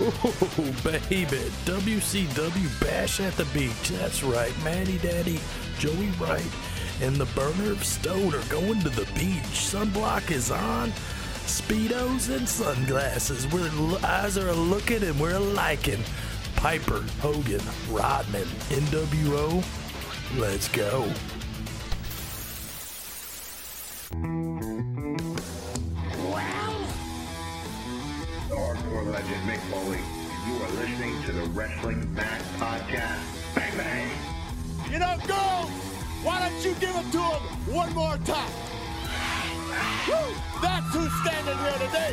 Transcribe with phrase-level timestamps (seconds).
[0.00, 1.50] Oh, baby.
[1.64, 3.88] WCW Bash at the Beach.
[3.90, 4.52] That's right.
[4.64, 5.40] Matty Daddy,
[5.78, 6.50] Joey Wright,
[7.00, 9.42] and the Burner of Stone are going to the beach.
[9.42, 10.90] Sunblock is on.
[11.46, 13.46] Speedos and sunglasses.
[13.52, 13.70] We're
[14.04, 16.02] eyes are looking and we're liking.
[16.56, 19.62] Piper, Hogan, Rodman, NWO.
[20.38, 21.12] Let's go.
[31.34, 33.54] The Wrestling Mat Podcast.
[33.56, 34.08] Bang bang!
[34.88, 35.68] You know, girls,
[36.22, 38.52] why don't you give it to him one more time?
[40.06, 40.14] Woo!
[40.62, 42.12] That's who's standing here today.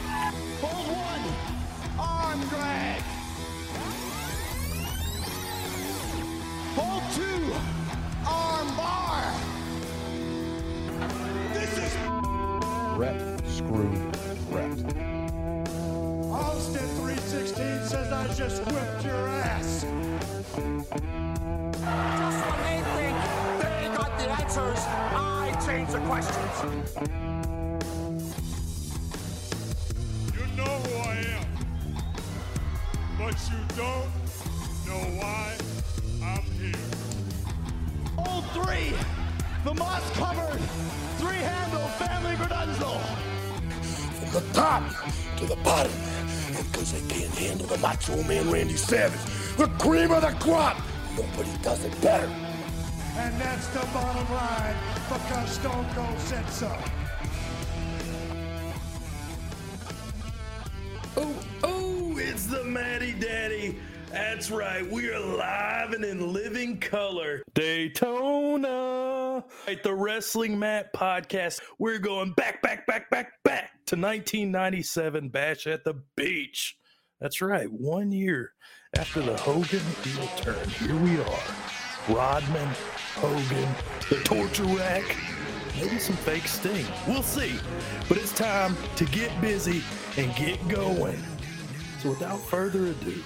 [0.61, 1.23] Hold one,
[1.99, 3.01] arm drag.
[6.75, 7.53] Hold two,
[8.27, 9.33] arm bar.
[11.53, 11.95] This is
[12.95, 14.11] Brett Screw
[14.49, 15.20] Brett.
[16.41, 19.81] Austin 316 says I just whipped your ass.
[19.83, 20.55] Just
[22.47, 23.17] when they think
[23.61, 24.79] they got the answers,
[25.13, 26.55] I change the questions.
[30.33, 31.45] You know who I am,
[33.19, 34.11] but you don't
[34.87, 35.45] know why
[36.23, 36.89] I'm here.
[38.17, 38.93] Old three,
[39.63, 40.61] the moss covered,
[41.19, 42.99] three handle family Gradunzel.
[44.19, 44.83] from the top
[45.37, 45.91] to the bottom.
[46.61, 49.19] And because they can't handle the Macho Man Randy Savage,
[49.57, 50.77] the cream of the crop,
[51.17, 52.27] nobody does it better.
[53.17, 54.75] And that's the bottom line
[55.09, 56.77] because Stone Cold said so.
[61.17, 63.79] Oh, oh, it's the Matty Daddy.
[64.11, 64.85] That's right.
[64.91, 67.41] We are live and in living color.
[67.53, 69.45] Daytona.
[69.67, 75.65] At the Wrestling Mat podcast, we're going back, back, back, back, back to 1997 Bash
[75.65, 76.77] at the Beach.
[77.21, 77.71] That's right.
[77.71, 78.51] One year
[78.97, 81.39] after the Hogan heel turn, here we are.
[82.09, 82.67] Rodman,
[83.15, 83.75] Hogan,
[84.09, 85.15] the torture rack,
[85.77, 86.85] maybe some fake sting.
[87.07, 87.53] We'll see.
[88.09, 89.81] But it's time to get busy
[90.17, 91.23] and get going.
[91.99, 93.23] So without further ado,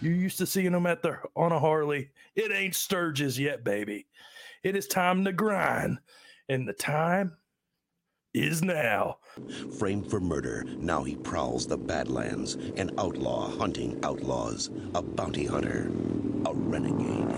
[0.00, 2.10] you're used to seeing them at the on a Harley.
[2.34, 4.06] It ain't Sturgis yet, baby.
[4.62, 5.98] It is time to grind,
[6.48, 7.36] and the time
[8.32, 9.18] is now.
[9.78, 15.90] Framed for murder, now he prowls the Badlands, an outlaw hunting outlaws, a bounty hunter,
[16.46, 17.28] a renegade.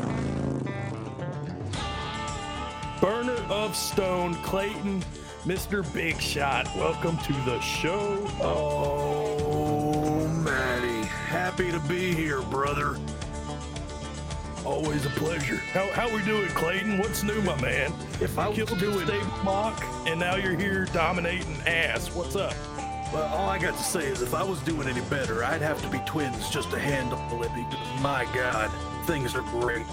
[3.01, 5.05] Burner of Stone, Clayton,
[5.45, 5.85] Mr.
[5.93, 6.67] Big Shot.
[6.77, 8.27] Welcome to the show.
[8.41, 10.86] Oh, Matty,
[11.37, 12.97] happy to be here, brother.
[14.65, 15.57] Always a pleasure.
[15.57, 16.97] How how we doing, Clayton?
[16.97, 17.93] What's new, my man?
[18.23, 22.09] If I was doing- Dave Mock, and now you're here dominating ass.
[22.09, 22.55] What's up?
[23.13, 25.81] Well, all I got to say is if I was doing any better, I'd have
[25.83, 27.51] to be twins just to handle it.
[28.01, 28.71] My God,
[29.07, 29.87] things are great.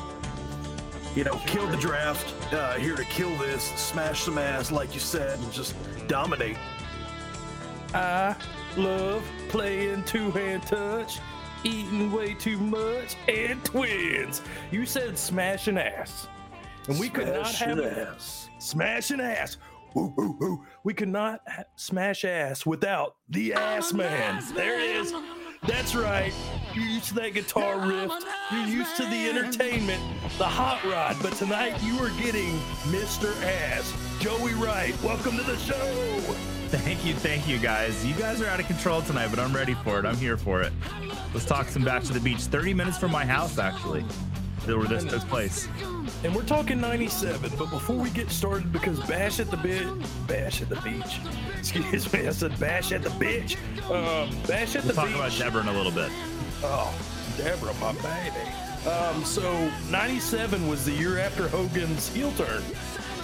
[1.14, 5.02] You know, kill the draft, uh, here to kill this, smash some ass, like you
[5.02, 5.76] said, and just
[6.08, 6.58] dominate.
[7.94, 8.36] I
[8.78, 11.20] love playing two hand touch,
[11.64, 14.42] eating way too much, and twins.
[14.72, 16.28] You said smashing ass.
[16.88, 18.50] And we could not have Smashing ass.
[18.60, 19.58] smashing ass.
[19.94, 20.66] Woo, woo, woo.
[20.84, 24.44] We could not ha- smash ass without the ass man.
[24.54, 25.14] There it is.
[25.66, 26.34] That's right.
[26.74, 28.12] You're used to that guitar riff.
[28.52, 30.02] You're used to the entertainment,
[30.38, 31.16] the hot rod.
[31.22, 32.58] But tonight you are getting
[32.90, 33.32] Mr.
[33.46, 33.94] Ass.
[34.20, 36.36] Joey Wright, welcome to the show.
[36.74, 38.04] Thank you, thank you, guys.
[38.04, 40.06] You guys are out of control tonight, but I'm ready for it.
[40.06, 40.74] I'm here for it.
[41.32, 42.40] Let's talk some back to the beach.
[42.40, 44.02] 30 minutes from my house, actually,
[44.66, 45.68] where this took place.
[46.24, 49.86] And we're talking 97, but before we get started, because Bash at the Bit,
[50.28, 51.20] Bash at the Beach,
[51.60, 53.56] excuse me, I said Bash at the Bitch.
[53.92, 55.16] Um, bash at We'll the talk Beach.
[55.16, 56.10] about Deborah in a little bit.
[56.64, 56.92] Oh,
[57.38, 58.90] Deborah, my baby.
[58.90, 62.64] Um, so 97 was the year after Hogan's heel turn.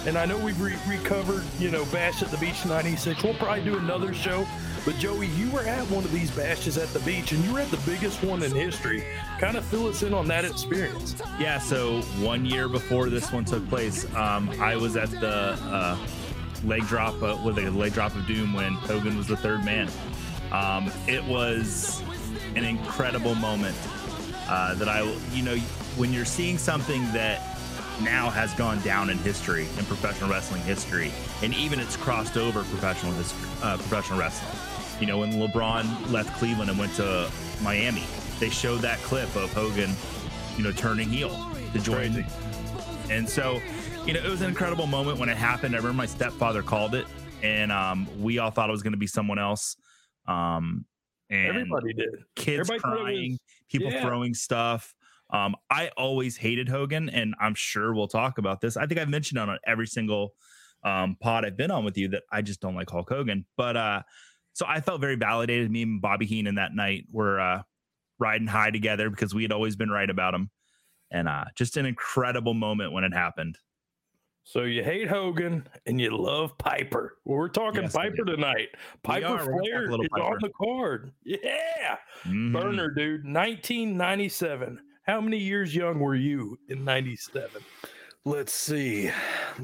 [0.06, 3.22] And I know we've re- recovered, you know, Bash at the Beach 96.
[3.22, 4.46] We'll probably do another show.
[4.86, 7.60] But Joey, you were at one of these bashes at the beach, and you were
[7.60, 9.04] at the biggest one in history.
[9.38, 11.14] Kind of fill us in on that experience.
[11.38, 15.98] Yeah, so one year before this one took place, um, I was at the uh,
[16.64, 19.90] leg drop, uh, with a leg drop of doom when Hogan was the third man.
[20.50, 22.02] Um, it was
[22.56, 23.76] an incredible moment
[24.48, 25.02] uh, that I,
[25.32, 25.56] you know,
[25.96, 27.59] when you're seeing something that
[28.00, 31.12] now has gone down in history, in professional wrestling history,
[31.42, 34.56] and even it's crossed over professional history, uh, professional wrestling.
[35.00, 37.30] You know, when LeBron left Cleveland and went to
[37.62, 38.04] Miami,
[38.38, 39.90] they showed that clip of Hogan,
[40.56, 41.30] you know, turning heel
[41.72, 42.24] to join.
[43.10, 43.60] And so,
[44.06, 45.74] you know, it was an incredible moment when it happened.
[45.74, 47.06] I remember my stepfather called it,
[47.42, 49.76] and um, we all thought it was going to be someone else.
[50.26, 50.84] Um,
[51.30, 52.08] and Everybody did.
[52.36, 53.38] kids Everybody crying, was-
[53.70, 54.02] people yeah.
[54.02, 54.94] throwing stuff.
[55.32, 58.76] Um, I always hated Hogan, and I'm sure we'll talk about this.
[58.76, 60.34] I think I've mentioned on every single
[60.82, 63.44] um, pod I've been on with you that I just don't like Hulk Hogan.
[63.56, 64.02] But uh,
[64.52, 65.70] so I felt very validated.
[65.70, 67.62] Me and Bobby Heenan that night were uh,
[68.18, 70.50] riding high together because we had always been right about him,
[71.10, 73.56] and uh, just an incredible moment when it happened.
[74.42, 77.18] So you hate Hogan and you love Piper.
[77.24, 78.68] Well, we're talking Yes, Piper tonight.
[79.04, 79.46] Piper are.
[79.52, 81.12] We're gonna talk a Flair is on the card.
[81.24, 81.98] Yeah.
[82.24, 82.52] Mhm.
[82.52, 83.24] Burner, dude.
[83.24, 84.80] 1997.
[85.10, 87.50] How many years young were you in 97?
[88.24, 89.10] Let's see.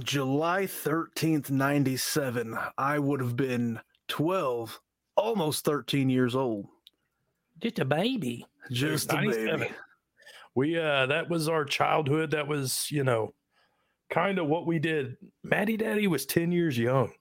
[0.00, 2.58] July 13th, 97.
[2.76, 3.78] I would have been
[4.08, 4.80] 12,
[5.14, 6.66] almost 13 years old.
[7.62, 8.44] Just a baby.
[8.72, 9.70] Just a baby.
[10.56, 12.32] We uh that was our childhood.
[12.32, 13.32] That was, you know,
[14.10, 15.16] kind of what we did.
[15.44, 17.12] Matty Daddy was 10 years young.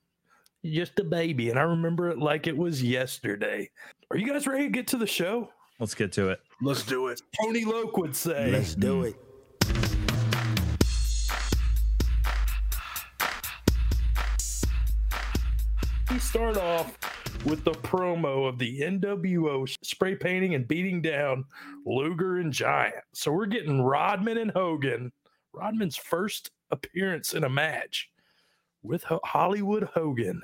[0.64, 1.50] Just a baby.
[1.50, 3.70] And I remember it like it was yesterday.
[4.10, 5.50] Are you guys ready to get to the show?
[5.78, 6.40] Let's get to it.
[6.62, 7.20] Let's do it.
[7.38, 8.50] Tony Loke would say.
[8.50, 9.14] Let's do it.
[16.10, 16.96] We start off
[17.44, 21.44] with the promo of the NWO spray painting and beating down
[21.84, 22.94] Luger and Giant.
[23.12, 25.12] So we're getting Rodman and Hogan.
[25.52, 28.08] Rodman's first appearance in a match
[28.82, 30.40] with Ho- Hollywood Hogan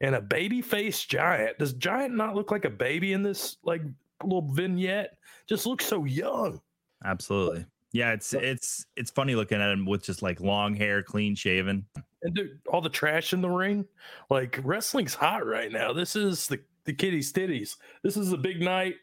[0.00, 1.58] and a baby face Giant.
[1.58, 3.82] Does Giant not look like a baby in this like
[4.22, 5.16] little vignette?
[5.46, 6.60] Just looks so young.
[7.04, 7.66] Absolutely.
[7.92, 11.84] Yeah, it's it's it's funny looking at him with just like long hair, clean shaven.
[12.22, 13.84] And dude, all the trash in the ring.
[14.28, 15.92] Like wrestling's hot right now.
[15.92, 17.76] This is the the kitties titties.
[18.02, 18.96] This is a big night.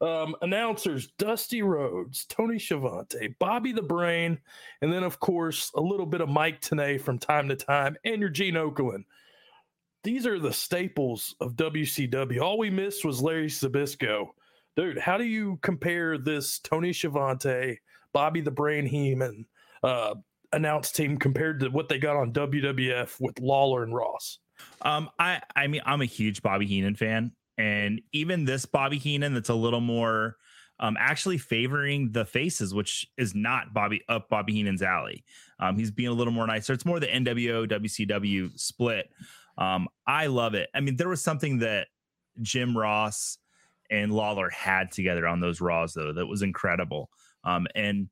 [0.00, 4.36] Um, announcers Dusty Rhodes, Tony Schiavone, Bobby the Brain,
[4.80, 8.20] and then of course a little bit of Mike Tenay from time to time, and
[8.20, 9.04] your Gene Okerlund.
[10.02, 12.40] These are the staples of WCW.
[12.40, 14.30] All we missed was Larry Zbyszko.
[14.76, 17.78] Dude, how do you compare this Tony Schiavone,
[18.12, 19.46] Bobby the Brain Heenan,
[19.82, 20.14] uh,
[20.52, 24.38] announce team compared to what they got on WWF with Lawler and Ross.
[24.82, 29.34] Um, I I mean I'm a huge Bobby Heenan fan, and even this Bobby Heenan
[29.34, 30.36] that's a little more
[30.78, 35.24] um actually favoring the faces, which is not Bobby up Bobby Heenan's alley.
[35.58, 36.72] Um, he's being a little more nicer.
[36.72, 39.06] It's more the NWO WCW split.
[39.58, 40.70] Um, I love it.
[40.74, 41.88] I mean, there was something that
[42.40, 43.38] Jim Ross
[43.92, 47.10] and Lawler had together on those Raws though that was incredible.
[47.44, 48.08] Um, and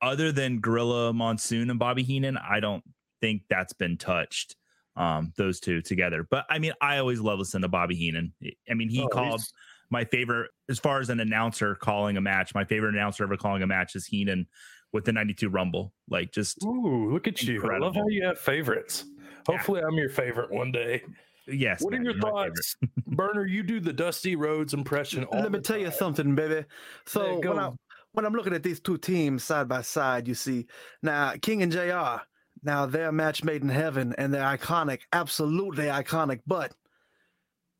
[0.00, 2.84] other than Gorilla Monsoon and Bobby Heenan, I don't
[3.20, 4.56] think that's been touched.
[4.96, 6.24] Um, those two together.
[6.30, 8.32] But I mean, I always love listening to Bobby Heenan.
[8.70, 9.52] I mean, he Oh, called he's-
[9.90, 12.54] my favorite as far as an announcer calling a match.
[12.54, 14.46] My favorite announcer ever calling a match is Heenan
[14.92, 15.92] with the 92 Rumble.
[16.08, 17.62] Like just Ooh, look at you.
[17.70, 19.04] I love how you have favorites.
[19.46, 21.02] Hopefully I'm your favorite one day.
[21.46, 21.82] Yes.
[21.82, 22.56] What are man, your you're my favorite.
[22.56, 22.76] thoughts?
[23.06, 25.24] Burner, you do the Dusty Rhodes impression.
[25.24, 26.64] all Let me the tell you something, baby.
[27.06, 27.50] So go.
[27.50, 27.70] when I
[28.12, 30.66] when I'm looking at these two teams side by side, you see
[31.02, 32.22] now King and JR.
[32.62, 36.40] Now they're a match made in heaven and they're iconic, absolutely iconic.
[36.46, 36.72] But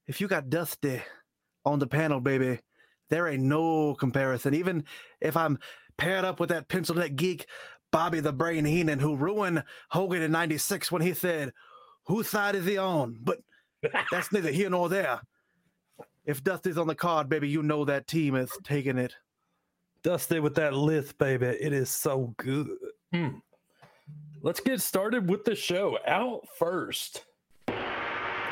[0.07, 1.03] if you got Dusty
[1.65, 2.61] on the panel, baby,
[3.09, 4.55] there ain't no comparison.
[4.55, 4.85] Even
[5.21, 5.59] if I'm
[5.97, 7.47] paired up with that pencil neck geek,
[7.93, 11.53] Bobby the Brain Heenan, who ruined Hogan in '96 when he said,
[12.07, 13.39] "Whose side is he on?" But
[14.11, 15.21] that's neither here nor there.
[16.25, 19.15] If Dusty's on the card, baby, you know that team is taking it.
[20.03, 21.47] Dusty with that lith, baby.
[21.47, 22.69] It is so good.
[23.15, 23.41] Mm.
[24.43, 25.99] Let's get started with the show.
[26.07, 27.25] Out first.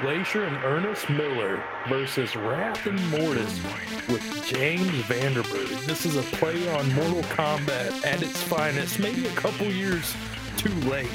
[0.00, 3.60] Glacier and Ernest Miller versus Wrath and Mortis
[4.08, 5.86] with James Vandenberg.
[5.86, 10.16] This is a play on Mortal Kombat at its finest, maybe a couple years
[10.56, 11.06] too late.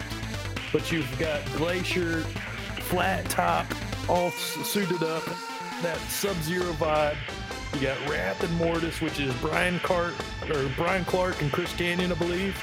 [0.72, 2.22] But you've got Glacier,
[2.80, 3.66] flat top,
[4.10, 5.24] all suited up,
[5.82, 7.18] that Sub Zero vibe.
[7.74, 10.14] You got Wrath and Mortis, which is Brian Cart
[10.50, 12.56] or Brian Clark and Chris Kanyon, I believe.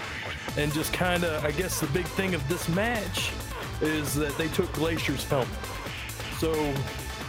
[0.56, 3.30] And just kind of, I guess the big thing of this match
[3.80, 5.48] is that they took Glacier's helmet.
[6.38, 6.72] So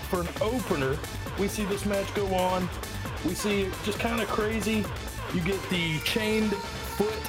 [0.09, 0.97] for an opener,
[1.37, 2.69] we see this match go on.
[3.25, 4.85] We see it just kind of crazy.
[5.33, 7.19] You get the chained foot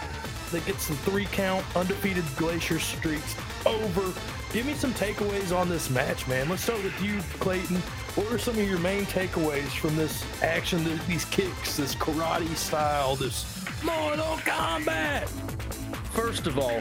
[0.52, 3.34] that gets the three count undefeated Glacier streaks
[3.66, 4.12] over.
[4.52, 6.48] Give me some takeaways on this match, man.
[6.48, 7.76] Let's start with you, Clayton.
[8.16, 13.16] What are some of your main takeaways from this action, these kicks, this karate style,
[13.16, 13.44] this
[13.84, 15.28] Mortal Kombat?
[16.14, 16.80] First of all,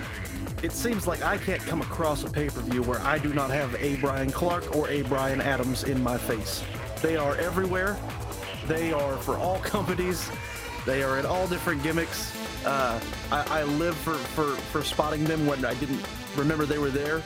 [0.64, 3.50] it seems like I can't come across a pay per view where I do not
[3.50, 6.64] have a Brian Clark or a Brian Adams in my face.
[7.02, 7.98] They are everywhere.
[8.68, 10.30] They are for all companies.
[10.86, 12.32] They are in all different gimmicks.
[12.66, 13.00] Uh,
[13.32, 16.02] I, I live for, for, for spotting them when I didn't
[16.36, 17.22] remember they were there.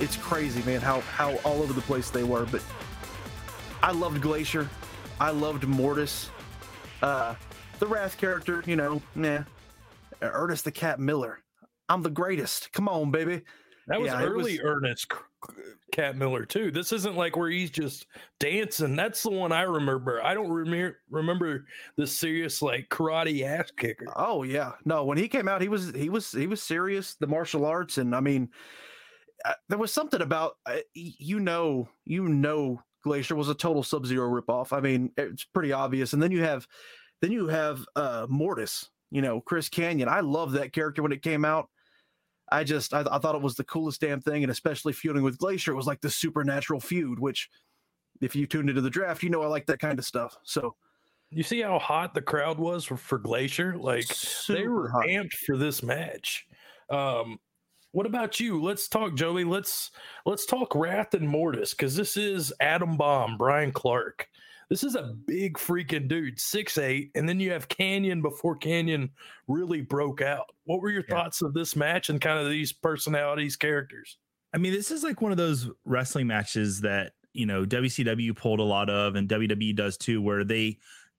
[0.00, 2.46] It's crazy, man, how, how all over the place they were.
[2.46, 2.62] But
[3.82, 4.68] I loved Glacier.
[5.20, 6.30] I loved Mortis.
[7.00, 7.34] Uh,
[7.78, 9.42] the Wrath character, you know, nah.
[10.20, 11.38] Ernest the Cat Miller.
[11.88, 12.72] I'm the greatest.
[12.72, 13.42] Come on, baby.
[13.88, 15.12] That was Yeah, early was- Ernest
[15.92, 16.70] Cat Miller too.
[16.70, 18.06] This isn't like where he's just
[18.40, 18.96] dancing.
[18.96, 20.22] That's the one I remember.
[20.24, 24.06] I don't remember remember the serious like karate ass kicker.
[24.16, 25.04] Oh yeah, no.
[25.04, 27.14] When he came out, he was he was he was serious.
[27.14, 28.48] The martial arts, and I mean,
[29.44, 34.06] uh, there was something about uh, you know you know Glacier was a total Sub
[34.06, 34.72] Zero ripoff.
[34.72, 36.14] I mean, it's pretty obvious.
[36.14, 36.66] And then you have
[37.20, 38.88] then you have uh Mortis.
[39.10, 40.08] You know, Chris Kanyon.
[40.08, 41.68] I love that character when it came out.
[42.58, 45.38] I just I, I thought it was the coolest damn thing, and especially feuding with
[45.38, 47.18] Glacier, it was like the supernatural feud.
[47.18, 47.48] Which,
[48.20, 50.36] if you tuned into the draft, you know I like that kind of stuff.
[50.44, 50.76] So
[51.30, 53.76] You see how hot the crowd was for, for Glacier?
[53.78, 54.06] Like
[54.48, 55.06] they were hot.
[55.06, 56.46] amped for this match.
[56.90, 57.38] Um,
[57.92, 58.62] what about you?
[58.62, 59.44] Let's talk, Joey.
[59.44, 59.90] Let's
[60.26, 64.28] let's talk Wrath and Mortis because this is Adam Bomb, Brian Clark.
[64.72, 69.10] This is a big freaking dude, six eight, and then you have Kanyon before Kanyon
[69.46, 70.46] really broke out.
[70.64, 71.14] What were your Yeah.
[71.14, 74.16] thoughts of this match and kind of these personalities, characters?
[74.54, 78.60] I mean, this is like one of those wrestling matches that, you know, WCW pulled
[78.60, 80.78] a lot of and WWE does too, where they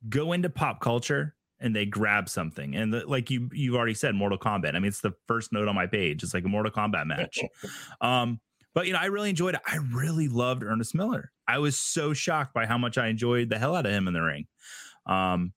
[0.10, 2.76] go into pop culture and they grab something.
[2.76, 4.70] And the, like you you've already said, Mortal Kombat.
[4.74, 6.24] I mean, it's the first note on my page.
[6.24, 7.40] It's like a Mortal Kombat match.
[8.02, 8.40] um,
[8.74, 9.62] but you know, I really enjoyed it.
[9.66, 11.32] I really loved Ernest Miller.
[11.48, 14.14] I was so shocked by how much I enjoyed the hell out of him in
[14.14, 14.48] the ring.
[15.06, 15.54] Um,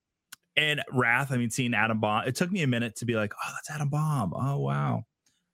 [0.56, 3.32] and Wrath, I mean, seeing Adam Bomb, it took me a minute to be like,
[3.34, 4.32] oh, that's Adam Bomb.
[4.34, 5.04] Oh, wow.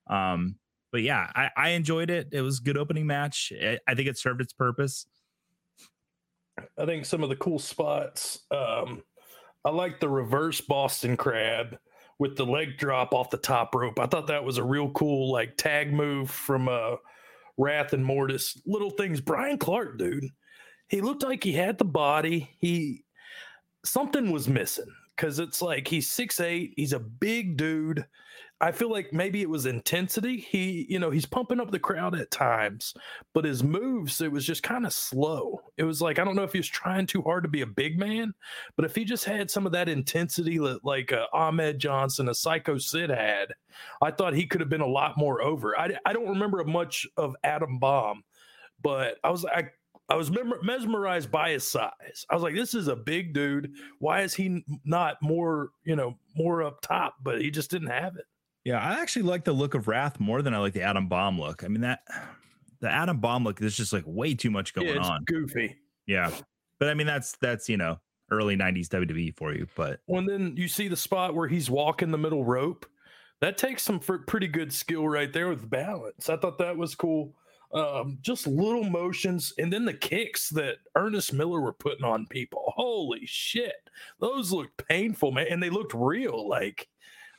[0.07, 0.57] Um,
[0.93, 2.29] but yeah, I, I enjoyed it.
[2.33, 3.53] It was a good opening match.
[3.61, 5.07] I, I think it served its purpose.
[6.79, 8.41] I think some of the cool spots.
[8.51, 9.03] Um,
[9.65, 11.79] I like the reverse Boston crab
[12.19, 13.99] with the leg drop off the top rope.
[13.99, 16.97] I thought that was a real cool like tag move from uh,
[17.57, 18.61] Wrath and Mortis.
[18.67, 19.21] Little things.
[19.21, 20.29] Brian Clark, dude,
[20.89, 22.51] he looked like he had the body.
[22.59, 23.05] He
[23.85, 26.75] something was missing because it's like he's six eight.
[26.77, 28.07] He's a big dude.
[28.63, 30.37] I feel like maybe it was intensity.
[30.37, 32.95] He, you know, he's pumping up the crowd at times,
[33.35, 35.61] but his moves, it was just kind of slow.
[35.77, 37.67] It was like, I don't know if he was trying too hard to be a
[37.67, 38.33] big man,
[38.77, 42.35] but if he just had some of that intensity that like uh, Ahmed Johnson, a
[42.35, 43.49] Psycho Sid had,
[44.01, 45.77] I thought he could have been a lot more over.
[45.77, 48.23] I, I don't remember much of Adam Bomb,
[48.81, 49.71] but I was, I,
[50.09, 50.31] I was
[50.63, 52.27] mesmerized by his size.
[52.31, 53.73] I was like, this is a big dude.
[53.99, 57.17] Why is he not more, you know, more up top?
[57.25, 58.27] But he just didn't have it.
[58.65, 61.41] Yeah, I actually like the look of Wrath more than I like the Adam Bomb
[61.41, 61.65] look.
[61.65, 62.01] I mean that
[62.81, 65.25] the Adam Bomb look is just like way too much going Yeah, it's on.
[65.25, 65.77] goofy.
[66.07, 66.31] Yeah,
[66.79, 67.99] but I mean that's that's you know
[68.31, 69.67] early '90s WWE for you.
[69.75, 72.87] But When then you see the spot where he's walking the middle rope,
[73.41, 76.29] that takes some pretty good skill right there with balance.
[76.29, 77.35] I thought that was cool.
[77.75, 82.73] Um, just little motions, and then the kicks that Ernest Miller were putting on people.
[82.77, 83.89] Holy shit,
[84.21, 86.47] those looked painful, man, and they looked real.
[86.47, 86.89] Like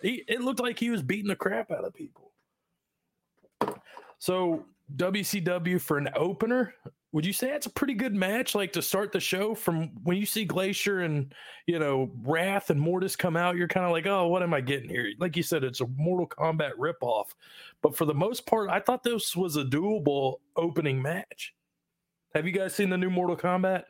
[0.04, 2.32] he, it looked like he was beating the crap out of people.
[4.20, 6.76] So WCW for an opener,
[7.14, 8.56] would you say that's a pretty good match?
[8.56, 11.34] Like to start the show from when you see Glacier and
[11.68, 14.62] you know Wrath and Mortis come out, you're kind of like, oh, what am I
[14.62, 15.08] getting here?
[15.20, 17.28] Like you said, it's a Mortal Kombat ripoff.
[17.82, 21.54] But for the most part, I thought this was a doable opening match.
[22.34, 23.84] Have you guys seen the new Mortal Kombat?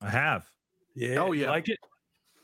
[0.00, 0.46] I have.
[0.94, 1.18] Yeah.
[1.18, 1.50] Oh, you yeah.
[1.50, 1.78] like it?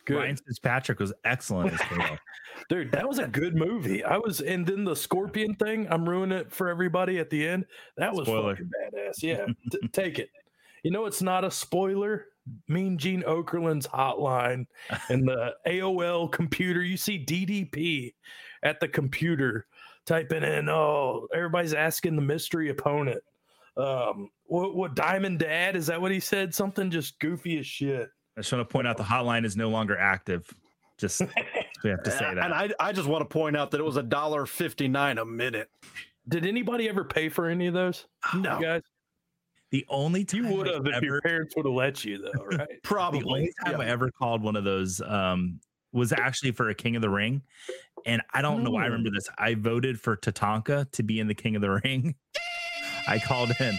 [0.09, 0.17] Good.
[0.17, 1.81] Ryan Fitzpatrick was excellent as.
[2.71, 4.03] Dude, that was a good movie.
[4.03, 7.67] I was, and then the scorpion thing, I'm ruining it for everybody at the end.
[7.99, 8.57] That was Spoiler.
[8.57, 9.13] fucking badass.
[9.23, 10.31] Yeah, t- take it.
[10.83, 12.27] You know, it's not a spoiler.
[12.67, 14.67] Mean Gene Okerlund's hotline
[15.11, 16.83] and the AOL computer.
[16.83, 18.15] You see DDP
[18.63, 19.67] at the computer
[20.07, 23.23] typing in, oh, everybody's asking the mystery opponent.
[23.77, 25.77] Um, what, what Diamond Dad?
[25.77, 26.55] Is that what he said?
[26.55, 28.09] Something just goofy as shit.
[28.39, 30.49] I just want to point out the hotline is no longer active.
[30.97, 31.21] Just
[31.83, 32.39] we have to say that.
[32.39, 32.53] and that.
[32.81, 35.25] I, I just want to point out that it was a dollar fifty nine a
[35.25, 35.69] minute.
[36.29, 38.07] Did anybody ever pay for any of those?
[38.35, 38.59] No.
[38.59, 38.83] You guys?
[39.71, 42.19] the only time You would I have if your ever- parents would have let you,
[42.19, 42.69] though, right?
[42.83, 43.21] Probably.
[43.21, 45.61] The only time I ever called one of those um,
[45.93, 47.43] was actually for a King of the Ring,
[48.07, 48.91] and I don't know why I Oh.
[48.93, 49.29] remember this.
[49.37, 52.15] I voted for Tatanka to be in the King of the Ring.
[53.09, 53.75] I called in.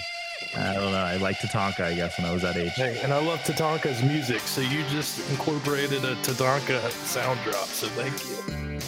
[0.56, 0.98] I don't know.
[0.98, 2.72] I like Tatanka, I guess, when I was that age.
[2.74, 7.88] hey, and I love Tatanka's music, so you just incorporated a Tatanka sound drop, so
[7.90, 8.80] thank you.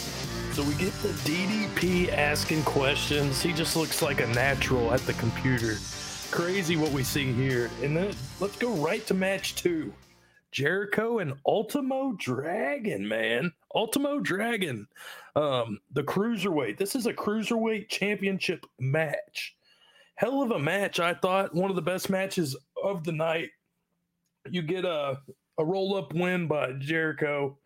[0.54, 3.42] So we get the DDP asking questions.
[3.42, 5.78] He just looks like a natural at the computer.
[6.32, 7.70] Crazy what we see here.
[7.82, 9.94] And then let's go right to match two.
[10.52, 13.54] Jericho and Ultimo Dragon, man.
[13.74, 14.88] Ultimo Dragon.
[15.38, 16.78] Um, the cruiserweight.
[16.78, 19.56] This is a cruiserweight championship match.
[20.16, 21.54] Hell of a match, I thought.
[21.54, 23.50] One of the best matches of the night.
[24.50, 25.20] You get a
[25.58, 27.58] a roll up win by Jericho.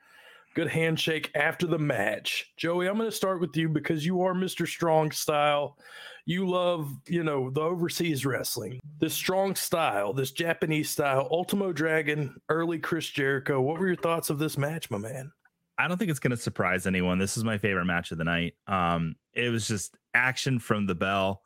[0.54, 2.54] Good handshake after the match.
[2.56, 4.66] Joey, I'm going to start with you because you are Mr.
[4.66, 5.78] Strong Style.
[6.26, 8.80] You love, you know, the overseas wrestling.
[9.00, 13.62] This strong style, this Japanese style, Ultimo Dragon, early Chris Jericho.
[13.62, 15.32] What were your thoughts of this match, my man?
[15.78, 17.20] I don't think it's going to surprise anyone.
[17.20, 18.56] This is my favorite match of the night.
[18.66, 21.42] Um, it was just action from the bell.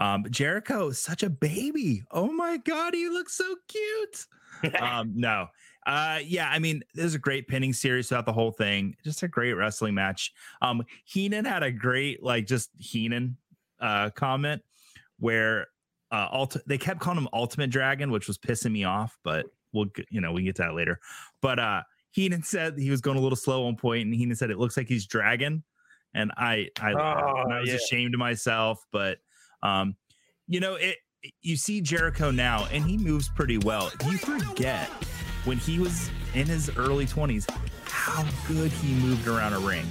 [0.00, 2.02] Um, Jericho is such a baby.
[2.10, 4.26] Oh my god, he looks so cute.
[4.80, 5.46] um, no,
[5.86, 8.96] uh, yeah, I mean, this is a great pinning series throughout the whole thing.
[9.04, 10.32] Just a great wrestling match.
[10.60, 13.36] Um, Heenan had a great, like, just Heenan
[13.78, 14.62] uh comment
[15.18, 15.66] where
[16.10, 19.86] uh ult- they kept calling him Ultimate Dragon, which was pissing me off, but we'll
[20.10, 20.98] you know, we can get to that later.
[21.40, 24.50] But uh Heenan said he was going a little slow on point, and Heenan said
[24.50, 25.62] it looks like he's dragon.
[26.14, 27.76] And I I, Oh, and I was yeah.
[27.76, 29.18] ashamed of myself, but
[29.62, 29.96] um,
[30.46, 30.96] you know, it
[31.42, 33.90] you see Jericho now, and he moves pretty well.
[34.06, 34.88] You forget
[35.44, 37.50] when he was in his early 20s
[37.84, 39.86] how good he moved around a ring.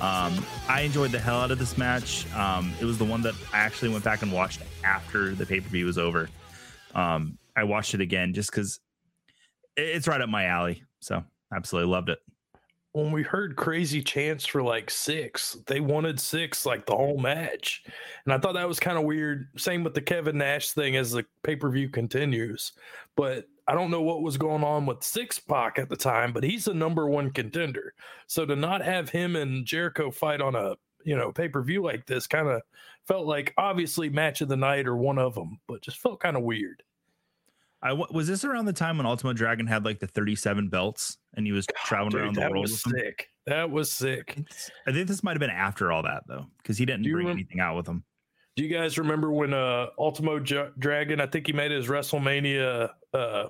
[0.00, 2.26] Um, I enjoyed the hell out of this match.
[2.34, 5.60] Um, it was the one that I actually went back and watched after the pay
[5.60, 6.28] per view was over.
[6.94, 8.80] Um, I watched it again just because
[9.76, 10.82] it's right up my alley.
[11.00, 11.22] So
[11.54, 12.18] absolutely loved it.
[12.92, 17.82] When we heard crazy chants for like six, they wanted six like the whole match.
[18.24, 19.48] And I thought that was kind of weird.
[19.56, 22.72] Same with the Kevin Nash thing as the pay per view continues.
[23.16, 26.44] But I don't know what was going on with Six Pac at the time, but
[26.44, 27.94] he's the number one contender.
[28.26, 31.82] So to not have him and Jericho fight on a you know pay per view
[31.82, 32.60] like this kind of
[33.06, 36.36] felt like obviously match of the night or one of them, but just felt kind
[36.36, 36.82] of weird.
[37.82, 41.44] I was this around the time when Ultimate Dragon had like the 37 belts and
[41.44, 42.54] he was traveling Dude, around the world.
[42.54, 43.28] that was sick.
[43.46, 44.38] That was sick.
[44.86, 47.36] I think this might have been after all that though, because he didn't bring rem-
[47.36, 48.04] anything out with him.
[48.54, 52.90] Do you guys remember when uh Ultimo J- Dragon, I think he made his WrestleMania
[53.14, 53.48] uh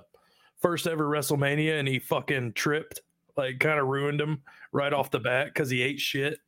[0.61, 3.01] first ever WrestleMania and he fucking tripped,
[3.37, 6.39] like kind of ruined him right off the bat cuz he ate shit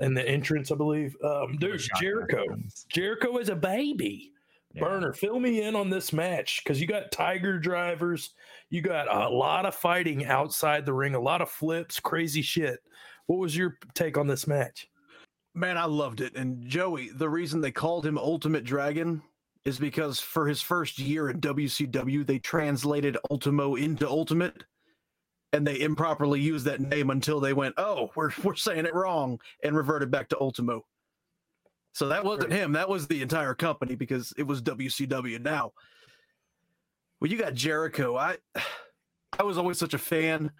[0.00, 1.14] in the entrance, I believe.
[1.22, 2.44] Um dude, Jericho.
[2.88, 4.32] Jericho is a baby.
[4.76, 4.84] Yeah.
[4.84, 8.34] Burner, fill me in on this match cuz you got tiger drivers,
[8.70, 12.80] you got a lot of fighting outside the ring, a lot of flips, crazy shit.
[13.26, 14.88] What was your take on this match?
[15.54, 16.36] Man, I loved it.
[16.36, 19.22] And Joey, the reason they called him Ultimate Dragon
[19.64, 24.64] is because for his first year in WCW, they translated Ultimo into Ultimate
[25.52, 29.40] and they improperly used that name until they went, oh, we're, we're saying it wrong
[29.64, 30.84] and reverted back to Ultimo.
[31.96, 32.72] So that wasn't him.
[32.72, 35.72] That was the entire company because it was WCW now.
[37.18, 38.18] Well, you got Jericho.
[38.18, 38.36] I
[39.38, 40.52] I was always such a fan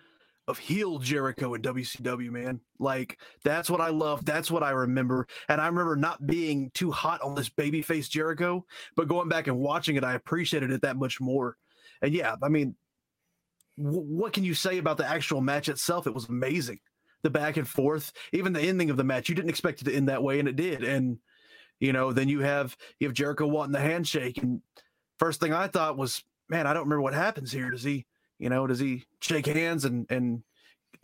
[0.48, 2.62] of heel Jericho in WCW, man.
[2.78, 4.24] Like that's what I love.
[4.24, 5.26] That's what I remember.
[5.50, 8.64] And I remember not being too hot on this babyface Jericho,
[8.96, 11.58] but going back and watching it, I appreciated it that much more.
[12.00, 12.74] And yeah, I mean,
[13.76, 16.06] w- what can you say about the actual match itself?
[16.06, 16.80] It was amazing.
[17.26, 19.92] The back and forth, even the ending of the match, you didn't expect it to
[19.92, 20.84] end that way, and it did.
[20.84, 21.18] And
[21.80, 24.62] you know, then you have you have Jericho wanting the handshake, and
[25.18, 27.68] first thing I thought was, man, I don't remember what happens here.
[27.72, 28.06] Does he,
[28.38, 30.44] you know, does he shake hands and and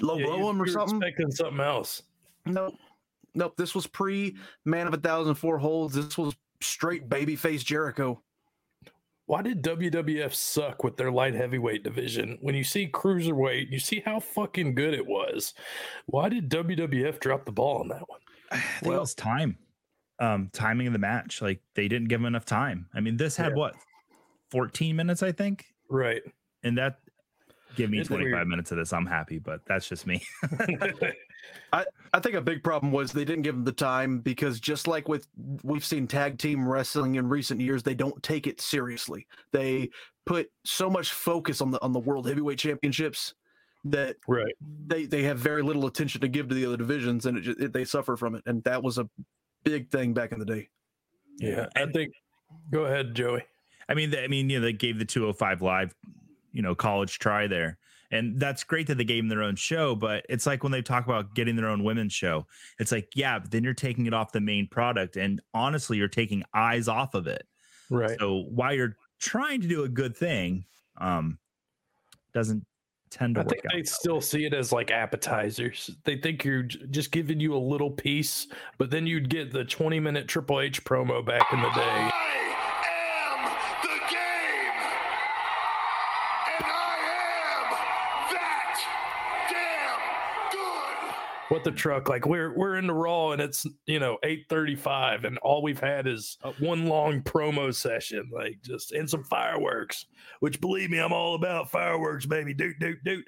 [0.01, 1.03] low Yeah, blow him or something?
[1.03, 2.05] Expecting something else.
[2.47, 2.75] Nope.
[3.35, 3.57] Nope.
[3.57, 5.97] This was pre Man of a Thousand Four Holds.
[5.97, 8.23] This was straight babyface Jericho.
[9.33, 12.37] Why did WWF suck with their light heavyweight division?
[12.43, 15.55] When you see cruiserweight, you see how fucking good it was.
[16.05, 18.21] Why did WWF drop the ball on that one?
[18.53, 19.57] I think it was time.
[20.19, 21.41] Um, timing of the match.
[21.41, 22.91] Like they didn't give him enough time.
[22.93, 23.57] I mean, this had Yeah.
[23.57, 23.75] what
[24.51, 25.65] 14 minutes, I think.
[25.89, 26.21] Right.
[26.63, 26.99] And that
[27.75, 28.49] give me It's 25 weird.
[28.49, 28.93] minutes of this.
[28.93, 30.23] I'm happy, but that's just me.
[31.73, 34.87] I I think a big problem was they didn't give him the time because just
[34.87, 35.27] like with
[35.63, 39.27] we've seen tag team wrestling in recent years, they don't take it seriously.
[39.53, 39.91] They
[40.27, 43.35] put so much focus on the on the world heavyweight championships
[43.85, 44.55] that right.
[44.87, 47.61] they they have very little attention to give to the other divisions, and it, just,
[47.61, 48.43] it they suffer from it.
[48.47, 49.09] And that was a
[49.65, 50.69] big thing back in the day.
[51.39, 51.67] Yeah.
[51.77, 52.13] I think
[52.71, 53.43] go ahead, Joey.
[53.89, 55.95] I mean, they, I mean, you know, they gave the 205 live,
[56.53, 57.79] you know, college try there.
[58.13, 60.83] And that's great that they gave them their own show, but it's like when they
[60.83, 62.47] talk about getting their own women's show,
[62.79, 65.17] it's like, yeah, but then you're taking it off the main product.
[65.17, 67.47] And honestly, you're taking eyes off of it.
[67.91, 68.19] Right.
[68.21, 70.67] So while you're trying to do a good thing,
[70.99, 71.39] um,
[72.35, 72.65] doesn't
[73.11, 74.21] tend to I think they still way.
[74.21, 75.91] see it as like appetizers.
[76.05, 78.47] They think you're j- just giving you a little piece,
[78.79, 82.11] but then you'd get the 20 minute Triple H promo back in the day.
[91.53, 95.37] What the truck like we're we're in the raw and it's you know 8:35 and
[95.39, 100.07] all we've had is one long promo session like just and some fireworks
[100.41, 103.25] which believe me I'm all about fireworks baby dude dude dude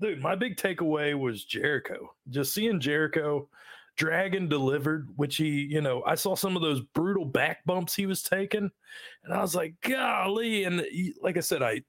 [0.00, 3.48] dude my big takeaway was Jericho just seeing Jericho
[3.96, 8.04] Dragon delivered, which he, you know, I saw some of those brutal back bumps he
[8.04, 8.70] was taking,
[9.24, 10.64] and I was like, golly.
[10.64, 10.84] And
[11.22, 11.80] like I said, I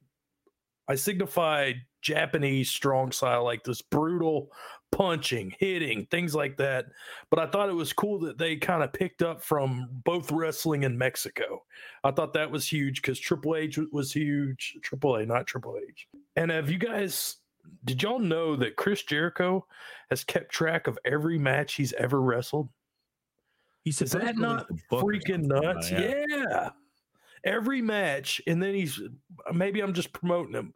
[0.87, 4.49] I signified Japanese strong style, like this brutal
[4.91, 6.85] punching, hitting, things like that.
[7.29, 10.83] But I thought it was cool that they kind of picked up from both wrestling
[10.83, 11.63] in Mexico.
[12.03, 14.77] I thought that was huge because Triple H was huge.
[14.81, 16.07] Triple A, not Triple H.
[16.35, 17.37] And have you guys
[17.85, 19.65] did y'all know that Chris Jericho
[20.09, 22.69] has kept track of every match he's ever wrestled?
[23.83, 25.91] He said, Is that not freaking nuts?
[25.91, 26.23] Yeah.
[26.27, 26.69] yeah.
[27.43, 28.99] Every match, and then he's
[29.53, 30.73] maybe I'm just promoting him,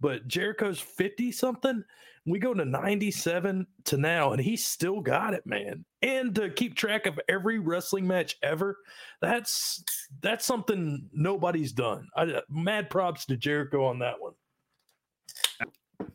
[0.00, 1.82] but Jericho's 50 something.
[2.24, 5.84] We go to 97 to now, and he's still got it, man.
[6.02, 8.78] And to keep track of every wrestling match ever,
[9.20, 9.82] that's
[10.20, 12.06] that's something nobody's done.
[12.16, 14.34] I, uh, mad props to Jericho on that one.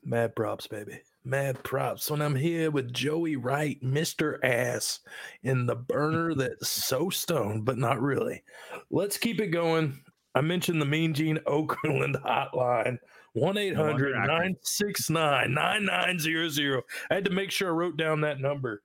[0.04, 1.02] Mad props, baby.
[1.26, 2.10] Mad props.
[2.10, 4.42] When I'm here with Joey Wright, Mr.
[4.44, 5.02] Ass,
[5.44, 8.44] in the burner that's so stoned, but not really.
[8.90, 10.00] Let's keep it going.
[10.34, 13.00] I mentioned the Mean Gene Okerlund hotline.
[13.38, 16.84] 1 800 969 9900.
[17.12, 18.82] I had to make sure I wrote down that number.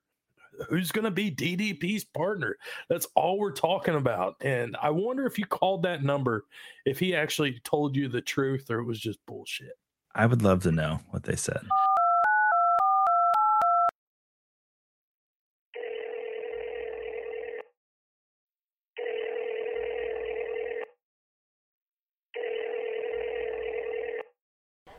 [0.68, 2.56] Who's going to be DDP's partner?
[2.90, 4.36] That's all we're talking about.
[4.42, 6.44] And I wonder if you called that number,
[6.84, 9.78] if he actually told you the truth or it was just bullshit.
[10.14, 11.62] I would love to know what they said.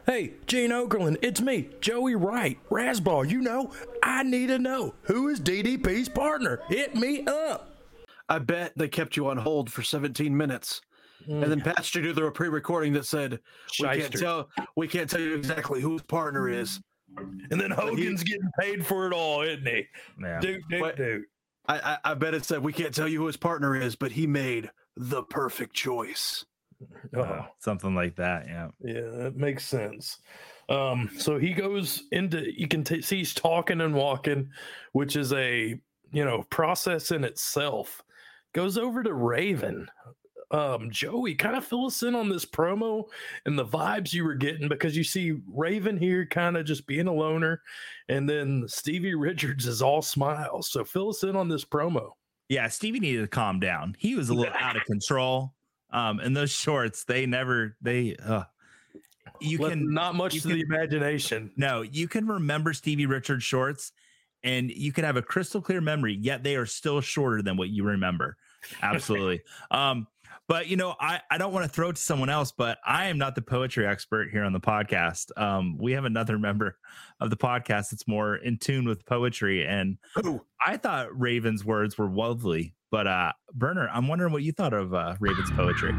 [0.06, 3.30] Hey, Gene Okerlund, it's me, Joey Wright, Rasball.
[3.30, 3.72] You know,
[4.04, 6.60] I need to know who is DDP's partner.
[6.68, 7.70] Hit me up.
[8.28, 10.82] I bet they kept you on hold for 17 minutes
[11.26, 11.42] hmm.
[11.42, 13.39] and then patched you to the pre-recording that said
[13.80, 16.82] we can't tell we can't tell you exactly who his partner is.
[17.18, 19.86] And then Hogan's getting paid for it all, isn't he?
[20.20, 20.39] Yeah.
[20.42, 21.24] Dude, dude, But- dude.
[21.66, 24.12] I, I I bet it said we can't tell you who his partner is, but
[24.12, 26.44] he made the perfect choice.
[27.15, 27.22] Oh.
[27.22, 28.46] Uh, something like that.
[28.48, 28.69] Yeah.
[28.84, 30.19] Yeah, that makes sense.
[30.69, 34.50] Um, so he goes into you can t- see he's talking and walking,
[34.93, 35.80] which is a
[36.12, 38.02] you know process in itself.
[38.54, 39.88] Goes over to Raven.
[40.52, 43.06] Um, Joey, kind of fill us in on this promo
[43.48, 47.08] and the vibes you were getting because you see Raven here kind of just being
[47.08, 47.62] a loner,
[48.10, 50.69] and then Stevie Richards is all smiles.
[50.72, 52.12] So fill us in on this promo.
[52.50, 52.67] Yeah.
[52.67, 53.96] Stevie needed to calm down.
[53.98, 55.54] He was a little out of control.
[55.93, 58.43] Um, and those shorts, they never, they, uh,
[59.39, 61.51] you can not much to the imagination.
[61.56, 63.91] No, you can remember Stevie Richards shorts
[64.43, 67.69] and you can have a crystal clear memory, yet they are still shorter than what
[67.69, 68.38] you remember.
[68.82, 69.41] Absolutely.
[69.71, 70.08] um,
[70.47, 73.06] but you know, I, I don't want to throw it to someone else, but I
[73.08, 75.32] am not the poetry expert here on the podcast.
[75.38, 76.77] Um, we have another member
[77.19, 79.97] of the podcast that's more in tune with poetry, and
[80.65, 82.75] I thought Raven's words were lovely.
[82.93, 85.93] But uh Burner, I'm wondering what you thought of uh, Raven's poetry.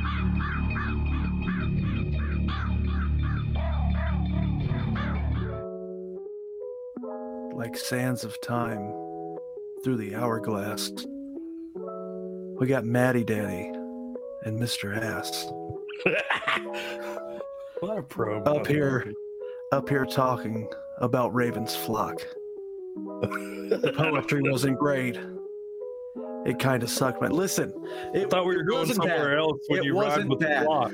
[7.52, 8.78] Like sands of time
[9.82, 10.92] through the hourglass.
[12.60, 13.72] We got Matty Daddy
[14.44, 14.96] and Mr.
[14.96, 15.46] Ass
[17.80, 18.46] What a promo.
[18.46, 19.12] up here,
[19.72, 22.24] up here talking about Raven's flock.
[22.94, 25.18] The poetry wasn't great.
[26.44, 27.72] It kind of sucked, but listen,
[28.14, 29.38] I it thought we were going somewhere bad.
[29.38, 30.64] else when It you ride wasn't with the bad.
[30.66, 30.92] flock.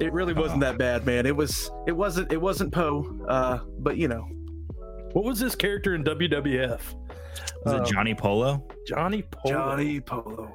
[0.00, 1.26] It really wasn't that bad, man.
[1.26, 1.70] It was.
[1.86, 2.32] It wasn't.
[2.32, 3.04] It wasn't Poe.
[3.28, 4.28] Uh, but you know,
[5.12, 6.80] What was this character in WWF?
[7.64, 8.66] Was Um, it Johnny Polo?
[8.86, 9.54] Johnny Polo.
[9.54, 10.54] Johnny Polo.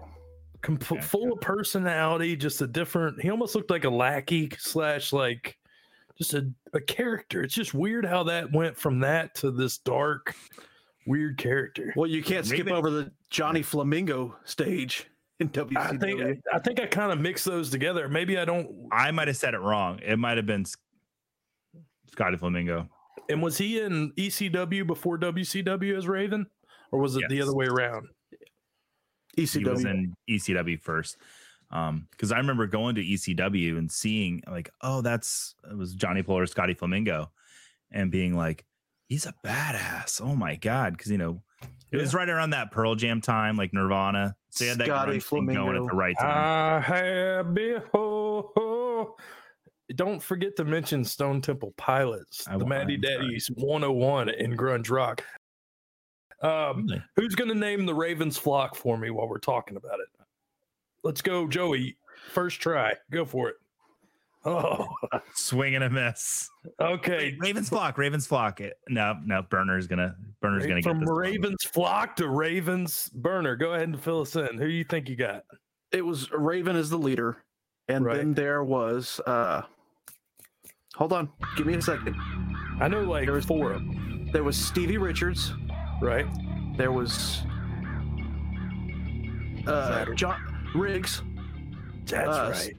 [0.62, 3.22] Com- full of personality, just a different.
[3.22, 5.58] He almost looked like a lackey slash like
[6.18, 7.42] just a, a character.
[7.44, 10.34] It's just weird how that went from that to this dark,
[11.06, 11.94] weird character.
[11.96, 15.78] Well, you can't skip Raven- over the Johnny Flamingo stage in WCW.
[15.78, 18.08] I think I think I kind of mixed those together.
[18.08, 18.88] Maybe I don't.
[18.92, 20.00] I might have said it wrong.
[20.04, 20.66] It might have been
[22.12, 22.90] Scotty Flamingo.
[23.30, 26.46] And was he in ECW before WCW as Raven,
[26.92, 28.08] or was it the other way around?
[29.36, 31.18] He was in ECW first.
[31.72, 36.22] Um, because I remember going to ECW and seeing like, oh, that's it was Johnny
[36.22, 37.32] Polar, Scotty Flamingo,
[37.92, 38.64] and being like,
[39.14, 40.20] he's a badass.
[40.24, 41.44] Oh my god, because you know,
[41.92, 44.36] it was right around that Pearl Jam time, like Nirvana.
[44.50, 46.84] So he had that Scotty grunge thing going at the right time.
[46.84, 49.20] I have behold.
[49.96, 53.02] don't forget to mention Stone Temple Pilots, I the won't, Matty I'm.
[53.02, 55.24] Daddies 101 in Grunge Rock.
[56.42, 57.04] Um, Really?
[57.16, 60.08] who's going to name the Ravens flock for me while we're talking about it?
[61.04, 61.98] Let's go, Joey.
[62.32, 62.94] First try.
[63.12, 63.56] Go for it.
[64.46, 64.88] Oh,
[65.36, 66.50] Swing and a miss.
[66.80, 67.36] okay.
[67.40, 67.98] Ravens flock.
[67.98, 68.60] Ravens flock.
[68.62, 69.42] It- No, no.
[69.50, 70.16] Burner's gonna.
[70.42, 71.18] Burner's gonna get From this one.
[71.18, 73.56] Ravens flock to Ravens burner.
[73.56, 74.58] Go ahead and fill us in.
[74.58, 75.44] Who you think you got?
[75.92, 77.38] It was Raven as the leader,
[77.88, 78.18] and Right.
[78.18, 79.20] then there was.
[79.26, 79.62] uh
[80.96, 82.16] Hold on, give me a second.
[82.80, 85.54] I know like there was four of them, There was Stevie Richards.
[86.02, 86.26] right?
[86.78, 87.42] There was
[89.68, 90.40] uh, John
[90.76, 91.22] Riggs.
[92.06, 92.74] That's Uh, right.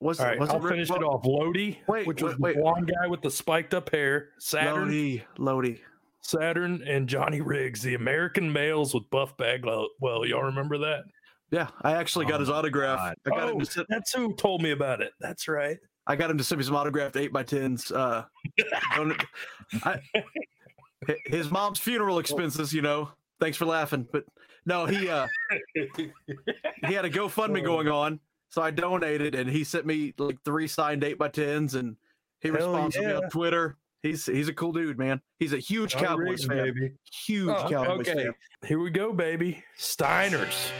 [0.00, 1.24] Was All right, was I'll Rig- finish it off.
[1.26, 2.62] Lodi, Wait, which was wait, the wait.
[2.62, 4.30] blonde guy with the spiked up hair.
[4.38, 5.76] Saturn, Lodi, Lodi.
[6.22, 9.88] Saturn, and Johnny Riggs, the American males with Buff Bagwell.
[10.00, 11.04] Well, y'all remember that?
[11.50, 12.98] Yeah, I actually got Oh his autograph.
[12.98, 13.16] God.
[13.26, 15.12] I got oh, him to send, that's who told me about it.
[15.20, 15.76] That's right.
[16.06, 17.90] I got him to send me some autographed eight by tens.
[17.90, 18.24] Uh,
[19.84, 20.00] I,
[21.26, 23.10] his mom's funeral expenses, you know.
[23.40, 24.24] Thanks for laughing, but
[24.66, 25.26] no, he uh
[25.74, 30.68] he had a GoFundMe going on, so I donated, and he sent me like three
[30.68, 31.96] signed eight by tens, and
[32.40, 33.76] he Hell responds to me on Twitter.
[34.02, 35.20] He's he's a cool dude, man.
[35.38, 36.56] He's a huge Johnny Cowboys Riggs, fan.
[36.56, 36.92] baby.
[37.24, 38.34] Huge Oh, Cowboys okay, fan.
[38.66, 39.62] here we go, baby.
[39.78, 40.70] Steiners.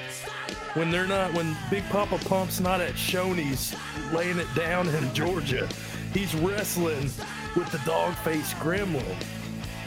[0.75, 3.75] When they're not, when Big Papa Pump's not at Shoney's
[4.13, 5.69] laying it down in Georgia,
[6.15, 7.11] he's wrestling
[7.57, 9.05] with the dog face gremlin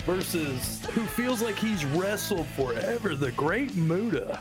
[0.05, 4.39] versus who feels like he's wrestled forever, the great Muta.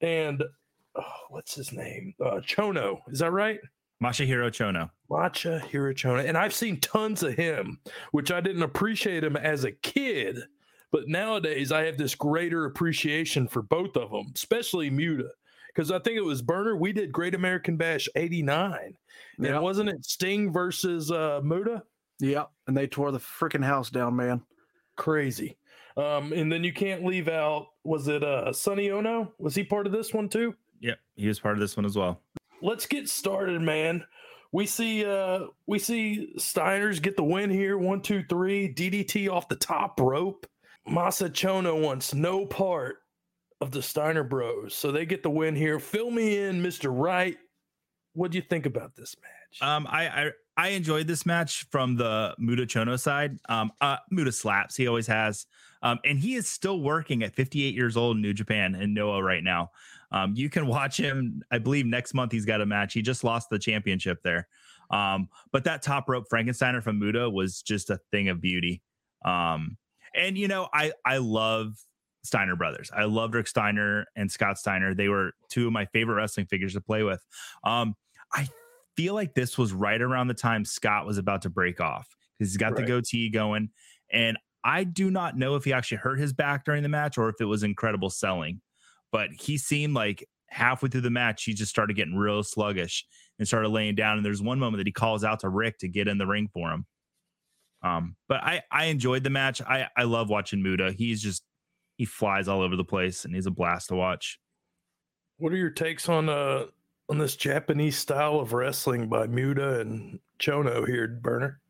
[0.00, 0.42] And
[0.98, 2.14] oh, what's his name?
[2.20, 3.00] Uh, Chono.
[3.08, 3.60] Is that right?
[4.02, 4.90] Masahiro Chono.
[5.10, 6.26] Macha Hirochona.
[6.26, 7.80] And I've seen tons of him,
[8.12, 10.38] which I didn't appreciate him as a kid.
[10.90, 15.30] But nowadays, I have this greater appreciation for both of them, especially Muta.
[15.68, 16.76] Because I think it was Burner.
[16.76, 18.96] We did Great American Bash 89.
[19.38, 19.50] Yeah.
[19.50, 21.82] And wasn't it Sting versus uh, Muta?
[22.20, 24.42] Yeah, and they tore the freaking house down, man.
[24.96, 25.56] Crazy.
[25.96, 29.28] Um, and then you can't leave out, was it uh, Sonny Onoo?
[29.38, 30.54] Was he part of this one too?
[30.80, 32.20] Yep, he was part of this one as well.
[32.62, 34.04] let's get started, man.
[34.52, 37.76] We see uh we see Steiners get the win here.
[37.76, 38.72] One, two, three.
[38.72, 40.46] DDT off the top rope.
[40.88, 42.98] Masa Chono wants no part
[43.60, 45.78] of the Steiner Bros, so they get the win here.
[45.78, 47.36] Fill me in, Mister Wright.
[48.14, 49.68] What do you think about this match?
[49.68, 53.38] Um, I, I I enjoyed this match from the Muta Chono side.
[53.48, 54.76] Um, uh, Muta slaps.
[54.76, 55.46] He always has.
[55.82, 59.22] Um, and he is still working at 58 years old in New Japan in Noah
[59.22, 59.70] right now.
[60.10, 61.42] Um, you can watch him.
[61.50, 62.94] I believe next month he's got a match.
[62.94, 64.48] He just lost the championship there.
[64.90, 68.82] Um, but that top rope Frankensteiner from Muta was just a thing of beauty.
[69.24, 69.76] Um,
[70.14, 71.74] and you know, I I love
[72.22, 72.90] Steiner brothers.
[72.94, 74.94] I loved Rick Steiner and Scott Steiner.
[74.94, 77.22] They were two of my favorite wrestling figures to play with.
[77.64, 77.94] Um,
[78.32, 78.48] I
[78.96, 82.50] feel like this was right around the time Scott was about to break off because
[82.50, 83.70] he's got the goatee going.
[84.10, 87.28] And I do not know if he actually hurt his back during the match or
[87.28, 88.60] if it was incredible selling,
[89.12, 93.04] but he seemed like halfway through the match, he just started getting real sluggish
[93.38, 94.16] and started laying down.
[94.16, 96.48] And there's one moment that he calls out to Rick to get in the ring
[96.52, 96.86] for him.
[97.82, 99.62] Um, but I, I enjoyed the match.
[99.62, 100.92] I, I love watching Muta.
[100.92, 101.42] He's just,
[101.96, 104.38] he flies all over the place and he's a blast to watch.
[105.36, 106.64] What are your takes on uh
[107.08, 111.60] on this Japanese style of wrestling by Muta and Chono here, Burner?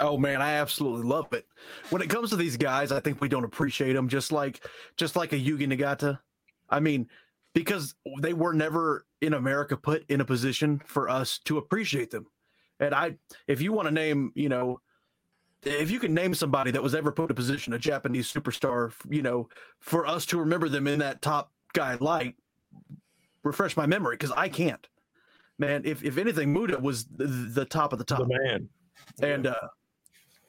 [0.00, 1.46] Oh man, I absolutely love it.
[1.90, 4.64] When it comes to these guys, I think we don't appreciate them just like
[4.96, 6.18] just like a Yuji Nagata.
[6.68, 7.08] I mean,
[7.54, 12.26] because they were never in America put in a position for us to appreciate them.
[12.80, 14.80] And I if you want to name, you know,
[15.62, 18.92] if you can name somebody that was ever put in a position, a Japanese superstar,
[19.08, 19.48] you know,
[19.80, 22.34] for us to remember them in that top guy light,
[23.42, 24.86] refresh my memory because I can't.
[25.58, 28.18] Man, if if anything, Muta was the, the top of the top.
[28.18, 28.68] The man.
[29.22, 29.54] And uh,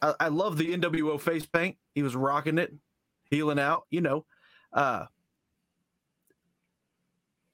[0.01, 1.77] I, I love the NWO face paint.
[1.93, 2.73] He was rocking it,
[3.29, 3.83] healing out.
[3.89, 4.25] You know,
[4.73, 5.05] uh,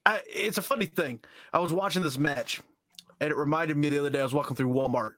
[0.05, 1.21] I, it's a funny thing.
[1.53, 2.61] I was watching this match,
[3.19, 4.19] and it reminded me the other day.
[4.19, 5.13] I was walking through Walmart.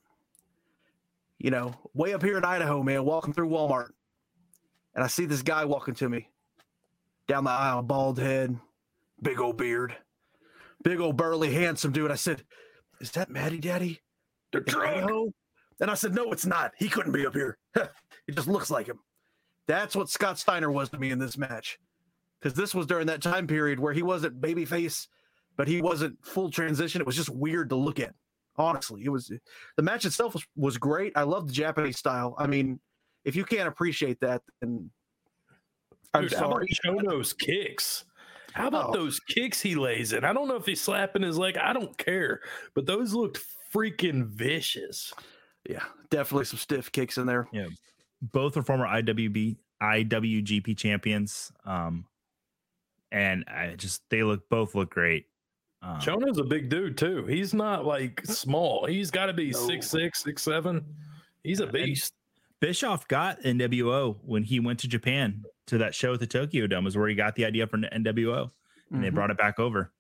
[1.37, 3.89] You know, way up here in Idaho, man, walking through Walmart,
[4.93, 6.29] and I see this guy walking to me
[7.27, 8.57] down the aisle, bald head,
[9.21, 9.95] big old beard,
[10.83, 12.11] big old burly, handsome dude.
[12.11, 12.43] I said,
[13.01, 14.01] "Is that Matty Daddy?"
[14.51, 14.87] Drunk.
[14.87, 15.33] Idaho?
[15.79, 16.71] And I said, no, it's not.
[16.77, 17.57] He couldn't be up here.
[17.75, 17.89] it
[18.33, 18.99] just looks like him.
[19.67, 21.79] That's what Scott Steiner was to me in this match.
[22.39, 25.07] Because this was during that time period where he wasn't babyface,
[25.57, 27.01] but he wasn't full transition.
[27.01, 28.13] It was just weird to look at.
[28.57, 29.29] Honestly, it was
[29.75, 31.11] the match itself was, was great.
[31.17, 32.35] I love the Japanese style.
[32.37, 32.79] I mean,
[33.25, 34.89] if you can't appreciate that, then
[36.13, 36.67] I'm Dude, how about sorry.
[36.85, 38.05] Chono's kicks?
[38.53, 38.93] How about Oh.
[38.93, 40.23] those kicks he lays in?
[40.23, 41.57] I don't know if he's slapping his leg.
[41.57, 42.39] I don't care,
[42.73, 43.41] but those looked
[43.73, 45.13] freaking vicious.
[45.69, 47.47] Yeah, definitely some stiff kicks in there.
[47.51, 47.67] Yeah,
[48.21, 51.51] both are former IWB IWGP champions.
[51.65, 52.05] Um,
[53.11, 55.25] and I just they look both look great.
[55.81, 57.25] Um, Chono's a big dude too.
[57.25, 58.85] He's not like small.
[58.85, 59.67] He's got to be No.
[59.67, 60.83] six six, six seven.
[61.43, 62.13] He's a beast.
[62.59, 66.87] Bischoff got NWO when he went to Japan to that show at the Tokyo Dome,
[66.87, 68.49] is where he got the idea for NWO,
[68.91, 69.13] and they Mhm.
[69.13, 69.91] brought it back over.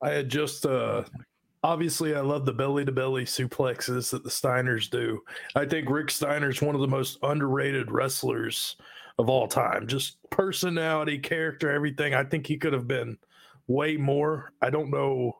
[0.00, 1.04] I had just uh
[1.62, 5.20] obviously I love the belly to belly suplexes that the Steiners do.
[5.54, 8.76] I think Rick Steiner's one of the most underrated wrestlers
[9.18, 9.86] of all time.
[9.86, 12.14] Just personality, character, everything.
[12.14, 13.18] I think he could have been
[13.66, 14.52] way more.
[14.62, 15.38] I don't know.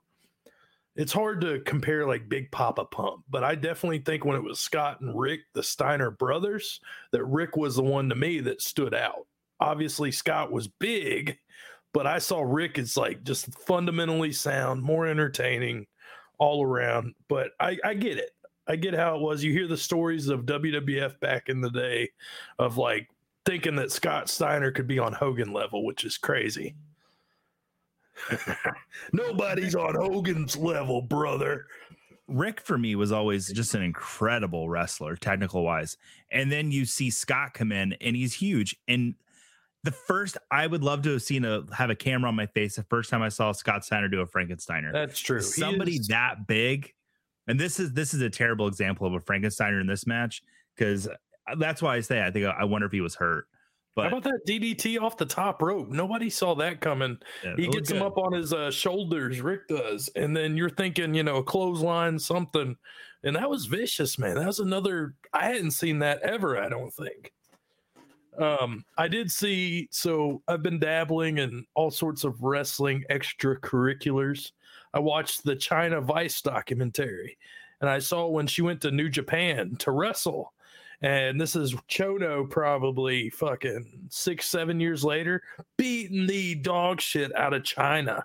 [0.97, 4.59] It's hard to compare like Big Papa Pump, but I definitely think when it was
[4.59, 6.81] Scott and Rick, the Steiner brothers,
[7.13, 9.29] that Rick was the one to me that stood out.
[9.61, 11.39] Obviously, Scott was big,
[11.95, 15.87] but I saw Rick as like just fundamentally sound, more entertaining
[16.39, 17.15] all around.
[17.29, 18.31] But I, I get it.
[18.67, 19.43] I get how it was.
[19.43, 22.11] You hear the stories of WWF back in the day
[22.59, 23.09] of like
[23.47, 26.75] thinking that Scott Steiner could be on Hogan level, which is crazy.
[29.13, 31.67] Nobody's on Hogan's level, brother.
[32.27, 35.97] Rick for me was always just an incredible wrestler, technical wise.
[36.31, 38.77] And then you see Scott come in and he's huge.
[38.87, 39.15] And
[39.85, 42.77] the first I would love to have seen a have a camera on my face
[42.77, 44.93] the first time I saw Scott Steiner do a Frankensteiner.
[44.93, 45.41] That's true.
[45.41, 46.93] Somebody is- that big,
[47.47, 50.43] and this is this is a terrible example of a Frankensteiner in this match
[50.77, 51.09] because
[51.59, 53.47] that's why I say I think I wonder if he was hurt.
[53.95, 55.89] But How about that DDT off the top rope?
[55.89, 57.19] Nobody saw that coming.
[57.43, 59.41] yeah, he gets him up on his uh, shoulders.
[59.41, 62.77] Rick does, and then you're thinking, you know, a clothesline, something,
[63.25, 64.37] and that was vicious, man.
[64.37, 65.15] That was another.
[65.33, 66.63] I hadn't seen that ever.
[66.63, 67.33] I don't think.
[68.39, 69.89] Um, I did see.
[69.91, 74.53] So I've been dabbling in all sorts of wrestling extracurriculars.
[74.95, 77.37] I watched the Chyna Vice documentary,
[77.81, 80.53] and I saw when she went to New Japan to wrestle.
[81.01, 85.43] And this is Chono, probably fucking six, seven years later,
[85.77, 88.25] beating the dog shit out of Chyna.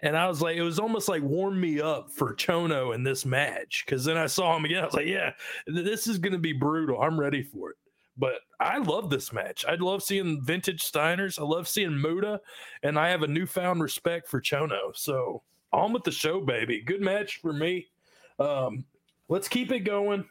[0.00, 3.24] And I was like, it was almost like warm me up for Chono in this
[3.24, 3.84] match.
[3.86, 4.82] Cause then I saw him again.
[4.82, 5.32] I was like, yeah,
[5.66, 7.00] this is going to be brutal.
[7.00, 7.76] I'm ready for it.
[8.22, 9.64] But I love this match.
[9.68, 11.40] I love seeing vintage Steiners.
[11.40, 12.40] I love seeing Muta.
[12.84, 14.94] And I have a newfound respect for Chono.
[14.94, 16.82] So on with the show, baby.
[16.82, 17.88] Good match for me.
[18.38, 18.84] Um,
[19.28, 20.24] let's keep it going.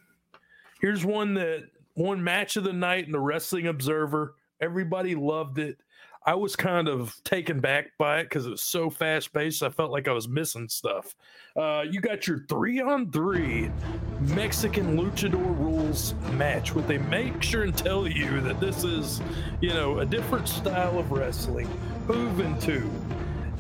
[0.80, 4.36] Here's one that one match of the night in the Wrestling Observer.
[4.62, 5.78] Everybody loved it.
[6.24, 9.64] I was kind of taken back by it because it was so fast paced.
[9.64, 11.16] I felt like I was missing stuff.
[11.56, 13.72] Uh, you got your three on three
[14.20, 19.20] Mexican luchador rules match, where they make sure and tell you that this is,
[19.62, 21.68] you know, a different style of wrestling.
[22.06, 22.92] Juventud,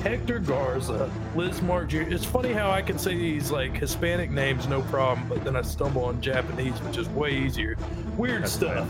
[0.03, 2.13] Hector Garza, Lizmark Jr.
[2.13, 5.63] It's funny how I can say these like Hispanic names no problem, but then I
[5.63, 7.75] stumble on Japanese, which is way easier.
[8.17, 8.87] Weird stuff.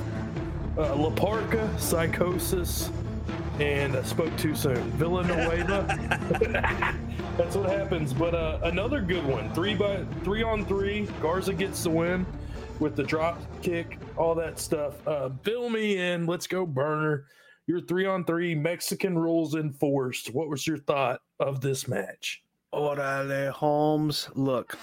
[0.78, 2.90] Uh, La Parca, Psychosis,
[3.60, 4.82] and I spoke too soon.
[4.92, 5.86] Villanueva.
[7.38, 8.14] That's what happens.
[8.14, 11.08] But uh, another good one, three by three on three.
[11.22, 12.26] Garza gets the win
[12.80, 15.06] with the drop kick, all that stuff.
[15.08, 16.26] Uh, fill me in.
[16.26, 17.26] Let's go, burner.
[17.68, 20.34] Your three on three Mexican rules enforced.
[20.34, 22.44] What was your thought of this match?
[22.74, 24.30] Orale Holmes.
[24.34, 24.78] Look,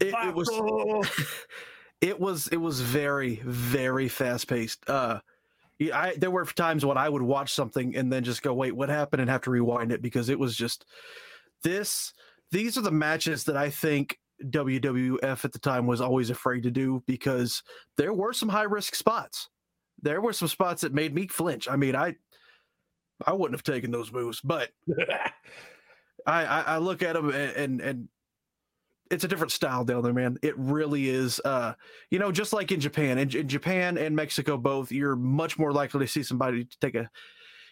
[0.00, 0.50] it, it was
[2.00, 4.88] it was it was very very fast paced.
[4.88, 5.29] Uh, yeah,
[5.80, 8.88] I there were times when I would watch something and then just go, wait, what
[8.88, 10.84] happened, and have to rewind it because it was just
[11.62, 12.12] this.
[12.50, 16.70] These are the matches that I think WWF at the time was always afraid to
[16.70, 17.62] do because
[17.96, 19.48] there were some high risk spots.
[20.02, 21.68] There were some spots that made me flinch.
[21.68, 22.16] I mean, I
[23.26, 24.70] I wouldn't have taken those moves, but
[26.26, 28.08] I, I, I look at them and, and and
[29.10, 30.38] it's a different style down there, man.
[30.42, 31.40] It really is.
[31.44, 31.74] Uh,
[32.10, 35.72] you know, just like in Japan, in, in Japan and Mexico, both you're much more
[35.72, 37.10] likely to see somebody to take a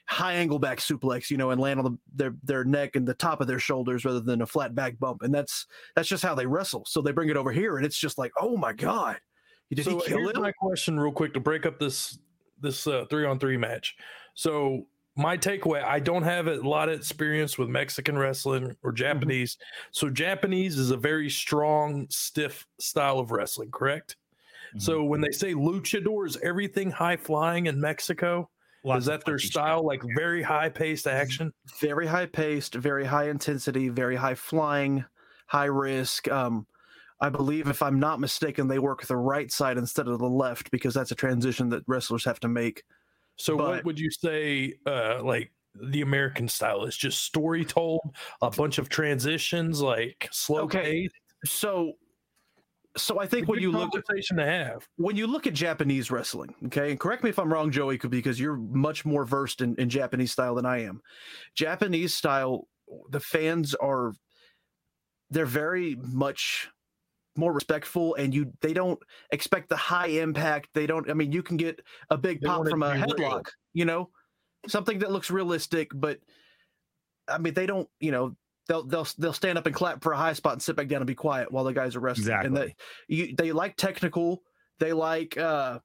[0.08, 3.14] high angle back suplex, you know, and land on the, their their neck and the
[3.14, 6.34] top of their shoulders rather than a flat back bump, and that's that's just how
[6.34, 6.84] they wrestle.
[6.86, 9.18] So they bring it over here, and it's just like, oh my god,
[9.70, 10.42] did so he kill here's him?
[10.42, 12.18] my question, real quick, to break up this
[12.60, 13.96] this uh, three on three match.
[14.34, 14.86] So
[15.18, 18.96] my takeaway: I don't have a lot of experience with Mexican wrestling or mm-hmm.
[18.96, 19.58] Japanese.
[19.90, 24.16] So Japanese is a very strong, stiff style of wrestling, correct?
[24.78, 25.08] So mm-hmm.
[25.08, 28.48] when they say luchador, is everything high flying in Mexico?
[28.84, 31.16] Lots is that their style, like very high paced mm-hmm.
[31.16, 31.52] action?
[31.80, 35.04] very high paced, very high intensity, very high flying,
[35.46, 36.28] high risk.
[36.28, 36.66] Um,
[37.20, 40.70] I believe, if I'm not mistaken, they work the right side instead of the left
[40.70, 42.84] because that's a transition that wrestlers have to make.
[43.38, 46.84] So But- what would you say, uh, like the American style.
[46.84, 48.00] is just story told,
[48.42, 50.82] a bunch of transitions, like slow Okay.
[50.82, 51.10] pace.
[51.44, 51.92] So,
[52.96, 54.88] so I think when you look conversation to have.
[54.96, 58.40] when you look at Japanese wrestling, okay, and correct me if I'm wrong, Joey, because
[58.40, 61.00] you're much more versed in, in Japanese style than I am.
[61.54, 62.66] Japanese style,
[63.10, 64.12] the fans are
[65.30, 66.70] they're very much
[67.38, 68.98] more respectful and you they don't
[69.30, 70.68] expect the high impact.
[70.74, 71.80] They don't I mean you can get
[72.10, 73.06] a big They pop from a real.
[73.06, 74.10] headlock, you know,
[74.66, 76.18] something that looks realistic, but
[77.28, 78.36] I mean they don't, you know,
[78.66, 81.00] they'll they'll they'll stand up and clap for a high spot and sit back down
[81.00, 82.26] and be quiet while the guys are wrestling.
[82.44, 82.74] And they
[83.06, 84.42] you, they like technical.
[84.80, 85.78] They like uh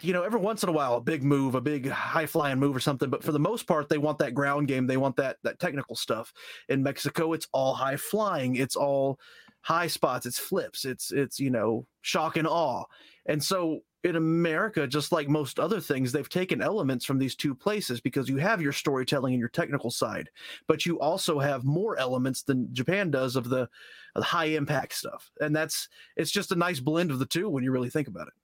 [0.00, 2.76] you know every once in a while a big move, a big high flying move
[2.76, 3.10] or something.
[3.10, 4.86] But for the most part, they want that ground game.
[4.86, 6.32] They want that that technical stuff.
[6.68, 8.54] In Mexico, it's all high flying.
[8.54, 9.18] It's all
[9.62, 10.26] high spots.
[10.26, 10.84] It's flips.
[10.84, 12.84] It's it's you know shock and awe.
[13.26, 17.54] And so in America, just like most other things, they've taken elements from these two
[17.54, 20.30] places because you have your storytelling and your technical side,
[20.68, 23.68] but you also have more elements than Japan does of the, of
[24.16, 25.30] the high impact stuff.
[25.40, 28.28] And that's it's just a nice blend of the two when you really think about
[28.28, 28.34] it.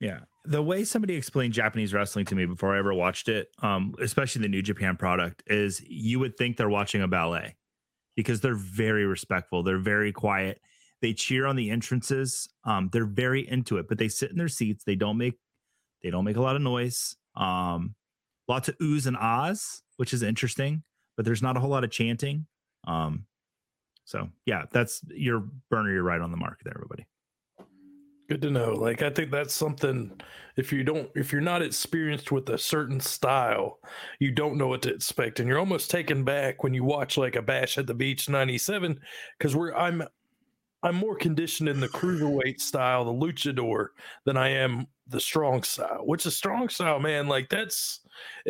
[0.00, 0.20] Yeah.
[0.44, 4.42] The way somebody explained Japanese wrestling to me before I ever watched it, um, especially
[4.42, 7.54] the New Japan product, is you would think they're watching a ballet
[8.18, 9.62] because they're very respectful.
[9.62, 10.60] They're very quiet.
[11.00, 12.48] They cheer on the entrances.
[12.64, 14.82] Um, they're very into it, but they sit in their seats.
[14.82, 15.34] They don't make
[16.02, 17.14] they don't make a lot of noise.
[17.36, 17.94] Um,
[18.48, 20.82] lots of oohs and ahs, which is interesting,
[21.16, 22.46] but there's not a whole lot of chanting.
[22.88, 23.26] Um,
[24.04, 25.92] so yeah, that's your burner.
[25.92, 27.06] You're right on the mark there, everybody.
[28.28, 28.72] Good to know.
[28.74, 30.20] Like I think that's something
[30.56, 33.78] if you don't if you're not experienced with a certain style,
[34.18, 35.40] you don't know what to expect.
[35.40, 39.00] And you're almost taken back when you watch like a bash at the beach 97,
[39.38, 40.02] because we're I'm
[40.82, 43.88] I'm more conditioned in the cruiserweight style, the luchador,
[44.26, 46.02] than I am the strong style.
[46.06, 47.28] Which is strong style, man.
[47.28, 48.00] Like that's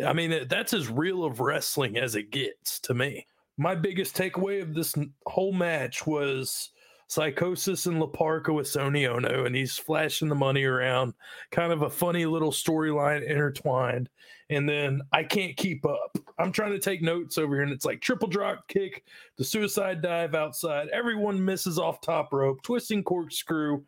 [0.05, 3.27] I mean, that's as real of wrestling as it gets to me.
[3.57, 4.95] My biggest takeaway of this
[5.27, 6.71] whole match was
[7.09, 11.15] Psychosis and La Parca with Sonny Onoo, and he's flashing the money around.
[11.49, 14.09] Kind of a funny little storyline intertwined.
[14.51, 16.17] And then I can't keep up.
[16.37, 19.03] I'm trying to take notes over here, and it's like triple drop kick,
[19.37, 20.87] the suicide dive outside.
[20.89, 23.83] Everyone misses off top rope, twisting corkscrew,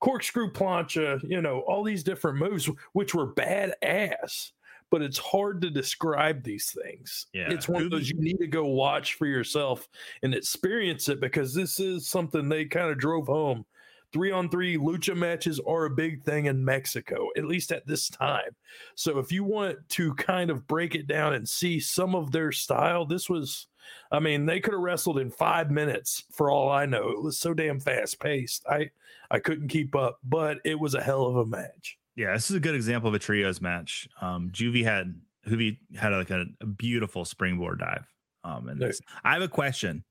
[0.00, 4.52] corkscrew plancha, you know, all these different moves, which were badass.
[4.90, 7.26] But it's hard to describe these things.
[7.32, 7.50] Yeah.
[7.50, 9.88] It's one of those you need to go watch for yourself
[10.22, 13.64] and experience it because this is something they kind of drove home.
[14.12, 18.08] Three on three lucha matches are a big thing in Mexico, at least at this
[18.08, 18.54] time.
[18.94, 22.52] So if you want to kind of break it down and see some of their
[22.52, 23.66] style, this was,
[24.12, 27.10] I mean, they could have wrestled in five minutes for all I know.
[27.10, 28.64] It was so damn fast paced.
[28.70, 28.90] I
[29.30, 31.98] I couldn't keep up, but it was a hell of a match.
[32.16, 34.08] Yeah, this is a good example of a trios match.
[34.20, 35.14] Um, Juvie had
[35.46, 38.06] Juvie had like a, a beautiful springboard dive.
[38.42, 40.04] Um, and this, I have a question.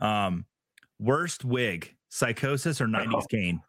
[0.00, 0.44] Um,
[0.98, 3.60] worst wig, psychosis or '90s Kane?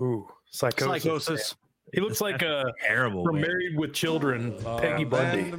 [0.00, 1.02] Ooh, psychosis.
[1.02, 1.56] Psychosis.
[1.94, 3.24] He looks like a Terrible.
[3.24, 3.40] from.
[3.40, 5.52] Married with Children, Peggy Bundy.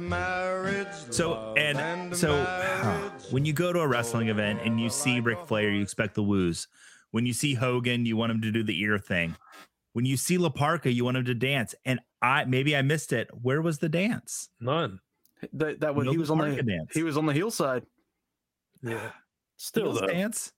[1.10, 2.44] So and so,
[3.30, 6.22] when you go to a wrestling event and you see Ric Flair, you expect the
[6.22, 6.68] woos.
[7.10, 9.34] When you see Hogan, you want him to do the ear thing.
[9.92, 11.74] When you see La Parca, you want him to dance.
[11.84, 13.28] And I maybe I missed it.
[13.42, 14.48] Where was the dance?
[14.60, 15.00] None.
[15.54, 16.90] That that was No he was on the dance.
[16.94, 17.84] he was on the heel side.
[18.82, 19.10] Yeah.
[19.56, 20.06] Still Heels though.
[20.06, 20.52] dance.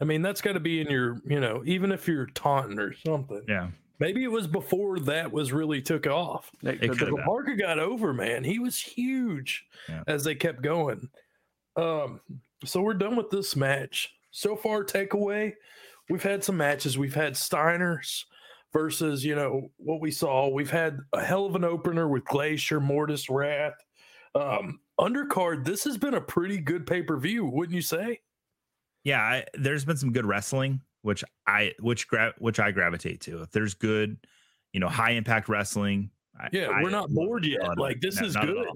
[0.00, 2.92] I mean, that's got to be in your, you know, even if you're taunting or
[2.92, 3.42] something.
[3.48, 3.70] Yeah.
[3.98, 6.50] Maybe it was before that was really took off.
[6.62, 7.04] It It could could be.
[7.06, 7.24] have been.
[7.24, 8.44] Parca got over, man.
[8.44, 10.02] He was huge Yeah.
[10.06, 11.08] as they kept going.
[11.76, 12.20] Um,
[12.64, 14.12] so we're done with this match.
[14.32, 15.54] So far, takeaway,
[16.10, 16.98] we've had some matches.
[16.98, 18.26] We've had Steiner's
[18.72, 20.48] versus, you know, what we saw.
[20.48, 23.74] We've had a hell of an opener with Glacier, Mortis, Wrath.
[24.34, 28.20] Um, undercard, this has been a pretty good pay-per-view, wouldn't you say?
[29.04, 33.40] yeah I, there's been some good wrestling which i which gra- which i gravitate to
[33.42, 34.16] if there's good
[34.72, 37.60] you know high impact wrestling I- Yeah, I we're not bored yet.
[37.62, 38.66] hell out of Like this No, is good.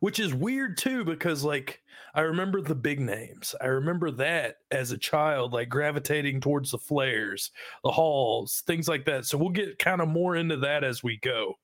[0.00, 1.82] Which is weird too, because like
[2.14, 3.54] I remember the big names.
[3.60, 7.50] I remember that as a child, like gravitating towards the Flairs,
[7.84, 9.26] the halls, things like that.
[9.26, 11.54] So we'll get kind of more into that as we go.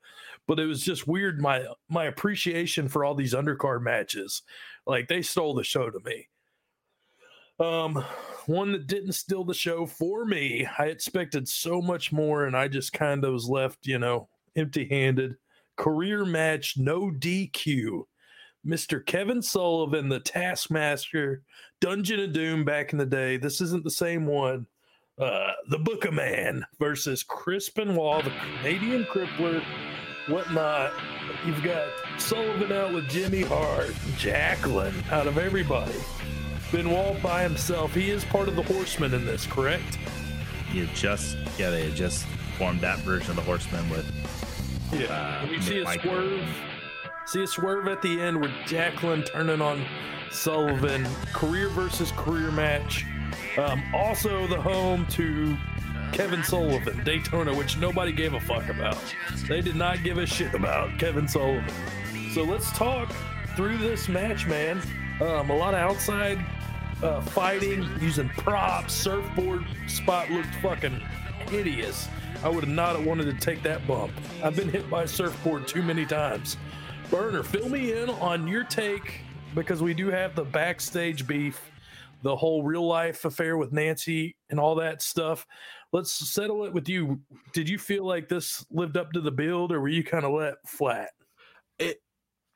[0.46, 4.42] But it was just weird my my appreciation for all these undercard matches.
[4.86, 6.28] Like they stole the show to me.
[7.58, 8.04] Um,
[8.46, 10.66] one that didn't steal the show for me.
[10.78, 14.86] I expected so much more, and I just kind of was left, you know, empty
[14.88, 15.36] handed.
[15.76, 18.02] Career match, no DQ.
[18.66, 19.04] Mr.
[19.04, 21.42] Kevin Sullivan, the Taskmaster,
[21.80, 23.36] Dungeon of Doom back in the day.
[23.36, 24.66] This isn't the same one.
[25.18, 29.62] Uh, the Book of Man versus Chris Benoit, the Canadian Crippler,
[30.28, 30.92] whatnot.
[31.44, 31.88] you've got
[32.18, 35.94] Sullivan out with Jimmy Hart, Jacqueline out of everybody.
[36.70, 37.92] Benoit by himself.
[37.94, 39.98] He is part of the Horsemen in this, correct?
[40.72, 42.24] You just yeah, they just
[42.56, 44.10] formed that version of the Horsemen with
[44.92, 45.42] Yeah.
[45.42, 46.48] Uh, you see a Mike- swerve.
[47.24, 49.84] See a swerve at the end with Jacqueline turning on
[50.30, 51.06] Sullivan.
[51.32, 53.06] Career versus career match.
[53.56, 55.56] Um, also the home to
[56.12, 58.98] Kevin Sullivan, Daytona, which nobody gave a fuck about.
[59.48, 61.72] They did not give a shit about Kevin Sullivan.
[62.32, 63.10] So let's talk
[63.56, 64.82] through this match, man.
[65.20, 66.44] Um, a lot of outside
[67.02, 68.94] uh, fighting using props.
[68.94, 71.00] Surfboard spot looked fucking
[71.48, 72.08] hideous.
[72.42, 74.12] I would not have not wanted to take that bump.
[74.42, 76.56] I've been hit by a surfboard too many times.
[77.12, 79.20] Burner, fill me in on your take
[79.54, 81.70] because we do have the backstage beef,
[82.22, 85.46] the whole real life affair with Nancy and all that stuff.
[85.92, 87.20] Let's settle it with you.
[87.52, 90.32] Did you feel like this lived up to the build or were you kind of
[90.32, 91.10] let flat?
[91.78, 92.02] it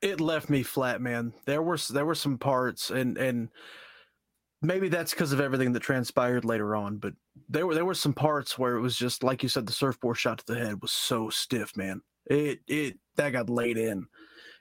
[0.01, 3.49] it left me flat man there were there were some parts and and
[4.61, 7.13] maybe that's because of everything that transpired later on but
[7.49, 10.17] there were there were some parts where it was just like you said the surfboard
[10.17, 14.07] shot to the head was so stiff man it it that got laid in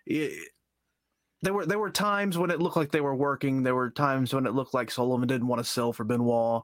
[0.07, 4.33] there were there were times when it looked like they were working there were times
[4.35, 6.63] when it looked like Sullivan didn't want to sell for Benoit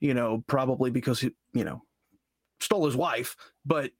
[0.00, 1.82] you know probably because he you know
[2.60, 3.92] stole his wife but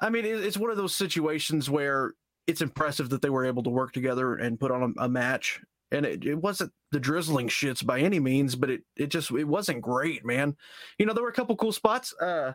[0.00, 2.14] I mean, it- it's one of those situations where
[2.46, 5.60] it's impressive that they were able to work together and put on a, a match.
[5.92, 9.44] And it, it wasn't the drizzling shits by any means, but it it just it
[9.44, 10.56] wasn't great, man.
[10.98, 12.14] You know, there were a couple cool spots.
[12.14, 12.54] Uh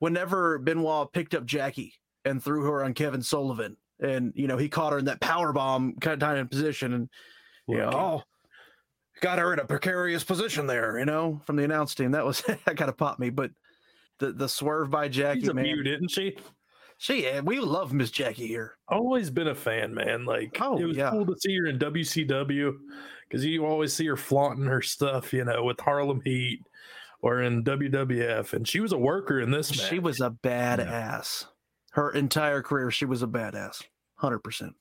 [0.00, 1.94] whenever Benoit picked up Jackie
[2.24, 5.52] and threw her on Kevin Sullivan, and you know, he caught her in that power
[5.52, 7.08] bomb kind of position and
[7.66, 8.22] you know, oh
[9.20, 12.12] got her in a precarious position there, you know, from the announce team.
[12.12, 13.50] That was that kind of popped me, but
[14.18, 15.66] the the swerve by Jackie, She's a man.
[15.86, 16.36] isn't she?
[17.00, 18.76] She, yeah, we love Miss Jackie here.
[18.88, 20.24] always been a fan, man.
[20.24, 21.10] Like Oh, it was yeah.
[21.10, 22.72] cool to see her in WCW
[23.28, 26.60] because you always see her flaunting her stuff, you know, with Harlem Heat
[27.22, 29.88] or in WWF, and she was a worker in this match.
[29.88, 31.46] She was a badass.
[31.92, 33.82] Her entire career, she was a badass.
[34.16, 34.74] Hundred percent.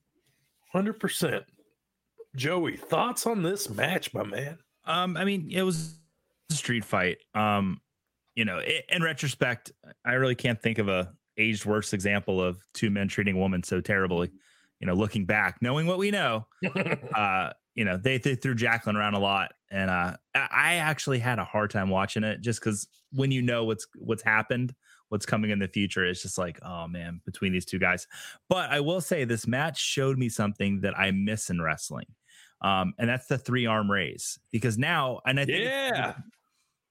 [0.72, 1.46] hundred percent.
[2.36, 4.58] Joey, thoughts on this match, my man?
[4.86, 5.96] Um, I mean, it was
[6.52, 7.18] a street fight.
[7.34, 7.82] Um,
[8.36, 9.72] you know, i in retrospect,
[10.06, 13.64] I really can't think of a aged worse example of two men treating a woman
[13.64, 14.32] so terribly.
[14.80, 16.46] You know, looking back, knowing what we know,
[17.16, 21.20] uh, you know, they, they threw Jacqueline around a lot, and uh, I I actually
[21.20, 24.76] had a hard time watching it just because when you know what's what's happened,
[25.10, 28.08] what's coming in the future, it's just like, oh man, between these two guys.
[28.50, 32.08] But I will say this match showed me something that I miss in wrestling,
[32.62, 36.14] um, and that's the three arm raise because now, and I think yeah,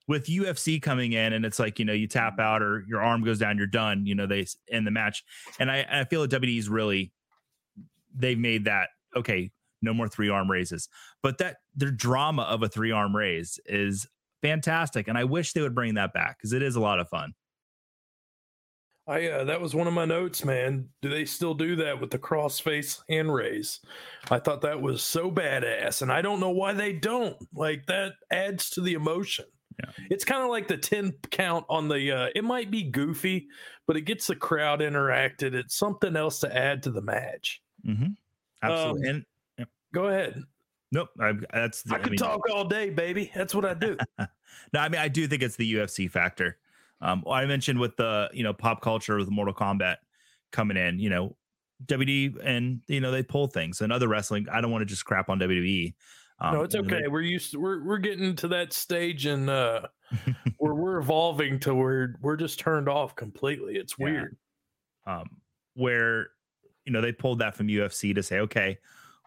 [0.08, 3.24] with UFC coming in and it's like, you know, you tap out or your arm
[3.24, 5.24] goes down, you're done, you know, they end the match.
[5.58, 7.12] And I, I feel like WWE's really,
[8.14, 9.50] they've made that, okay,
[9.82, 10.88] no more three arm raises.
[11.22, 14.06] But that their drama of a three arm raise is
[14.42, 15.08] fantastic.
[15.08, 17.32] And I wish they would bring that back because it is a lot of fun.
[19.07, 20.88] I uh, that was one of my notes, man.
[21.00, 23.80] Do they still do that with the crossface hand raise?
[24.30, 27.36] I thought that was so badass, and I don't know why they don't.
[27.54, 29.44] Like that adds to the emotion.
[29.78, 30.07] Yeah.
[30.11, 32.11] It's kind of like the ten count on the.
[32.11, 33.46] Uh, it might be goofy,
[33.86, 35.54] but it gets the crowd interacted.
[35.54, 37.62] It's something else to add to the match.
[37.86, 38.07] Mm-hmm.
[38.62, 39.09] Absolutely.
[39.09, 39.24] Um, and
[39.96, 40.42] Go ahead.
[40.92, 43.30] nope, I, that's, I could mean, talk all day, baby.
[43.34, 43.96] That's what I do.
[44.18, 46.59] no, I mean, I do think it's the UFC factor.
[47.01, 49.97] Um, I mentioned with the you know pop culture with Mortal Kombat
[50.53, 51.36] coming in, you know,
[51.86, 54.47] WWE and you know they pull things and other wrestling.
[54.51, 55.94] I don't want to just crap on WWE.
[56.38, 57.09] Um, no, it's know, they- okay.
[57.09, 57.53] We're used.
[57.53, 59.82] To, we're we're getting to that stage, and uh,
[60.59, 63.76] where we're evolving to where we're just turned off completely.
[63.76, 64.05] It's Yeah.
[64.07, 64.36] weird.
[65.07, 65.24] um,
[65.74, 66.28] where
[66.84, 68.78] you know they pulled that from UFC to say, okay,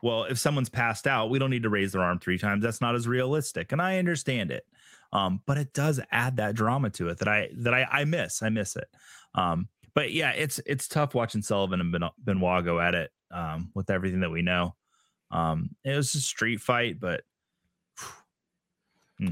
[0.01, 2.63] well, if someone's passed out, we don't need to raise their arm three times.
[2.63, 4.65] That's not as realistic, and I understand it.
[5.12, 8.43] Um, but it does add that drama to it that I that I, I miss.
[8.43, 8.88] I miss it.
[9.36, 13.72] Um, but yeah, it's it's tough watching Sullivan and Ben- Benoit go at it um,
[13.74, 14.76] with everything that we know.
[15.32, 17.22] Um, it was a street fight, but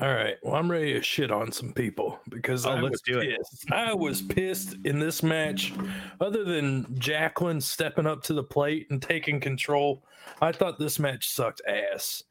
[0.00, 0.36] All right.
[0.44, 3.72] Well, I'm ready to shit on some people because Oh, I was pissed.
[3.72, 5.72] I was pissed in this match.
[6.20, 10.04] Other than Jacqueline stepping up to the plate and taking control,
[10.40, 12.22] I thought this match sucked ass.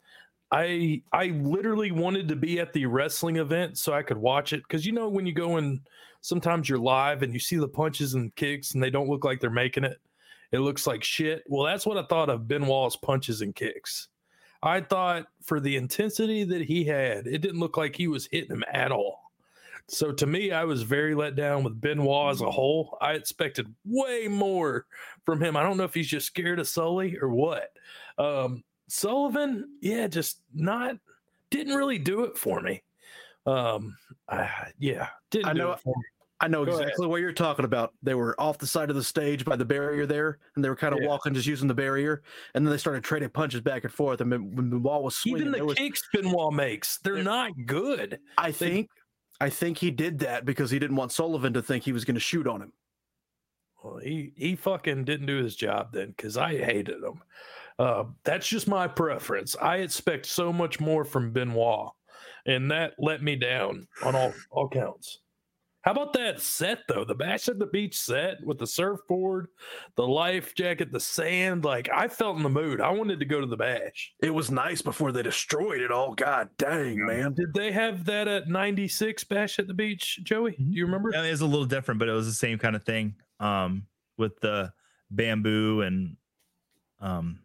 [0.52, 4.64] I I literally wanted to be at the wrestling event so I could watch it
[4.64, 5.82] because you know when you go and
[6.22, 9.40] sometimes you're live and you see the punches and kicks and they don't look like
[9.40, 10.00] they're making it.
[10.52, 11.44] It looks like shit.
[11.48, 14.08] Well, that's what I thought of Benoit's punches and kicks.
[14.64, 18.52] I thought for the intensity that he had, it didn't look like he was hitting
[18.52, 19.32] him at all.
[19.90, 22.98] So to me, I was very let down with Benoit as a whole.
[23.00, 24.86] I expected way more
[25.26, 25.56] from him.
[25.56, 27.72] I don't know if he's just scared of Sully or what.
[28.18, 30.96] Um, Sullivan, yeah, just not
[31.50, 32.84] didn't really do it for me.
[33.46, 33.96] Um,
[34.28, 36.04] I, yeah, didn't I know- it for me.
[36.40, 36.84] I know Go ahead.
[36.84, 37.96] exactly what you're talking about.
[38.04, 40.76] They were off the side of the stage by the barrier there, and they were
[40.76, 41.08] kind of Yeah.
[41.08, 42.22] walking, just using the barrier,
[42.54, 44.22] and then they started trading punches back and forth.
[44.22, 47.54] And when when the ball was swinging, Even the was- kicks Benoit makes, they're not
[47.66, 48.20] good.
[48.38, 48.88] I think,
[49.42, 52.14] I think he did that because he didn't want Sullivan to think he was going
[52.14, 52.74] to shoot on him.
[53.84, 57.24] Well, he he fucking didn't do his job then because I hated him.
[57.80, 59.56] Uh, that's just my preference.
[59.62, 61.92] I expect so much more from Benoit,
[62.46, 65.20] and that let me down on all all counts.
[65.84, 67.06] How about that set though?
[67.06, 69.48] The bash at the beach set with the surfboard,
[69.96, 71.64] the life jacket, the sand.
[71.64, 72.82] Like I felt in the mood.
[72.82, 74.14] I wanted to go to the bash.
[74.22, 76.14] It was nice before they destroyed it all.
[76.14, 77.34] God dang, man!
[77.36, 80.58] Did they have that at '96 bash at the beach, Joey?
[80.58, 81.12] Do you remember?
[81.14, 83.16] Yeah, It was a little different, but it was the same kind of thing.
[83.40, 83.86] Um,
[84.18, 84.74] with the
[85.12, 86.18] bamboo and
[87.00, 87.40] um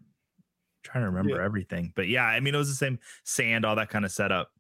[0.82, 1.44] trying to remember Yeah.
[1.44, 1.92] everything.
[1.96, 4.50] But yeah, I mean it was the same sand, all that kind of setup.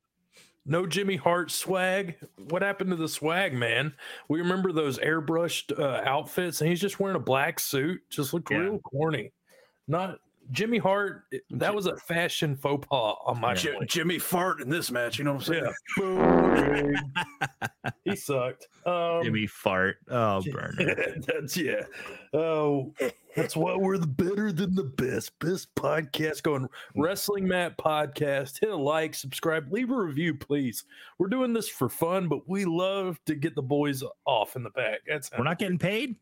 [0.64, 2.16] No Jimmy Hart swag.
[2.36, 3.94] What happened to the swag, man?
[4.28, 8.00] We remember those airbrushed uh, outfits, and he's just wearing a black suit.
[8.10, 8.58] Just looked Yeah.
[8.58, 9.32] real corny.
[9.88, 10.18] Not
[10.52, 11.24] Jimmy Hart.
[11.50, 13.90] That was a fashion faux pas on my Ji- point.
[13.90, 15.18] Jimmy fart in this match.
[15.18, 16.94] You know what I'm saying?
[16.94, 17.00] Yeah.
[18.04, 18.66] He sucked.
[18.86, 19.96] Um, Jimmy fart.
[20.08, 20.94] Oh burner.
[21.26, 21.82] that's yeah.
[22.32, 22.92] Oh,
[23.36, 25.38] that's why we're the better than the best.
[25.38, 26.68] Best podcast going.
[26.96, 28.60] Wrestling Mat podcast.
[28.60, 30.84] Hit a like, subscribe, leave a review, please.
[31.18, 34.70] We're doing this for fun, but we love to get the boys off in the
[34.70, 35.00] back.
[35.06, 36.16] That's We're not getting paid.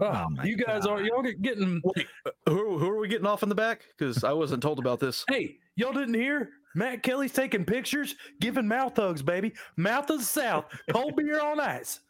[0.00, 1.82] Oh, Oh my you guys are y'all get- getting.
[2.46, 3.84] Who, who are we getting off in the back?
[3.96, 5.24] Because I wasn't told about this.
[5.28, 6.50] Hey, y'all didn't hear?
[6.74, 9.52] Matt Kelly's taking pictures, giving mouth hugs, baby.
[9.76, 12.00] Mouth of the South, cold beer on ice.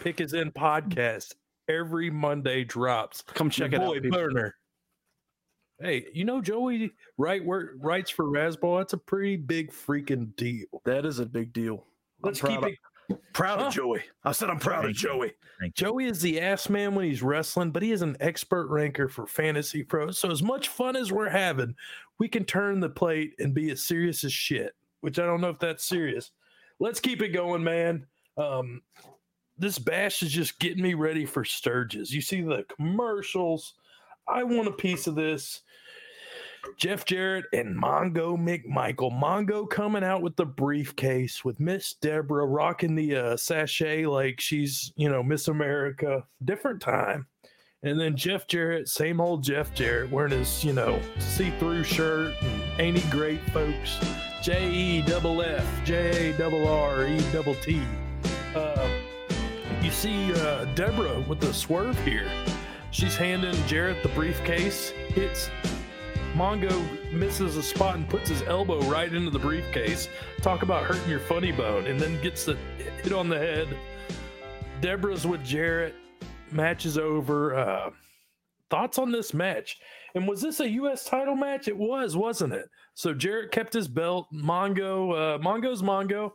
[0.00, 1.34] Pick is in podcast
[1.68, 3.22] every Monday drops.
[3.22, 4.02] Come check Your it boy out.
[4.02, 4.18] people.
[4.18, 4.54] Burner.
[5.80, 8.78] Hey, you know Joey write work writes for Rasball.
[8.78, 10.66] That's a pretty big freaking deal.
[10.84, 11.84] That is a big deal.
[12.22, 12.78] I'm Let's proud keep of- it.
[13.34, 13.66] Proud Huh?
[13.66, 14.00] of Joey.
[14.24, 15.08] I said I'm proud of Thank you.
[15.10, 15.32] Joey.
[15.74, 19.26] Joey is the ass man when he's wrestling, but he is an expert ranker for
[19.26, 20.14] FantasyPros.
[20.14, 21.74] So as much fun as we're having,
[22.18, 24.74] we can turn the plate and be as serious as shit.
[25.00, 26.30] Which I don't know if that's serious.
[26.78, 28.06] Let's keep it going, man.
[28.38, 28.80] Um,
[29.58, 32.12] this bash is just getting me ready for Sturgis.
[32.12, 33.74] You see the commercials.
[34.28, 35.62] I want a piece of this.
[36.78, 39.12] Jeff Jarrett and Mongo McMichael.
[39.12, 44.92] Mongo coming out with the briefcase with Miss Deborah rocking the uh, sachet like she's,
[44.96, 46.24] you know, Miss America.
[46.44, 47.26] Different time.
[47.82, 52.34] And then Jeff Jarrett, same old Jeff Jarrett, wearing his, you know, see through shirt.
[52.40, 53.98] And ain't he great, folks?
[54.42, 57.82] J E double F, J A double R E double T.
[59.84, 62.26] You see uh, Deborah with the swerve here.
[62.90, 65.50] She's handing Jarrett the briefcase, hits
[66.32, 70.08] Mongo misses a spot and puts his elbow right into the briefcase.
[70.40, 73.68] Talk about hurting your funny bone, and then gets the hit on the head.
[74.80, 75.94] Deborah's with Jarrett.
[76.50, 77.54] Match is over.
[77.54, 77.90] Uh,
[78.70, 79.76] thoughts on this match?
[80.14, 81.04] And was this a U.S.
[81.04, 81.68] title match?
[81.68, 82.70] It was, wasn't it?
[82.94, 84.28] So Jarrett kept his belt.
[84.32, 86.32] Mongo, uh, Mongo's Mongo.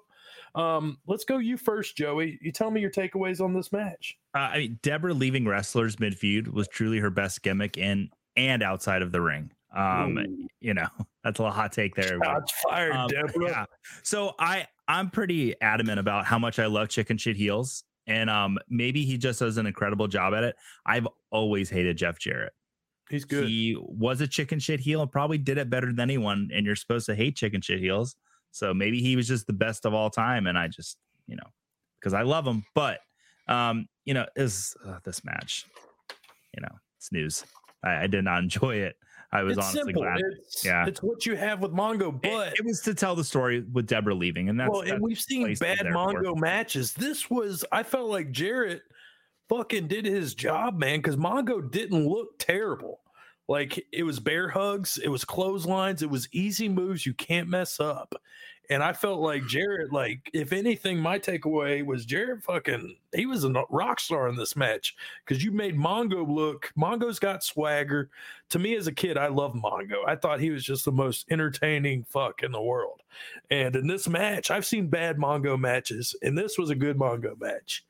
[0.55, 2.37] Um, let's go you first, Joey.
[2.41, 4.17] You tell me your takeaways on this match.
[4.35, 8.63] Uh, I mean, Deborah leaving wrestlers mid feud was truly her best gimmick in and
[8.63, 9.51] outside of the ring.
[9.75, 10.47] Um, Ooh.
[10.61, 10.87] you know,
[11.23, 12.17] that's a little hot take there.
[12.23, 13.45] Shots fired, Um, Deborah.
[13.49, 13.65] yeah.
[14.03, 18.57] So I I'm pretty adamant about how much I love chicken shit heels, and um
[18.69, 20.55] maybe he just does an incredible job at it.
[20.85, 22.53] I've always hated Jeff Jarrett.
[23.09, 23.47] He's good.
[23.47, 26.49] He was a chicken shit heel and probably did it better than anyone.
[26.53, 28.15] And you're supposed to hate chicken shit heels,
[28.51, 30.47] so maybe he was just the best of all time.
[30.47, 30.97] And I just
[31.27, 31.47] you know
[31.99, 32.99] because I love him, but
[33.47, 35.65] um you know is uh, this match,
[36.55, 37.43] you know, it's news.
[37.83, 38.95] I, I did not enjoy it.
[39.31, 40.03] I was it's honestly simple.
[40.03, 40.21] glad.
[40.21, 40.87] It's, Yeah.
[40.87, 44.15] it's what you have with Mongo, but it, was to tell the story with Deborah
[44.15, 46.13] leaving, and that's, well, that's and we've seen bad there for.
[46.15, 46.93] Mongo matches.
[46.93, 48.81] This was, I felt like Jarrett
[49.47, 53.01] fucking did his job, man, because Mongo didn't look terrible.
[53.49, 57.79] Like it was bear hugs, it was clotheslines, it was easy moves you can't mess
[57.79, 58.13] up.
[58.69, 63.43] And I felt like Jarrett, like, if anything, my takeaway was Jarrett fucking, he was
[63.43, 64.95] a rock star in this match
[65.25, 68.11] because you made Mongo look, Mongo's got swagger.
[68.49, 70.07] To me as a kid, I love Mongo.
[70.07, 73.01] I thought he was just the most entertaining fuck in the world.
[73.49, 77.39] And in this match, I've seen bad Mongo matches, and this was a good Mongo
[77.41, 77.83] match.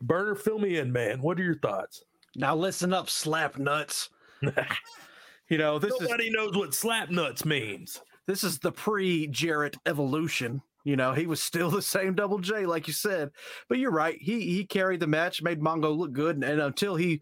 [0.00, 1.20] Burner, fill me in, man.
[1.20, 2.02] What are your thoughts?
[2.34, 4.08] Now listen up, slap nuts.
[5.48, 8.00] you know this is Nobody knows what slap nuts means.
[8.26, 10.62] this is the pre Jarrett evolution.
[10.84, 13.30] You know, he was still the same Double J, like you said.
[13.68, 14.18] But you're right.
[14.20, 17.20] He he carried the match, made Mongo look good, and, and until he,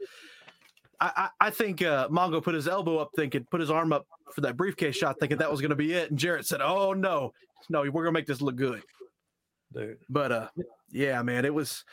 [1.00, 4.06] I I, I think uh, Mongo put his elbow up, thinking, put his arm up
[4.34, 6.10] for that briefcase shot, thinking that was going to be it.
[6.10, 7.32] And Jarrett said, "Oh no,
[7.68, 8.82] no, we're gonna make this look good."
[9.74, 9.98] Dude.
[10.08, 10.48] But uh,
[10.90, 11.84] yeah, man, it was.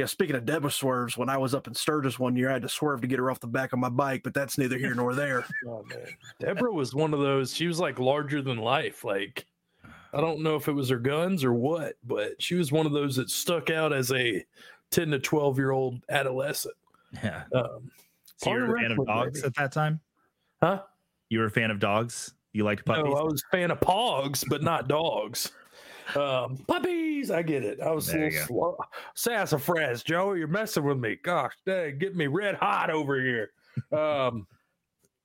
[0.00, 2.62] Yeah, speaking of Deborah swerves, when I was up in Sturgis one year, I had
[2.62, 4.94] to swerve to get her off the back of my bike, but that's neither here
[4.94, 5.44] nor there.
[5.68, 6.06] Oh man,
[6.38, 7.54] Deborah was one of those.
[7.54, 9.04] She was like larger than life.
[9.04, 9.44] Like
[10.14, 12.92] I don't know if it was her guns or what, but she was one of
[12.92, 14.42] those that stuck out as a
[14.90, 16.74] ten to twelve year old adolescent.
[17.22, 17.42] Yeah.
[17.54, 17.90] Um,
[18.38, 19.46] So you part were a fan of dogs baby.
[19.48, 20.00] at that time?
[20.62, 20.80] Huh?
[21.28, 22.32] You were a fan of dogs?
[22.54, 23.04] You liked puppies?
[23.04, 25.52] No, I was a fan of pogs, but not dogs.
[26.16, 27.80] Um, puppies, I get it.
[27.80, 28.78] I was a There little slow.
[29.14, 30.32] sassafras, Joe.
[30.32, 31.16] You're messing with me.
[31.22, 33.50] Gosh, dang, get me red hot over here.
[33.92, 34.46] Um,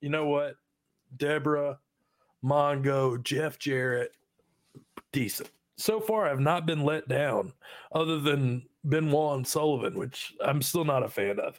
[0.02, 0.56] you know what?
[1.18, 1.80] Deborah,
[2.44, 4.14] Mongo, Jeff Jarrett,
[5.12, 5.50] decent.
[5.78, 7.54] So far, I've not been let down,
[7.92, 11.58] other than Benoit and Sullivan, which I'm still not a fan of.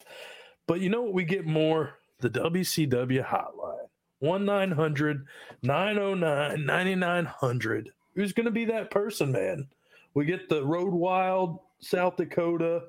[0.69, 1.13] But you know what?
[1.13, 3.89] We get more the WCW hotline
[4.21, 5.27] 1 900
[5.63, 7.91] 909 9900.
[8.17, 9.69] Who's going to be that person, man?
[10.15, 12.83] We get the Road Wild, South Dakota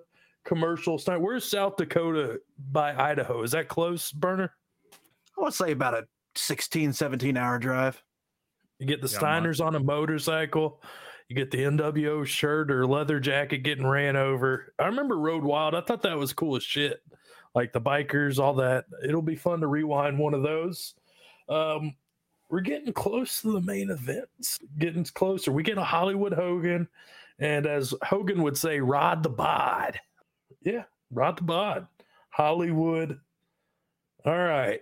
[0.46, 0.98] commercial.
[0.98, 1.22] Start.
[1.22, 2.40] Where's South Dakota
[2.72, 3.44] by Idaho?
[3.44, 4.54] Is that close, Burner?
[5.38, 8.02] I would say about a 16, 17 hour drive.
[8.80, 10.82] You get the Yeah, Steiners on a motorcycle.
[11.28, 14.74] You get the NWO shirt or leather jacket getting ran over.
[14.80, 15.76] I remember Road Wild.
[15.76, 17.02] I thought that was cool as shit.
[17.54, 18.86] Like the bikers, all that.
[19.06, 20.96] It'll be fun to rewind one of those.
[21.50, 21.96] Um,
[22.50, 24.60] we're getting close to the main events.
[24.78, 25.52] Getting closer.
[25.52, 26.88] We get a Hollywood Hogan,
[27.40, 30.00] and as Hogan would say, rod the bod.
[30.62, 31.88] Yeah, rod the bod.
[32.30, 33.20] Hollywood.
[34.26, 34.82] All right.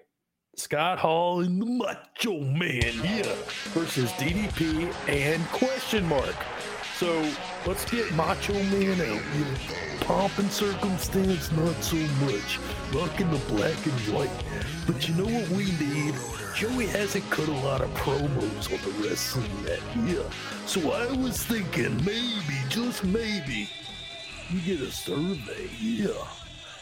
[0.57, 3.35] Scott Hall and the Macho Man, yeah,
[3.73, 6.35] versus DDP and question mark.
[6.97, 7.29] So
[7.65, 9.21] let's get Macho Man out.
[9.37, 9.75] Yeah.
[10.01, 12.59] Pomp and circumstance, not so much.
[12.93, 14.29] Rocking the black and white.
[14.87, 16.15] But you know what we need?
[16.55, 20.23] Joey hasn't cut a lot of promos on the wrestling mat, yeah.
[20.65, 23.69] So I was thinking maybe, just maybe,
[24.49, 26.13] you get a survey, yeah.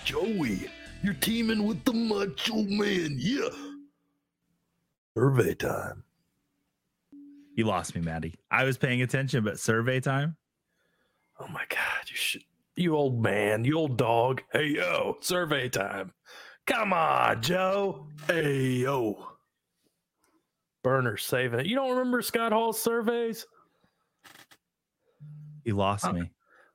[0.06, 0.70] Joey,
[1.02, 3.50] you're teaming with the Macho Man, yeah.
[5.18, 6.04] Survey time.
[7.56, 8.36] You lost me, Maddie.
[8.50, 10.38] I was paying attention, but survey time?
[11.40, 12.44] Oh my God, you should,
[12.76, 14.42] you old man, you old dog.
[14.52, 16.14] Hey yo, survey time.
[16.66, 18.08] Come on, Joe.
[18.28, 19.28] Hey yo.
[20.84, 21.66] Burner saving it.
[21.66, 23.46] You don't remember Scott Hall's surveys?
[25.64, 26.30] You lost me.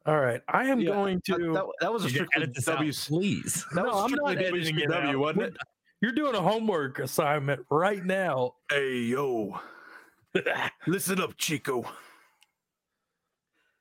[0.07, 1.53] All right, I am Yeah, going to.
[1.53, 2.93] that, that was a You can strictly edit this out, W.
[2.93, 3.67] please.
[3.75, 5.03] That No, was I'm not strictly editing it out.
[5.03, 5.57] WCW, wasn't it?
[6.01, 8.53] You're doing a homework assignment right now.
[8.71, 9.61] Hey yo,
[10.87, 11.85] listen up, Chico.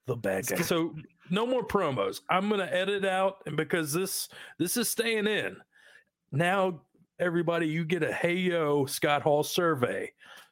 [0.06, 0.62] the bad guy.
[0.62, 0.96] So
[1.30, 2.22] no more promos.
[2.30, 5.58] I'm gonna edit out, and because this this is staying in.
[6.32, 6.82] Now,
[7.20, 10.12] everybody, you get a Hey Yo Scott Hall survey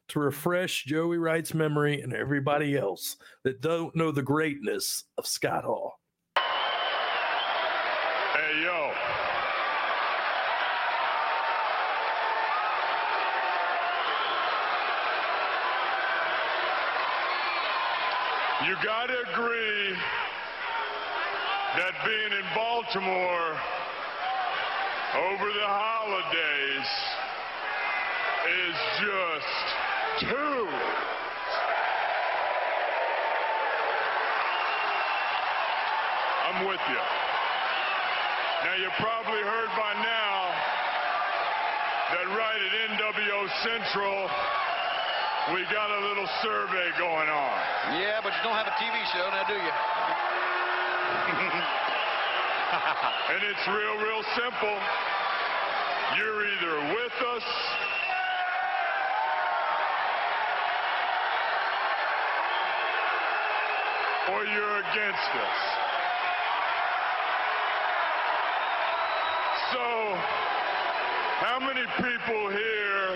[0.10, 5.64] to refresh Joey Wright's memory and everybody else that don't know the greatness of Scott
[5.64, 6.00] Hall.
[6.38, 6.44] Hey,
[8.64, 8.92] yo.
[18.66, 19.96] You got to agree
[21.76, 22.46] that being in
[22.96, 23.52] Baltimore
[25.20, 26.88] over the holidays
[28.48, 30.64] is just too
[36.48, 37.04] I'm with you.
[38.64, 40.56] Now, you probably heard by now
[42.16, 44.32] that right at NWO Central,
[45.54, 47.60] we got a little survey going on.
[48.00, 49.74] Yeah, but you don't have a TV show now, do you?
[53.30, 54.78] and it's real, real simple.
[56.18, 57.44] You're either with us
[64.32, 65.60] or you're against us.
[69.72, 69.86] So,
[71.46, 73.10] how many people here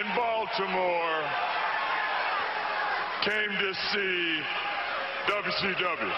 [0.00, 1.22] in Baltimore
[3.24, 4.40] came to see
[5.28, 6.12] WCW?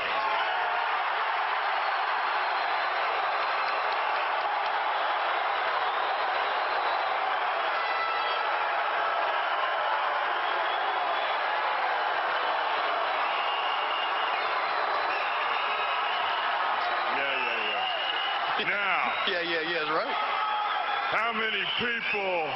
[17.15, 18.71] Yeah, yeah, yeah.
[18.71, 20.15] Now, Yeah, yeah, yeah, that's right.
[21.11, 22.49] how many people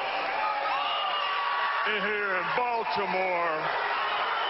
[1.95, 3.69] in here in Baltimore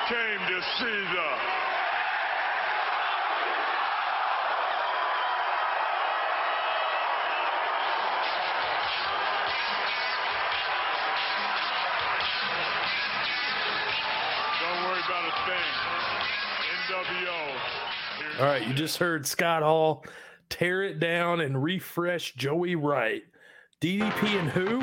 [0.07, 1.59] came to see the
[14.61, 15.68] Don't worry about a thing.
[16.89, 18.41] NWO.
[18.41, 20.05] All right, you just heard Scott Hall
[20.49, 23.25] tear it down and refresh Joey Wright.
[23.81, 24.81] DDP and who?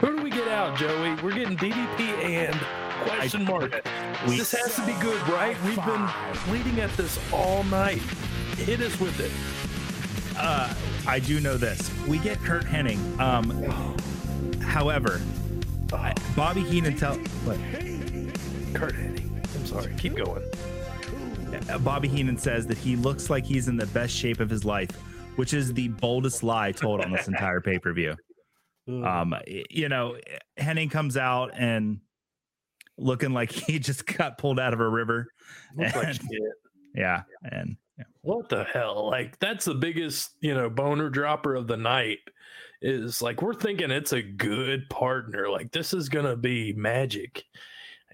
[0.00, 1.14] Who do we get out, Joey?
[1.22, 2.54] We're getting DDP and
[3.08, 3.82] question mark.
[4.26, 5.56] This has to be good, right?
[5.64, 6.08] We've been
[6.46, 8.00] bleeding at this all night.
[8.58, 9.32] Hit us with it.
[10.38, 10.72] Uh,
[11.06, 11.90] I do know this.
[12.06, 12.98] We get Curt Hennig.
[13.18, 13.50] Um,
[14.60, 15.20] however,
[16.36, 17.56] Bobby Heenan tell what
[18.74, 19.56] Curt Hennig.
[19.56, 19.92] I'm sorry.
[19.98, 20.42] Keep going.
[21.68, 24.64] Uh, Bobby Heenan says that he looks like he's in the best shape of his
[24.64, 24.90] life,
[25.36, 28.14] which is the boldest lie told on this entire pay per view.
[28.88, 30.16] Um, you know,
[30.58, 32.00] Hennig comes out and
[32.98, 35.28] looking like he just got pulled out of a river.
[35.76, 36.16] Looks like
[36.94, 38.04] yeah, and yeah.
[38.22, 39.08] What the hell?
[39.08, 42.18] Like that's the biggest, you know, boner dropper of the night.
[42.84, 45.48] Is like we're thinking it's a good partner.
[45.48, 47.44] Like this is gonna be magic.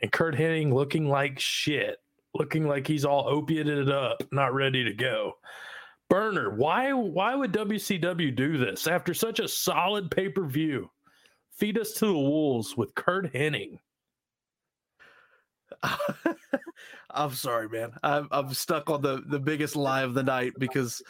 [0.03, 1.97] And Curt Hennig looking like shit,
[2.39, 5.35] looking like he's all opiated up, not ready to go.
[6.09, 10.89] Burner, why why would WCW do this after such a solid pay-per-view?
[11.53, 13.79] Feed us to the wolves with Curt Hennig.
[17.11, 17.93] I'm sorry, man.
[18.03, 21.03] I'm I'm stuck on the the biggest lie of the night because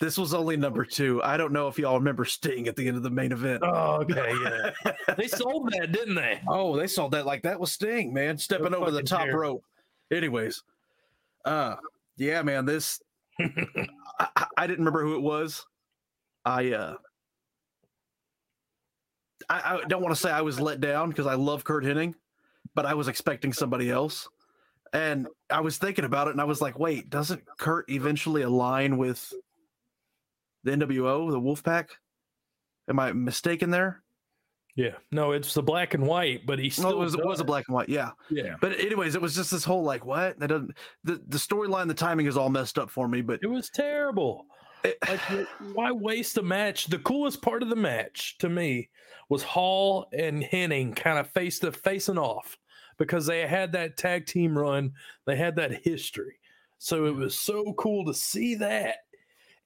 [0.00, 1.22] this was only number two.
[1.22, 3.62] I don't know if y'all remember Sting at the end of the main event.
[3.64, 5.14] Oh, okay, yeah.
[5.16, 6.40] they sold that, didn't they?
[6.48, 9.40] Oh, they sold that like that was Sting, man, stepping over the top terrible.
[9.40, 9.64] rope.
[10.12, 10.62] Anyways,
[11.44, 11.76] uh,
[12.16, 13.00] yeah, man, this
[13.40, 15.64] I, I- didn't remember who it was.
[16.44, 16.94] I uh,
[19.48, 22.14] I, I don't want to say I was let down because I love Curt Hennig,
[22.74, 24.28] but I was expecting somebody else,
[24.92, 28.96] and I was thinking about it, and I was like, wait, doesn't Curt eventually align
[28.98, 29.32] with
[30.62, 31.88] the NWO, the Wolfpack?
[32.88, 34.03] Am I mistaken there?
[34.76, 37.38] Yeah, no, it's the black and white, but he still No, it was, it was
[37.38, 37.88] a black and white.
[37.88, 38.10] Yeah.
[38.28, 40.72] Yeah, But anyways, it was just this whole like what that doesn't
[41.04, 43.20] the the storyline, the timing is all messed up for me.
[43.20, 44.46] But it was terrible.
[44.82, 46.86] it- Like, why waste a match?
[46.86, 48.90] The coolest part of the match to me
[49.28, 52.58] was Hall and Hennig kind of face to facing off
[52.98, 54.92] because they had that tag team run,
[55.24, 56.38] they had that history.
[56.78, 57.18] So it mm.
[57.18, 58.96] was so cool to see that.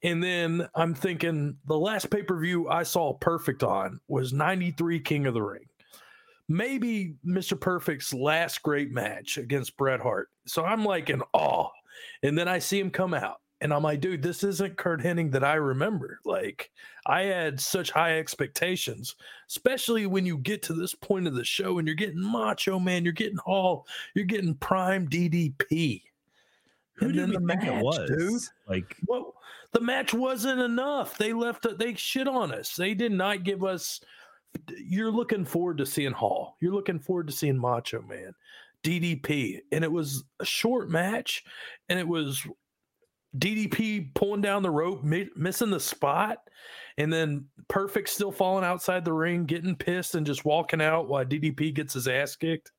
[0.02, 5.00] And then I'm thinking the last pay per view I saw Perfect on was 93
[5.00, 5.66] King of the Ring.
[6.48, 7.60] Maybe Mr.
[7.60, 10.28] Perfect's last great match against Bret Hart.
[10.46, 11.68] So I'm like in awe.
[12.22, 13.40] And then I see him come out.
[13.60, 16.20] And I'm like, dude, this isn't Curt Hennig that I remember.
[16.24, 16.70] Like,
[17.06, 19.16] I had such high expectations,
[19.48, 23.02] especially when you get to this point of the show and you're getting Macho Man,
[23.02, 23.84] you're getting Hall,
[24.14, 26.02] you're getting Prime DDP.
[26.98, 28.10] Who And did then the think match, it was?
[28.10, 28.42] dude.
[28.68, 29.34] Like, Well,
[29.72, 31.18] the match wasn't enough.
[31.18, 32.74] They left they shit on us.
[32.76, 34.00] They did not give us.
[34.78, 36.56] You're looking forward to seeing Hall.
[36.60, 38.32] You're looking forward to seeing Macho Man,
[38.82, 39.60] DDP.
[39.72, 41.44] And it was a short match,
[41.88, 42.42] and it was
[43.36, 46.38] DDP pulling down the rope, mi- missing the spot,
[46.96, 51.24] and then Perfect still falling outside the ring, getting pissed and just walking out while
[51.24, 52.72] DDP gets his ass kicked.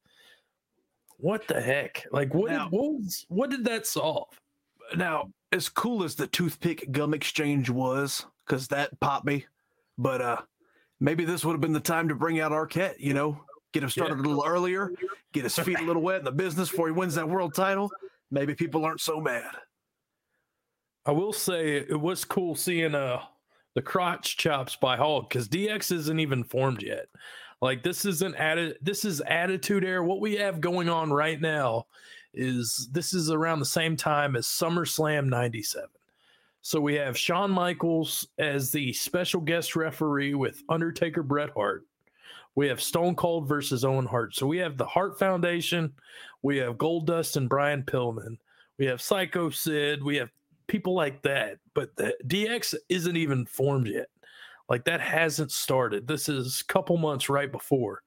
[1.19, 2.05] What the heck?
[2.11, 4.29] Like, what, Now- did, what, was, what did that solve?
[4.95, 9.45] now, as cool as the toothpick gum exchange was, because that popped me,
[9.97, 10.41] but uh
[10.99, 12.95] maybe this would have been the time to bring out Arquette.
[12.99, 13.39] You know,
[13.73, 14.91] get him started a little earlier,
[15.33, 17.91] get his feet a little wet in the business before he wins that world title.
[18.31, 19.51] Maybe people aren't so mad.
[21.05, 23.21] I will say it was cool seeing uh
[23.75, 27.05] the crotch chops by Hulk because DX isn't even formed yet.
[27.61, 28.77] Like this isn't added.
[28.81, 30.03] This is Attitude Era.
[30.03, 31.87] What we have going on right now
[32.33, 35.87] is this is around the same time as SummerSlam '97.
[36.61, 41.85] So we have Shawn Michaels as the special guest referee with Undertaker Bret Hart.
[42.55, 44.35] We have Stone Cold versus Owen Hart.
[44.35, 45.93] So we have the Hart Foundation.
[46.41, 48.37] We have Goldust and Brian Pillman.
[48.77, 50.03] We have Psycho Sid.
[50.03, 50.29] We have
[50.67, 51.57] people like that.
[51.73, 54.09] But the DX isn't even formed yet.
[54.69, 56.07] Like that hasn't started.
[56.07, 58.03] This is a couple months right before.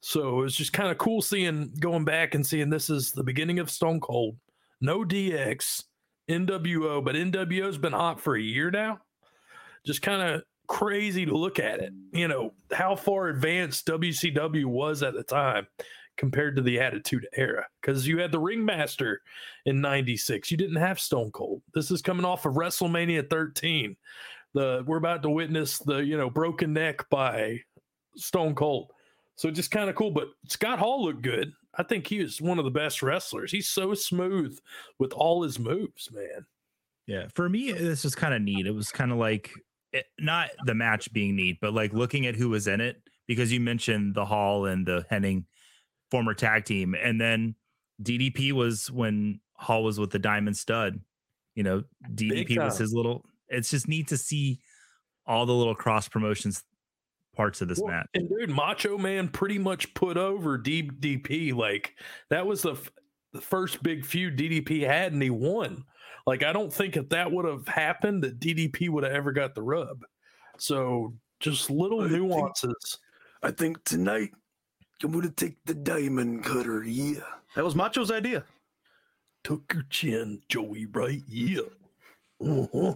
[0.00, 3.58] So it's just kind of cool seeing going back and seeing this is the beginning
[3.58, 4.36] of Stone Cold.
[4.80, 5.84] No DX,
[6.28, 9.00] NWO, but NWO's been hot for a year now.
[9.84, 11.92] Just kind of crazy to look at it.
[12.12, 15.66] You know, how far advanced WCW was at the time
[16.16, 17.66] compared to the Attitude Era.
[17.80, 19.22] Because you had the Ringmaster
[19.64, 20.50] in 96.
[20.50, 21.62] You didn't have Stone Cold.
[21.74, 23.96] This is coming off of WrestleMania 13.
[24.56, 27.60] The we're about to witness the, you know, broken neck by
[28.16, 28.90] Stone Cold.
[29.36, 30.10] So just kind of cool.
[30.10, 31.52] But Scott Hall looked good.
[31.74, 33.52] I think he is one of the best wrestlers.
[33.52, 34.58] He's so smooth
[34.98, 36.46] with all his moves, man.
[37.06, 38.66] Yeah, for me, this was kind of neat.
[38.66, 39.50] It was kind of like
[39.92, 43.52] it, not the match being neat, but like looking at who was in it because
[43.52, 45.44] you mentioned the Hall and the Hennig
[46.10, 47.54] former tag team, and then
[48.02, 50.98] DDP was when Hall was with the Diamond Stud.
[51.54, 51.84] You know,
[52.14, 53.24] DDP was his little.
[53.48, 54.60] It's just neat to see
[55.26, 56.62] all the little cross promotions
[57.34, 58.08] parts of this Well, match.
[58.14, 61.54] And dude, Macho Man pretty much put over DDP.
[61.54, 61.94] Like
[62.30, 62.90] that was the, f-
[63.32, 65.84] the first big feud DDP had, and he won.
[66.26, 69.54] Like I don't think if that would have happened, that DDP would have ever got
[69.54, 70.00] the rub.
[70.58, 72.98] So just little I think- nuances.
[73.42, 74.30] I think tonight
[75.04, 76.82] I'm gonna take the diamond cutter.
[76.82, 77.20] Yeah.
[77.54, 78.44] That was Macho's idea.
[79.44, 80.86] Took your chin, Joey.
[80.86, 81.22] Right?
[81.28, 81.60] Yeah.
[82.44, 82.94] Uh-huh.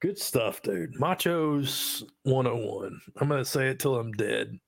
[0.00, 0.98] Good stuff, dude.
[0.98, 3.00] Macho's 101.
[3.18, 4.58] I'm gonna say it till I'm dead.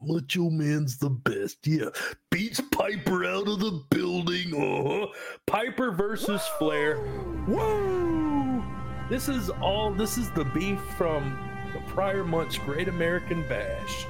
[0.00, 1.64] Macho Man's the best.
[1.64, 1.90] Yeah.
[2.30, 4.52] Beats Piper out of the building.
[4.52, 5.06] Uh-huh.
[5.46, 6.98] Piper versus Flair.
[7.46, 8.64] Woo!
[9.08, 11.38] This is all this is the beef from
[11.72, 14.04] the prior month's Great American Bash.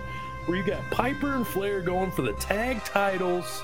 [0.46, 3.62] Where you got Piper and Flair going for the tag titles.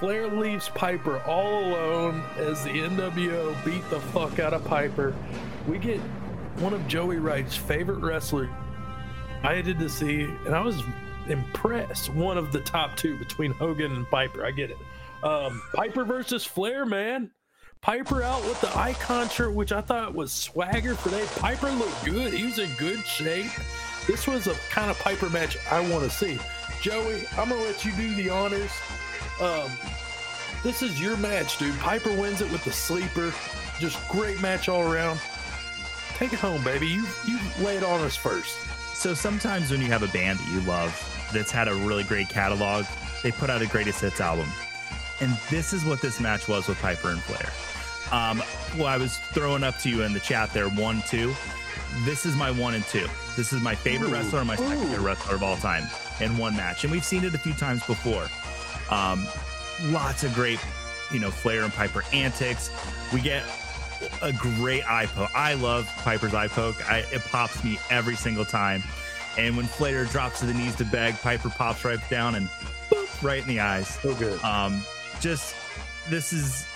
[0.00, 5.14] Flair leaves Piper all alone as the NWO beat the fuck out of Piper.
[5.68, 6.00] We get
[6.56, 8.48] one of Joey Wright's favorite wrestlers.
[9.42, 10.82] I did to see, and I was
[11.28, 12.14] impressed.
[12.14, 14.44] One of the top two between Hogan and Piper.
[14.44, 14.78] I get it.
[15.22, 17.30] Um, Piper versus Flair, man.
[17.82, 21.26] Piper out with the icon shirt, which I thought was swagger for that.
[21.36, 22.32] Piper looked good.
[22.32, 23.50] He was in good shape.
[24.06, 26.38] This was a kind of Piper match I want to see.
[26.80, 28.72] Joey, I'm gonna let you do the honors.
[29.40, 29.70] Um,
[30.62, 31.78] this is your match, dude.
[31.78, 33.32] Piper wins it with the sleeper.
[33.78, 35.18] Just great match all around.
[36.16, 36.86] Take it home, baby.
[36.86, 38.58] You you lay it on us first.
[38.94, 40.92] So sometimes when you have a band that you love
[41.32, 42.84] that's had a really great catalog,
[43.22, 44.46] they put out a greatest hits album.
[45.20, 47.50] And this is what this match was with Piper and Flair.
[48.12, 48.42] Um,
[48.76, 51.34] well, I was throwing up to you in the chat there, one, two.
[52.04, 53.06] This is my one and two.
[53.36, 55.84] This is my favorite wrestler and my second favorite wrestler of all time
[56.20, 56.84] in one match.
[56.84, 58.28] And we've seen it a few times before.
[58.90, 59.26] Um,
[59.84, 60.58] lots of great,
[61.12, 62.70] you know, Flair and Piper antics.
[63.12, 63.44] We get
[64.22, 65.30] a great eye poke.
[65.34, 66.88] I love Piper's eye poke.
[66.90, 68.82] I, it pops me every single time.
[69.38, 72.48] And when Flair drops to the knees to beg, Piper pops right down and
[72.90, 73.88] boop, right in the eyes.
[73.88, 74.42] So good.
[74.42, 74.82] Um,
[75.20, 75.54] just
[76.08, 76.66] this is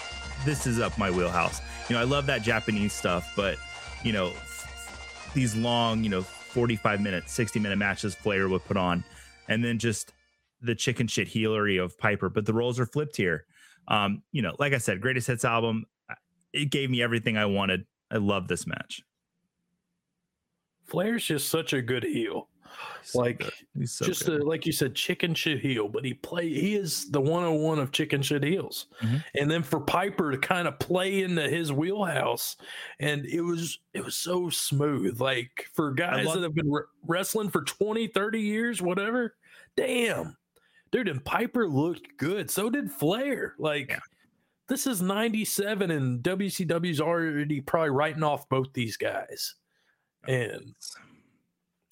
[0.44, 1.60] this is up my wheelhouse.
[1.88, 3.58] You know, I love that Japanese stuff, but
[4.02, 8.76] you know, f- these long, you know, 45 minute, 60 minute matches Flair would put
[8.76, 9.02] on,
[9.48, 10.12] and then just
[10.64, 12.28] the chicken shit healery of Piper.
[12.28, 13.46] But the roles are flipped here.
[13.88, 15.84] Um, you know, like I said, greatest hits album.
[16.52, 17.84] It gave me everything I wanted.
[18.10, 19.02] I love this match.
[20.84, 22.48] Flair's just such a good heel.
[23.14, 23.42] like
[23.78, 27.10] He's so just a, like you said, chicken shit heel, but he play he is
[27.10, 28.86] the 101 of chicken shit heels.
[29.00, 29.24] Mhm.
[29.34, 32.56] And then for Piper to kind of play into his wheelhouse,
[33.00, 35.20] and it was it was so smooth.
[35.20, 39.36] Like for guys love- that have been re- wrestling for 20, 30 years, whatever.
[39.76, 40.36] Damn.
[40.94, 42.48] Dude, and Piper looked good.
[42.48, 43.56] So did Flair.
[43.58, 43.98] Like Yeah.
[44.68, 49.56] this is 97 and WCW's already probably writing off both these guys.
[50.28, 50.72] And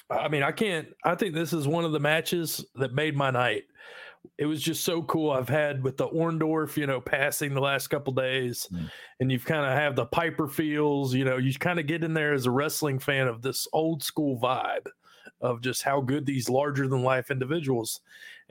[0.08, 0.86] I mean, I can't.
[1.04, 3.64] I think this is one of the matches that made my night.
[4.38, 5.32] It was just so cool.
[5.32, 8.88] I've had with the Orndorff, you know, passing the last couple days, Mm.
[9.18, 11.12] and you've kind of have the Piper feels.
[11.12, 14.04] You know, you kind of get in there as a wrestling fan of this old
[14.04, 14.86] school vibe
[15.40, 18.00] of just how good these larger than life individuals.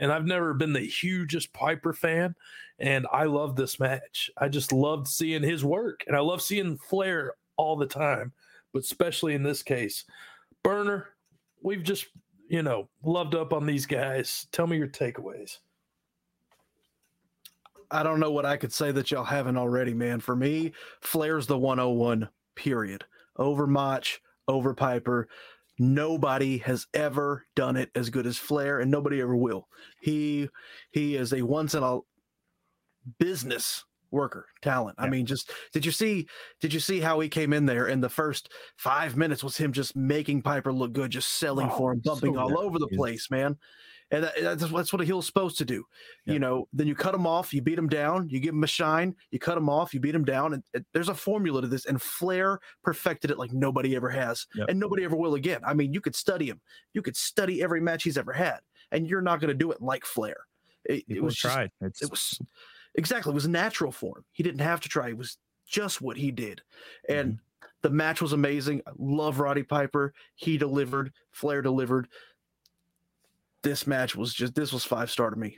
[0.01, 2.35] And I've never been the hugest Piper fan,
[2.79, 4.29] and I love this match.
[4.37, 8.33] I just loved seeing his work, and I love seeing Flair all the time,
[8.73, 10.03] but especially in this case.
[10.63, 11.07] Burner,
[11.61, 12.07] we've just
[12.49, 14.47] you know loved up on these guys.
[14.51, 15.59] Tell me your takeaways.
[17.91, 20.19] I don't know what I could say that y'all haven't already, man.
[20.21, 20.71] For me,
[21.01, 23.03] Flair's the 101, period.
[23.35, 24.05] Over Mach,
[24.47, 25.27] over Piper.
[25.81, 29.67] Nobody has ever done it as good as Flair, and nobody ever will.
[29.99, 30.47] He
[30.91, 32.01] he is a once in a
[33.17, 34.95] business worker talent.
[34.99, 36.27] I mean, just did you see
[36.59, 39.73] did you see how he came in there and the first five minutes was him
[39.73, 42.89] just making Piper look good, just selling Oh, for him, bumping so all over the
[42.89, 43.57] place, man.
[44.11, 45.85] And that, that's, that's what a heel's supposed to do.
[46.25, 46.33] Yeah.
[46.33, 48.67] you know then you cut him off you beat him down you give him a
[48.67, 51.85] shine you cut him off you beat him down and there's a formula to this
[51.85, 55.61] and flair perfected it like nobody ever has and nobody ever will again.
[55.65, 56.59] I mean you could study him
[56.93, 58.59] you could study every match he's ever had
[58.91, 60.37] and you're not going to do it like flair.
[60.85, 61.71] It, it was just, tried.
[61.81, 62.39] It's, it was
[62.95, 64.25] exactly it was natural for him.
[64.31, 65.37] He didn't have to try it was
[65.67, 66.61] just what he did.
[67.07, 67.67] And mm-hmm.
[67.81, 68.81] the match was amazing.
[68.85, 70.13] I love roddy piper.
[70.35, 72.07] He delivered flair delivered
[73.63, 75.57] this match was just this was five star to me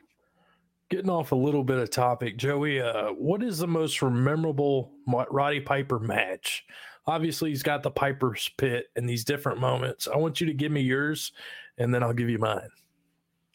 [0.90, 2.80] Getting off a little bit of topic, Joey.
[2.80, 4.92] Uh, what is the most memorable
[5.32, 6.66] Roddy Piper match?
[7.08, 10.08] Obviously, he's got the Piper's Pit and these different moments.
[10.08, 11.32] I want you to give me yours,
[11.80, 12.70] and then I'll give you mine.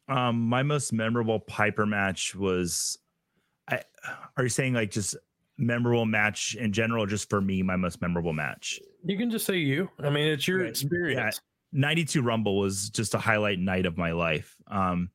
[0.09, 2.99] Um, my most memorable Piper match was.
[3.71, 3.83] I
[4.37, 5.15] are you saying like just
[5.59, 7.07] memorable match in general?
[7.07, 8.81] Just for me, my most memorable match.
[9.05, 9.91] You can just say you.
[10.03, 10.71] I mean, it's your Right.
[10.71, 11.41] experience.
[11.73, 14.57] 92 Rumble was just a highlight night of my life.
[14.67, 15.11] Um,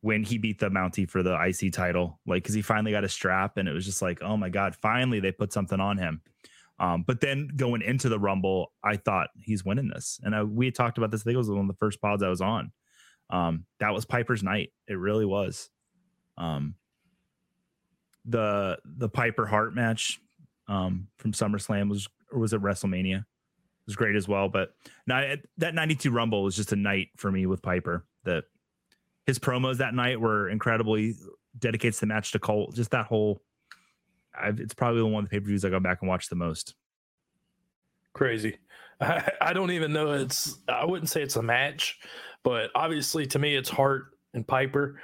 [0.00, 3.08] when he beat the Mountie for the IC title, like because he finally got a
[3.08, 6.20] strap, and it was just like, oh my god, finally they put something on him.
[6.78, 10.70] Um, but then going into the Rumble, I thought he's winning this, and I, we
[10.70, 11.22] talked about this.
[11.22, 12.70] I think it was one of the first pods I was on.
[13.30, 14.72] Um, that was Piper's night.
[14.86, 15.70] It really was.
[16.36, 16.74] Um,
[18.26, 20.20] the the Piper Hart match
[20.68, 23.24] um, from SummerSlam was or was at WrestleMania
[23.86, 24.48] was great as well.
[24.48, 24.74] But
[25.06, 28.04] now that 92 Rumble was just a night for me with Piper.
[28.24, 28.44] That
[29.26, 31.14] his promos that night were incredibly
[31.58, 32.74] dedicates the match to Colt.
[32.74, 33.42] Just that whole,
[34.38, 36.36] I've, it's probably one of the pay per views I go back and watch the
[36.36, 36.74] most.
[38.12, 38.56] Crazy.
[39.00, 40.58] I, I don't even know it's.
[40.68, 41.98] I wouldn't say it's a match,
[42.42, 45.00] but obviously to me it's Hart and Piper.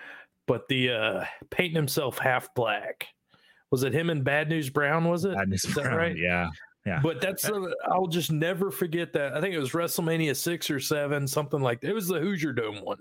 [0.47, 3.07] But the uh painting himself half black
[3.71, 5.09] was it him and Bad News Brown?
[5.09, 5.35] Was it?
[5.35, 6.17] Bad News Brown, right?
[6.17, 6.51] Yeah.
[6.87, 7.01] Yeah.
[7.03, 9.35] But that's uh, I'll just never forget that.
[9.35, 11.91] I think it was WrestleMania six or seven, something like that.
[11.91, 12.99] It was the Hoosier Dome one,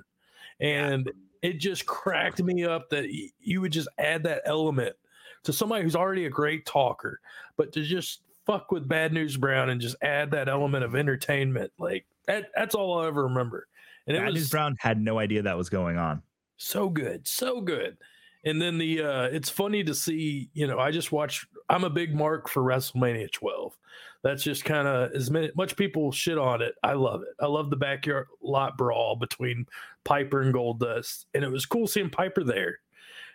[0.59, 1.09] and
[1.41, 3.05] it just cracked me up that
[3.39, 4.95] you would just add that element
[5.43, 7.21] to somebody who's already a great talker,
[7.55, 11.71] but to just fuck with Bad News Brown and just add that element of entertainment,
[11.79, 12.47] like that.
[12.55, 13.67] That's all I ever remember.
[14.07, 16.21] And it Bad was News Brown had no idea that was going on.
[16.57, 17.97] so good, so good.
[18.45, 21.45] And then the uh it's funny to see, you know, I just watch.
[21.69, 23.77] I'm a big mark for WrestleMania 12.
[24.23, 26.75] That's just kind of as many, much people shit on it.
[26.83, 27.35] I love it.
[27.39, 29.65] I love the backyard lot brawl between
[30.03, 31.25] Piper and Goldust.
[31.33, 32.79] And it was cool seeing Piper there.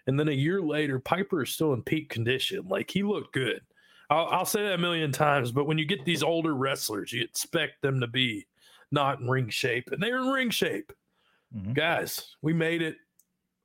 [0.07, 2.67] And then a year later, Piper is still in peak condition.
[2.69, 3.61] Like he looked good.
[4.11, 7.23] I'll, I'll say that a million times, but when you get these older wrestlers, you
[7.23, 8.47] expect them to be
[8.91, 10.93] not in ring shape, and they're in ring shape.
[11.73, 12.97] Guys, we made it.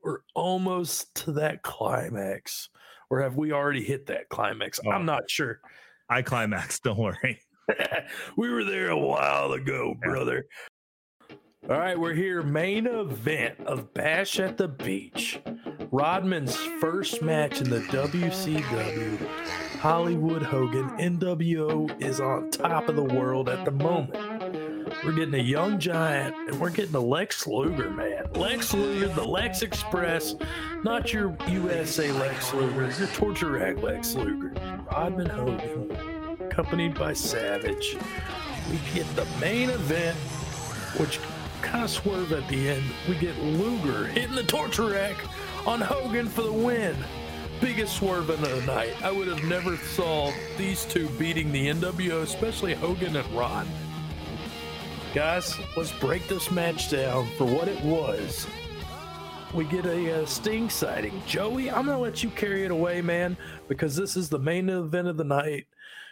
[0.03, 2.69] We're almost to that climax,
[3.09, 4.79] or have we already hit that climax?
[4.85, 5.03] I'm oh.
[5.03, 5.59] not sure.
[6.09, 6.83] I climaxed.
[6.83, 7.39] Don't worry.
[8.37, 10.45] we were there a while ago, brother.
[11.69, 12.41] All right, we're here.
[12.41, 15.39] Main event of Bash at the Beach.
[15.91, 19.27] Rodman's first match in the WCW.
[19.79, 24.15] Hollywood Hogan, NWO is on top of the world at the moment.
[25.03, 28.25] We're getting a young giant, and we're getting a Lex Luger, man.
[28.33, 30.35] Lex Luger, the Lex Express,
[30.83, 34.53] not your USA Lex Luger, It's your torture rack Lex Luger.
[34.91, 37.97] Rodman Hogan, accompanied by Savage.
[38.69, 40.17] We get the main event,
[40.99, 41.19] which
[41.61, 42.83] kind of swerve at the end.
[43.07, 45.15] We get Luger hitting the torture rack
[45.65, 46.95] on Hogan for the win.
[47.61, 48.93] Biggest swerve of the night.
[49.03, 53.67] I would have never saw these two beating the NWO, especially Hogan and Rod.
[55.13, 58.45] Guys, let's break this match down for what it was.
[59.55, 61.19] We get a uh, Sting sighting.
[61.25, 63.35] Joey, I'm going to let you carry it away, man,
[63.67, 65.65] because this is the main event of the night.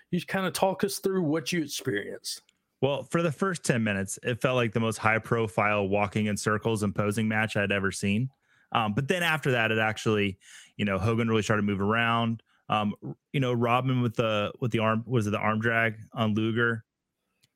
[0.10, 2.41] You kind of talk us through what you experienced.
[2.82, 6.36] Well, for the first 10 minutes, it felt like the most high profile walking in
[6.36, 8.32] circles and posing match I'd ever seen.
[8.72, 10.39] Um, but then after that, it actually,
[10.76, 12.41] you know, Hogan really started to move around.
[12.68, 12.95] Um,
[13.32, 16.84] you know, Rodman with the with the arm was it the arm drag on Luger,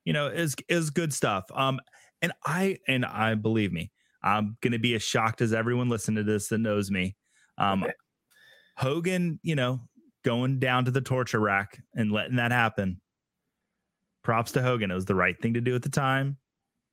[0.05, 1.45] you know, is is good stuff.
[1.53, 1.79] Um,
[2.21, 3.91] and I and I believe me,
[4.23, 7.15] I'm gonna be as shocked as everyone listening to this that knows me.
[7.57, 7.85] Um,
[8.77, 9.81] Hogan, you know,
[10.23, 13.01] going down to the torture rack and letting that happen
[14.23, 14.91] props to Hogan.
[14.91, 16.37] It was the right thing to do at the time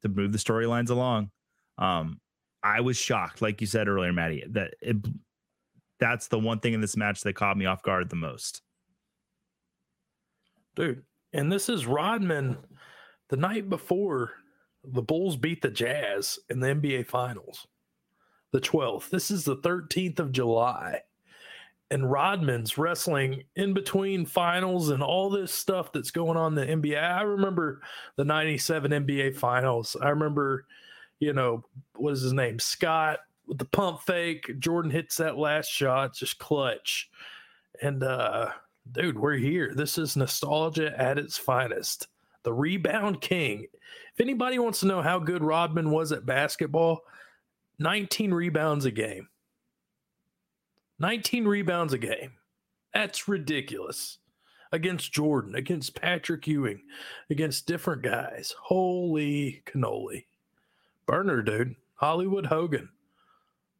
[0.02, 1.30] to move the storylines along.
[1.76, 2.20] Um,
[2.62, 4.96] I was shocked, like you said earlier, Matty, that it,
[6.00, 8.62] that's the one thing in this match that caught me off guard the most.
[10.74, 11.02] Dude,
[11.32, 12.56] and this is Rodman
[13.28, 14.32] the night before
[14.84, 17.66] the Bulls beat the Jazz in the NBA Finals,
[18.52, 19.10] the 12th.
[19.10, 21.02] This is the 13th of July.
[21.90, 26.90] And Rodman's wrestling in between finals and all this stuff that's going on in the
[26.90, 27.02] NBA.
[27.02, 27.80] I remember
[28.16, 29.96] the 97 NBA Finals.
[30.00, 30.66] I remember,
[31.18, 31.64] you know,
[31.94, 32.58] what is his name?
[32.58, 34.58] Scott with the pump fake.
[34.58, 37.10] Jordan hits that last shot, just clutch.
[37.80, 38.50] And uh
[38.92, 39.72] dude, we're here.
[39.74, 42.08] This is nostalgia at its finest.
[42.48, 43.66] The rebound king.
[44.14, 47.02] If anybody wants to know how good Rodman was at basketball,
[47.78, 49.28] 19 rebounds a game.
[50.98, 52.32] 19 rebounds a game.
[52.94, 54.16] That's ridiculous.
[54.72, 56.80] Against Jordan, against Patrick Ewing,
[57.28, 58.54] against different guys.
[58.58, 60.24] Holy cannoli.
[61.04, 61.76] Burner, dude.
[61.96, 62.88] Hollywood Hogan.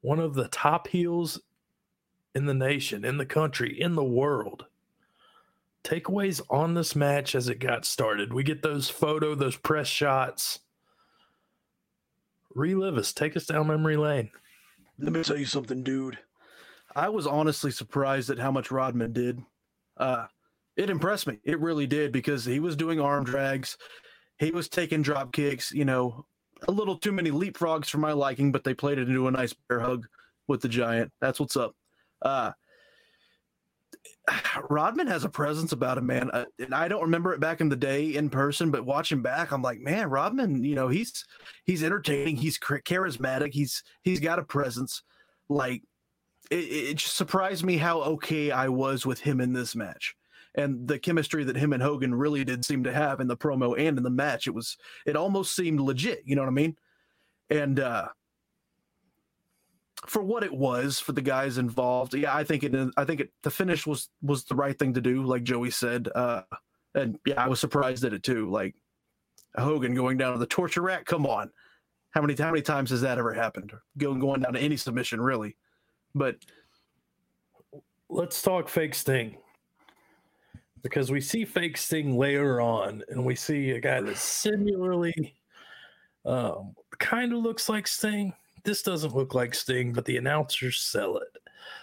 [0.03, 1.41] One of the top heels
[2.35, 4.67] in the nation, in the country, in the world.
[5.89, 8.35] Takeaways on this match as it got started.
[8.35, 10.59] We get those photo, those press shots.
[12.55, 13.15] Relive us.
[13.15, 14.31] Take us down memory lane.
[14.99, 16.19] Let me tell you something, dude.
[16.95, 19.41] I was honestly surprised at how much Rodman did.
[19.97, 20.27] Uh,
[20.77, 21.39] it impressed me.
[21.43, 23.79] It really did because he was doing arm drags.
[24.39, 26.27] He was taking drop kicks, you know,
[26.67, 29.55] a little too many leapfrogs for my liking, but they played it into a nice
[29.69, 30.07] bear hug
[30.49, 31.13] with the giant.
[31.23, 31.75] That's what's up.
[32.21, 32.53] Uh,
[34.69, 36.31] Rodman has a presence about him, man.
[36.31, 39.53] Uh, and I don't remember it back in the day in person, but watching back,
[39.53, 41.25] I'm like, man, Rodman, you know, he's
[41.65, 45.03] he's entertaining, he's charismatic, he's he's got a presence.
[45.49, 45.83] Like,
[46.51, 50.15] it, it just surprised me how okay I was with him in this match,
[50.55, 53.79] and the chemistry that him and Hogan really did seem to have in the promo
[53.79, 54.47] and in the match.
[54.47, 54.77] It was
[55.07, 56.23] it almost seemed legit.
[56.25, 56.77] You know what I mean?
[57.51, 58.09] And uh
[60.07, 62.75] for what it was for the guys involved, yeah, I think it.
[62.97, 63.33] I think it.
[63.43, 66.09] The finish was was the right thing to do, like Joey said.
[66.15, 66.43] Uh,
[66.95, 68.51] and yeah, I was surprised at it too.
[68.51, 68.75] Like
[69.57, 71.05] Hogan going down to the torture rack.
[71.05, 71.51] Come on,
[72.11, 73.73] how many how many times has that ever happened?
[73.97, 75.57] Going going down to any submission, really.
[76.15, 76.37] But
[78.09, 79.37] let's talk fake Sting
[80.83, 85.35] because we see fake Sting later on, and we see a guy that similarly
[86.25, 88.33] um, kind of looks like Sting
[88.65, 91.29] this doesn't look like Sting, but the announcers sell it.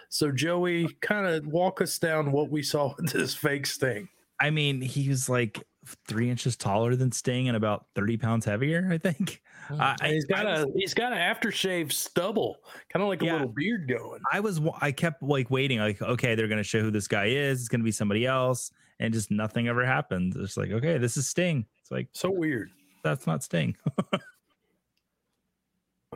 [0.10, 4.08] So Joey, kind of walk us down what we saw with this fake Sting.
[4.40, 5.64] I mean, he was like
[6.08, 8.88] three inches taller than Sting and about thirty pounds heavier.
[8.92, 9.42] I think.
[9.70, 12.58] Uh, he's got a he's got an aftershave stubble,
[12.90, 14.22] kind of like a little beard going.
[14.32, 17.62] I was I kept like waiting, like okay, they're gonna show who this guy is.
[17.62, 20.36] It's gonna be somebody else, and just nothing ever happened.
[20.38, 21.66] It's like okay, this is Sting.
[21.82, 22.70] It's like so weird.
[23.04, 23.76] That's not Sting.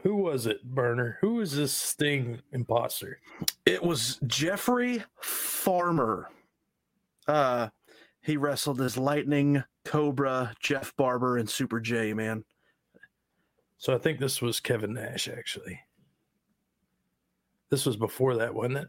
[0.03, 1.17] Who was it, Burner?
[1.21, 3.19] Who is this Sting imposter?
[3.65, 6.29] It was Jeffrey Farmer.
[7.27, 7.69] Uh,
[8.21, 12.13] he wrestled as Lightning, Cobra, Jeff Barber, and Super J.
[12.13, 12.43] Man.
[13.77, 15.27] So I think this was Kevin Nash.
[15.27, 15.79] Actually,
[17.69, 18.87] this was before that, wasn't it?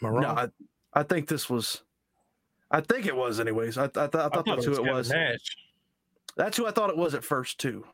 [0.00, 0.22] Am I wrong?
[0.22, 0.48] No, I,
[0.92, 1.82] I think this was.
[2.70, 3.78] I think it was, anyways.
[3.78, 5.10] I, I, th- I thought, I thought that's who it was.
[5.10, 5.56] Nash.
[6.36, 7.84] That's who I thought it was at first too.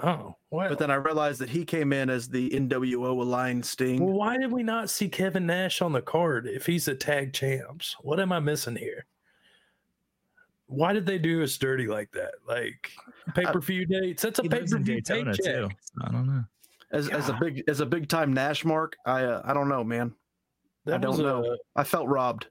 [0.00, 0.68] Oh, well.
[0.68, 4.04] But then I realized that he came in as the NWO aligned Sting.
[4.04, 7.32] Well, why did we not see Kevin Nash on the card if he's a tag
[7.32, 7.94] champs?
[8.00, 9.06] What am I missing here?
[10.66, 12.32] Why did they do us dirty like that?
[12.48, 12.90] Like
[13.34, 14.22] pay per view dates.
[14.22, 15.68] That's a pay per view Daytona too.
[16.02, 16.44] I don't know.
[16.90, 19.84] As, as a big as a big time Nash mark, I uh, I don't know,
[19.84, 20.14] man.
[20.86, 21.44] That I don't know.
[21.44, 22.46] A, I felt robbed.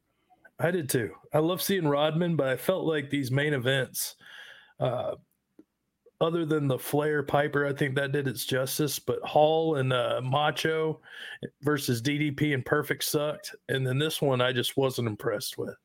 [0.59, 1.11] I did too.
[1.33, 4.15] I love seeing Rodman, but I felt like these main events,
[4.79, 5.15] uh,
[6.21, 8.99] other than the Flair Piper, I think that did its justice.
[8.99, 11.01] But Hall and uh, Macho
[11.63, 15.75] versus DDP and Perfect sucked, and then this one I just wasn't impressed with.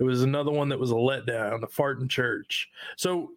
[0.00, 2.68] It was another one that was a letdown, a fart in church.
[2.96, 3.32] So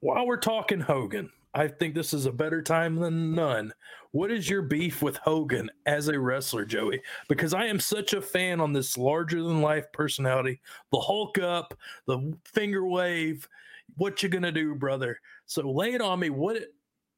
[0.00, 3.72] while we're talking Hogan, I think this is a better time than none.
[4.12, 7.02] What is your beef with Hogan as a wrestler, Joey?
[7.28, 10.60] Because I am such a fan on this larger than life personality,
[10.92, 11.74] the Hulk up,
[12.06, 13.48] the finger wave.
[13.96, 15.18] What you gonna do, brother?
[15.46, 16.30] So lay it on me.
[16.30, 16.58] What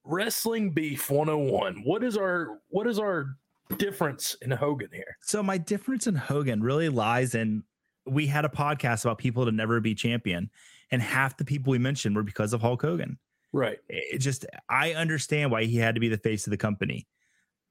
[0.04, 1.82] wrestling beef 101?
[1.84, 3.36] What is our what is our
[3.78, 5.16] difference in Hogan here?
[5.22, 7.62] So my difference in Hogan really lies in
[8.06, 10.50] we had a podcast about people to never be champion,
[10.90, 13.18] and half the people we mentioned were because of Hulk Hogan.
[13.52, 13.78] Right.
[13.88, 17.06] It just I understand why he had to be the face of the company.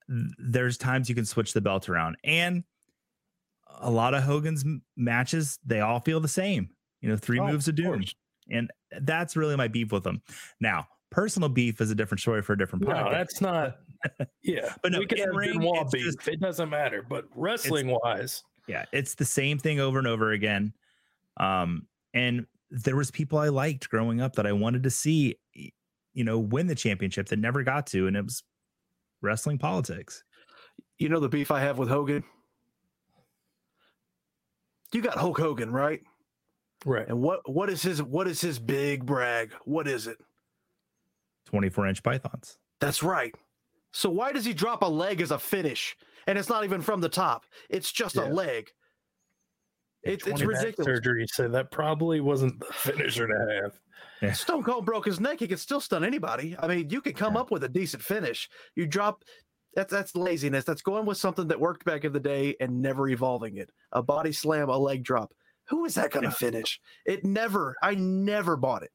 [0.08, 2.64] There's times you can switch the belt around, and
[3.80, 4.66] a lot of Hogan's
[4.96, 6.70] matches they all feel the same.
[7.02, 8.02] You know, three oh, moves of doom.
[8.02, 8.14] Of
[8.50, 8.70] and
[9.02, 10.22] that's really my beef with them.
[10.60, 13.06] Now, personal beef is a different story for a different podcast.
[13.06, 13.78] No, that's not.
[14.44, 16.04] Yeah, but no, we can have ring, wall beef.
[16.04, 17.06] Just, it doesn't matter.
[17.08, 20.74] But wrestling wise, yeah, it's the same thing over and over again.
[21.38, 26.24] Um, and there was people I liked growing up that I wanted to see, you
[26.26, 28.44] know, win the championship that never got to, and it was
[29.22, 30.22] wrestling politics.
[30.98, 32.26] You know the beef I have with Hogan.
[34.92, 36.02] You got Hulk Hogan, right?
[36.86, 37.08] Right.
[37.08, 39.54] And what what is his what is his big brag?
[39.66, 40.18] What is it?
[41.48, 42.58] 24 inch pythons.
[42.80, 43.34] That's right.
[43.92, 45.96] So why does he drop a leg as a finish?
[46.26, 47.46] And it's not even from the top.
[47.70, 48.28] It's just yeah.
[48.28, 48.70] a leg.
[50.04, 50.86] It, it's ridiculous.
[50.86, 53.80] Surgery said that probably wasn't the finisher to have.
[54.22, 54.34] Yeah.
[54.34, 55.40] Stone Cold broke his neck.
[55.40, 56.56] He could still stun anybody.
[56.60, 57.42] I mean, you could come yeah.
[57.42, 58.50] up with a decent finish.
[58.76, 59.24] You drop
[59.76, 60.66] that's that's laziness.
[60.66, 63.72] That's going with something that worked back in the day and never evolving it.
[63.92, 65.34] A body slam, a leg drop.
[65.70, 66.80] Who is that going to finish?
[67.06, 68.92] It never, I never bought it.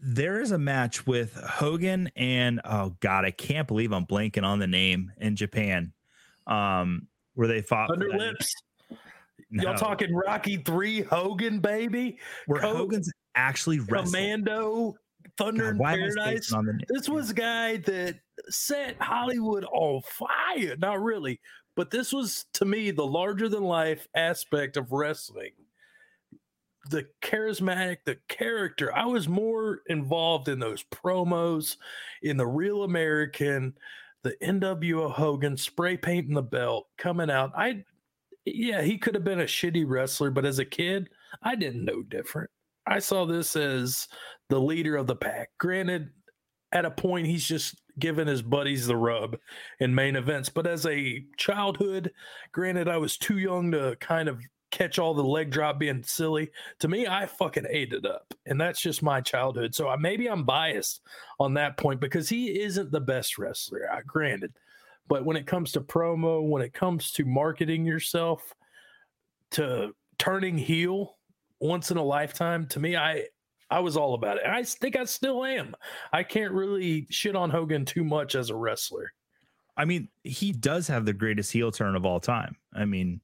[0.00, 4.60] There is a match with Hogan and oh god, I can't believe I'm blanking on
[4.60, 5.92] the name in Japan.
[6.46, 8.52] Um, where they fought Under lips.
[9.50, 9.62] No.
[9.64, 12.18] Y'all talking Rocky Three Hogan, baby?
[12.46, 14.06] where Co- Hogan's actually wrestled.
[14.14, 14.94] Commando,
[15.36, 16.46] Thunder God, in why am I Paradise.
[16.46, 18.16] spacing on the- This was a guy that
[18.48, 20.76] set Hollywood on fire.
[20.78, 21.40] Not really,
[21.78, 25.52] but this was to me the larger than life aspect of wrestling.
[26.90, 28.92] The charismatic, the character.
[28.92, 31.76] I was more involved in those promos,
[32.20, 33.74] in the Real American,
[34.24, 37.52] the NWO Hogan spray painting the belt, coming out.
[37.56, 37.84] I,
[38.44, 41.08] yeah, he could have been a shitty wrestler, but as a kid,
[41.44, 42.50] I didn't know different.
[42.88, 44.08] I saw this as
[44.48, 45.50] the leader of the pack.
[45.58, 46.10] Granted,
[46.72, 49.36] at a point, he's just giving his buddies the rub
[49.80, 50.48] in main events.
[50.48, 52.12] But as a childhood,
[52.52, 54.40] granted, I was too young to kind of
[54.70, 56.50] catch all the leg drop being silly.
[56.80, 58.34] To me, I fucking ate it up.
[58.46, 59.74] And that's just my childhood.
[59.74, 61.00] So I, maybe I'm biased
[61.40, 64.52] on that point because he isn't the best wrestler, I, granted.
[65.08, 68.54] But when it comes to promo, when it comes to marketing yourself,
[69.52, 71.16] to turning heel
[71.60, 73.24] once in a lifetime, to me, I
[73.70, 74.44] I was all about it.
[74.44, 75.74] And I think I still am.
[76.12, 79.12] I can't really shit on Hogan too much as a wrestler.
[79.76, 82.56] I mean, he does have the greatest heel turn of all time.
[82.74, 83.20] I mean,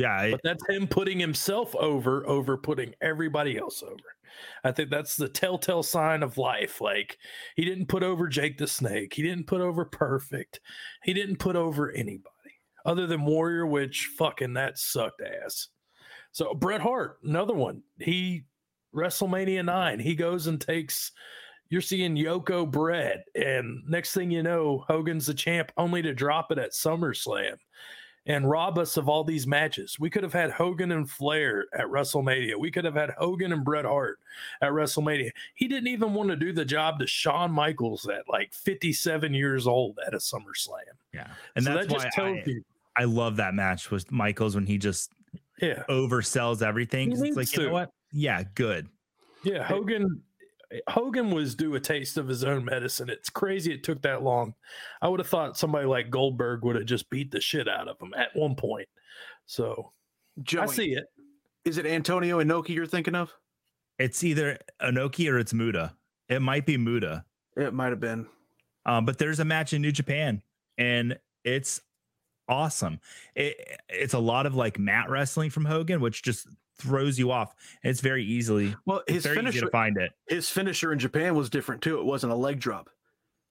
[0.00, 3.96] yeah, But that's him putting himself over over putting everybody else over.
[4.64, 6.80] I think that's the telltale sign of life.
[6.80, 7.18] Like
[7.54, 9.12] he didn't put over Jake the Snake.
[9.12, 10.60] He didn't put over Perfect.
[11.04, 12.30] He didn't put over anybody
[12.86, 15.68] other than Warrior, which fucking that sucked ass.
[16.32, 17.82] So Bret Hart, another one.
[17.98, 18.44] He
[18.94, 19.98] WrestleMania nine.
[19.98, 21.12] He goes and takes.
[21.68, 26.50] You're seeing Yoko Bret, and next thing you know, Hogan's the champ, only to drop
[26.50, 27.58] it at SummerSlam
[28.26, 29.98] and rob us of all these matches.
[29.98, 32.56] We could have had Hogan and Flair at WrestleMania.
[32.58, 34.18] We could have had Hogan and Bret Hart
[34.60, 35.30] at WrestleMania.
[35.54, 39.66] He didn't even want to do the job to Shawn Michaels at like 57 years
[39.66, 40.82] old at a SummerSlam.
[41.14, 42.64] yeah, and So that's that why just tells I, you,
[42.96, 45.12] I love that match with Michaels when he just
[45.60, 47.12] yeah, oversells everything.
[47.12, 47.90] It's like, you know what?
[48.12, 48.88] Yeah, good.
[49.44, 49.64] yeah.
[49.64, 50.22] Hogan,
[50.88, 53.08] Hogan was due a taste of his own medicine.
[53.08, 54.54] It's crazy it took that long.
[55.02, 58.00] I would have thought somebody like Goldberg would have just beat the shit out of
[58.00, 58.88] him at one point.
[59.46, 59.92] So
[60.42, 61.04] Joey, I see it.
[61.64, 63.32] is it Antonio Inoki you're thinking of?
[63.98, 65.94] It's either Anoki or it's Muta.
[66.28, 67.24] It might be Muta.
[67.56, 68.26] It might have been.
[68.86, 70.42] Um, but there's a match in New Japan,
[70.78, 71.80] and it's
[72.48, 73.00] awesome.
[73.34, 76.46] It, it's a lot of like mat wrestling from Hogan, which just
[76.80, 77.54] throws you off.
[77.82, 80.12] And it's very easily Well, his very easy finisher, to find it.
[80.28, 81.98] his finisher in Japan was different too.
[81.98, 82.90] It wasn't a leg drop.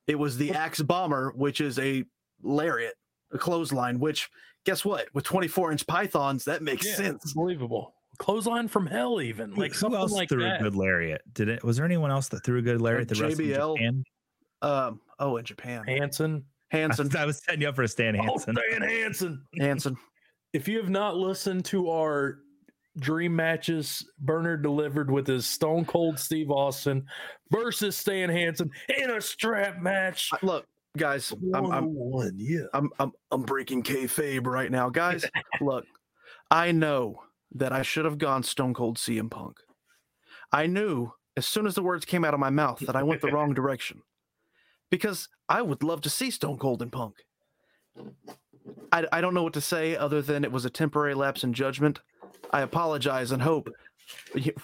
[0.08, 2.04] It was the axe bomber, which is a
[2.42, 2.94] lariat,
[3.32, 4.00] a clothesline.
[4.00, 4.30] Which,
[4.66, 5.08] guess what?
[5.14, 7.34] With 24 inch pythons, that makes Yeah, sense.
[7.36, 7.94] Unbelievable.
[8.18, 10.60] Clothesline from hell, even like who something else like threw that.
[10.60, 11.22] a good lariat?
[11.34, 11.64] Did it?
[11.64, 13.08] Was there anyone else that threw a good lariat?
[13.08, 13.78] that wrestled in JBL.
[13.78, 14.04] Japan?
[14.62, 16.44] Um, oh, in Japan, Hansen.
[16.70, 19.96] Hansen, I was setting you up for a Stan Oh, Stan Hansen, Hansen.
[20.52, 22.40] If you have not listened to our
[22.98, 27.06] dream matches, Burner delivered with his Stone Cold Steve Austin
[27.52, 30.32] versus Stan Hansen in a strap match.
[30.42, 30.68] Look,
[30.98, 32.66] guys, I'm, I'm One-on-one, yeah.
[32.74, 35.26] I'm I'm I'm breaking kayfabe right now, guys.
[35.62, 35.86] look,
[36.52, 37.22] I know
[37.56, 39.58] that I should have gone Stone Cold CM Punk.
[40.52, 43.22] I knew as soon as the words came out of my mouth that I went
[43.22, 44.02] the wrong direction,
[44.90, 47.16] because I would love to see Stone Cold and Punk.
[48.92, 51.54] I I don't know what to say other than it was a temporary lapse in
[51.54, 52.00] judgment.
[52.52, 53.70] I apologize and hope,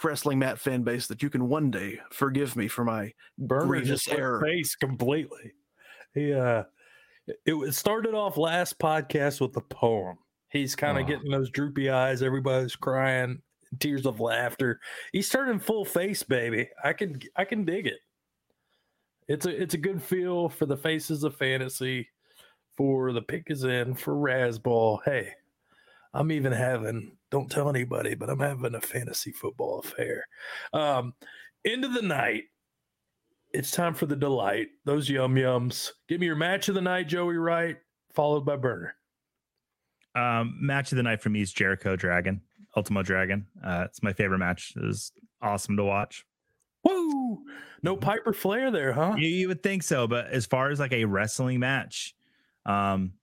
[0.03, 4.07] wrestling Matt fan base, that you can one day forgive me for my Bernard grievous
[4.07, 4.41] error.
[4.41, 5.51] face completely.
[6.13, 6.63] He uh
[7.45, 10.17] it was started off last podcast with a poem.
[10.49, 11.07] He's kind of Oh.
[11.07, 13.41] getting those droopy eyes, everybody's crying,
[13.79, 14.79] tears of laughter.
[15.11, 16.69] He's turning full face, baby.
[16.83, 17.99] I can I can dig it.
[19.27, 22.07] It's a it's a good feel for the faces of fantasy,
[22.77, 24.99] for the pick is in, for Razzball.
[25.05, 25.31] Hey,
[26.13, 30.25] I'm even having don't tell anybody, but I'm having a fantasy football affair.
[30.71, 31.13] Um,
[31.65, 32.43] end of the night,
[33.51, 34.67] it's time for the delight.
[34.85, 35.91] Those yum yums.
[36.07, 37.77] Give me your match of the night, Joey Wright,
[38.13, 38.95] followed by Burner.
[40.15, 42.41] Um, match of the night for me is Jericho Dragon,
[42.77, 43.47] Ultimo Dragon.
[43.61, 44.73] Uh, it's my favorite match.
[44.77, 45.11] It was
[45.41, 46.25] awesome to watch.
[46.85, 47.43] Woo!
[47.81, 49.15] No Piper Flair there, huh?
[49.17, 52.14] You, you would think so, but as far as like a wrestling match,
[52.65, 53.13] um,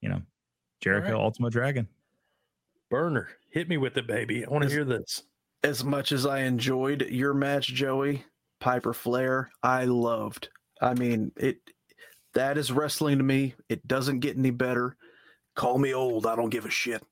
[0.00, 0.22] you know,
[0.80, 1.20] Jericho right.
[1.20, 1.88] Ultimo Dragon.
[2.90, 4.44] Burner, hit me with it, baby.
[4.44, 5.24] I want to hear this.
[5.64, 8.24] as much as I enjoyed your match, Joey,
[8.60, 10.48] Piper Flair, I loved.
[10.80, 11.58] I mean, it
[12.34, 13.54] that is wrestling to me.
[13.68, 14.96] It doesn't get any better.
[15.54, 17.02] Call me old, I don't give a shit.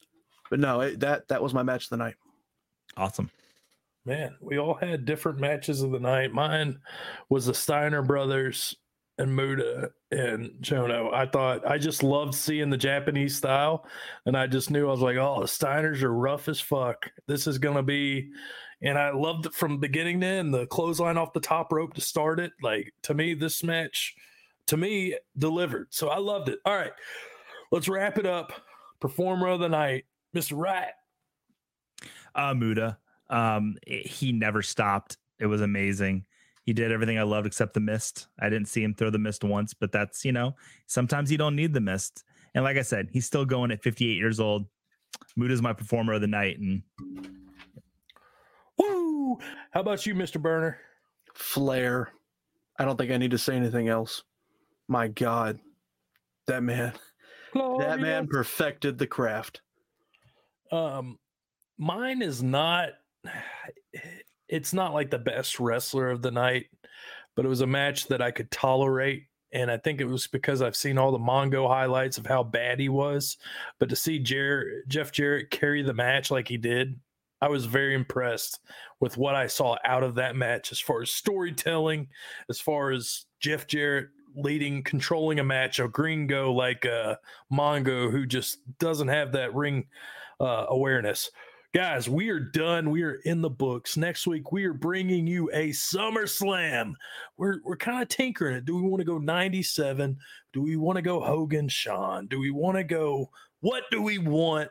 [0.51, 2.15] But no, it, that that was my match of the night.
[2.97, 3.31] Awesome.
[4.07, 6.33] Man, we all had different matches of the night.
[6.33, 6.79] Mine
[7.31, 8.77] was the Steiner brothers
[9.19, 11.13] and Muta and Chono.
[11.13, 13.87] I thought I just loved seeing the Japanese style,
[14.27, 17.09] and I just knew I was like, oh, the Steiners are rough as fuck.
[17.27, 18.31] This is gonna be,
[18.83, 20.55] and I loved it from beginning to end.
[20.55, 22.53] The clothesline off the top rope to start it.
[22.63, 24.15] Like to me, this match,
[24.69, 25.89] to me, delivered.
[25.91, 26.59] So I loved it.
[26.65, 26.93] All right,
[27.71, 28.53] let's wrap it up.
[29.01, 30.57] Performer of the night, Mr.
[30.57, 30.93] Wright.
[32.35, 32.99] Uh, Muta.
[33.31, 35.19] Um, he never stopped.
[35.39, 36.25] It was amazing.
[36.65, 38.29] He did everything I loved except the mist.
[38.41, 41.57] I didn't see him throw the mist once, but that's, you know, sometimes you don't
[41.57, 42.25] need the mist.
[42.55, 44.67] And like I said, he's still going at 58 years old.
[45.37, 46.59] Muta's my performer of the night.
[46.59, 46.83] And
[48.79, 49.39] woo!
[49.73, 50.41] How about you, Mr.
[50.41, 50.79] Burner?
[51.35, 52.13] Flair.
[52.79, 54.23] I don't think I need to say anything else.
[54.89, 55.59] My God,
[56.47, 56.93] that man,
[57.55, 59.61] that man perfected the craft.
[60.73, 61.19] Um,
[61.79, 62.91] mine is not
[64.55, 66.67] it's not like the best wrestler of the night,
[67.35, 69.25] but it was a match that I could tolerate.
[69.53, 72.79] And I think it was because I've seen all the Mongo highlights of how bad
[72.79, 73.37] he was.
[73.81, 77.01] But to see Jarrett, Jeff Jarrett carry the match like he did,
[77.41, 78.61] I was very impressed
[79.01, 82.07] with what I saw out of that match as far as storytelling,
[82.49, 84.07] as far as Jeff Jarrett
[84.37, 87.17] leading, controlling a match, a gringo like uh,
[87.53, 89.87] Mongo who just doesn't have that ring
[90.39, 91.29] uh, awareness.
[91.75, 92.89] Guys, we are done.
[92.93, 93.97] We are in the books.
[93.97, 96.93] Next week, we are bringing you a SummerSlam.
[97.37, 98.65] We're, we're kind of tinkering it.
[98.65, 100.17] Do we want to go 97?
[100.53, 102.29] Do we want to go Hogan, Shawn?
[102.29, 103.29] Do we want to go?
[103.59, 104.71] What do we want?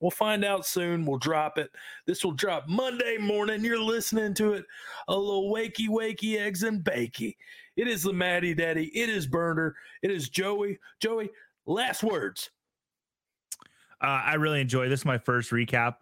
[0.00, 1.04] We'll find out soon.
[1.04, 1.70] We'll drop it.
[2.06, 3.62] This will drop Monday morning.
[3.62, 4.64] You're listening to it.
[5.08, 7.36] A little wakey, wakey, eggs and bakey.
[7.76, 8.86] It is the Matty Daddy.
[8.98, 9.76] It is Burner.
[10.00, 10.78] It is Joey.
[10.98, 11.28] Joey,
[11.66, 12.48] last words.
[14.00, 15.04] Uh, I really enjoy this.
[15.04, 15.96] My first recap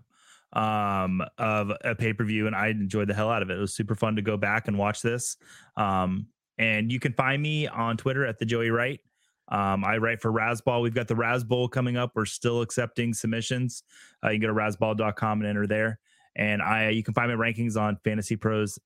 [0.56, 3.58] um, of a pay per view, and I enjoyed the hell out of it.
[3.58, 5.36] It was super fun to go back and watch this.
[5.76, 6.28] Um,
[6.58, 8.98] and you can find me on Twitter at the Joey Wright.
[9.48, 10.82] Um, I write for Razzball.
[10.82, 12.12] We've got the Razz Bowl coming up.
[12.14, 13.82] We're still accepting submissions.
[14.24, 15.98] Uh, you can go to razzball.com and enter there.
[16.34, 18.78] And I, you can find my rankings on FantasyPros.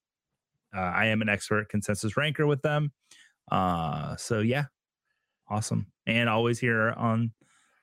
[0.76, 2.92] Uh, I am an expert consensus ranker with them.
[3.50, 4.64] Uh, so yeah,
[5.48, 5.86] awesome.
[6.06, 7.32] And always here on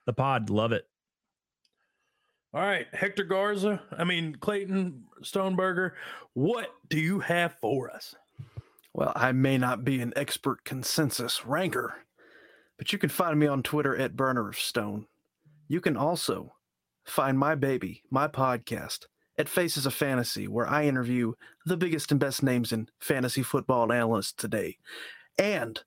[0.06, 0.50] the pod.
[0.50, 0.84] Love it.
[2.54, 3.82] All right, Hector Garza.
[3.96, 5.92] I mean Clayton Stoneberger.
[6.32, 8.14] What do you have for us?
[8.94, 11.94] Well, I may not be an expert consensus ranker,
[12.78, 15.06] but you can find me on Twitter at Burner of Stone.
[15.68, 16.54] You can also
[17.04, 19.06] find my baby, my podcast,
[19.36, 21.34] at Faces of Fantasy, where I interview
[21.66, 24.78] the biggest and best names in fantasy football analysts today.
[25.38, 25.80] And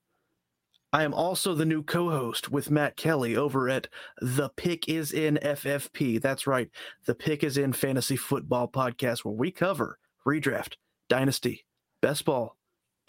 [0.94, 3.88] I am also the new co host with Matt Kelly over at
[4.20, 6.20] The Pick is in FFP.
[6.20, 6.68] That's right.
[7.06, 10.74] The Pick is in Fantasy Football Podcast, where we cover redraft,
[11.08, 11.64] dynasty,
[12.02, 12.58] best ball,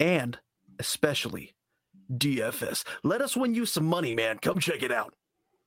[0.00, 0.38] and
[0.78, 1.54] especially
[2.10, 2.84] DFS.
[3.02, 4.38] Let us win you some money, man.
[4.38, 5.14] Come check it out.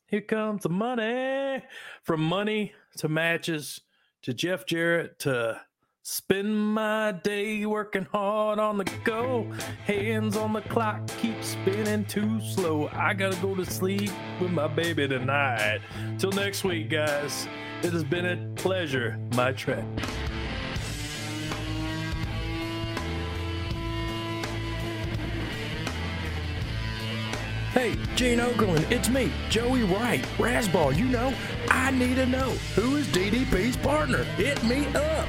[0.08, 1.64] Here comes the money.
[2.04, 3.82] From money to matches
[4.24, 5.62] to Jeff Jarrett to
[6.10, 9.46] Spend my day working hard on the go.
[9.84, 12.88] Hands on the clock, keep spinning too slow.
[12.94, 14.10] I gotta go to sleep
[14.40, 15.82] with my baby tonight.
[16.18, 17.46] Till next week, guys.
[17.84, 19.84] It has been a pleasure, my trek.
[27.74, 30.96] Hey, Gene Okerlund, it's me, Joey Wright, Razzball.
[30.96, 31.34] You know,
[31.68, 34.24] I need to know who is DDP's partner.
[34.24, 35.28] Hit me up.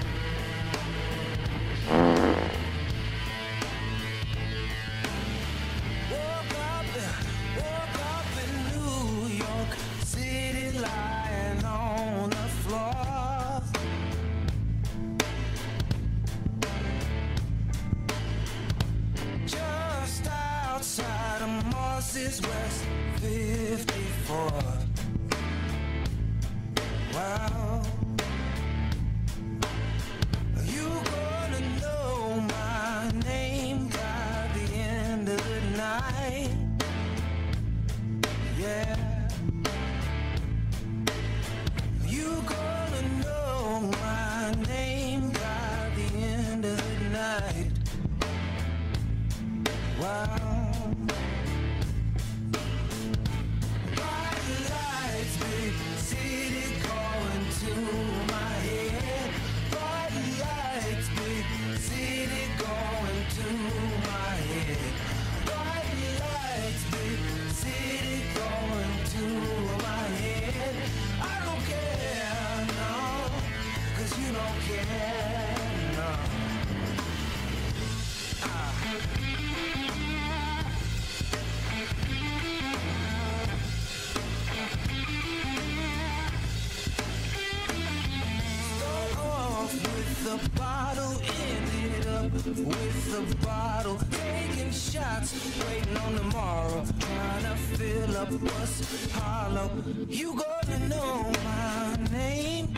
[94.98, 95.30] shots,
[95.68, 96.84] waiting on tomorrow.
[97.00, 99.70] Trying to fill up what's hollow.
[100.08, 102.74] You gonna know my name.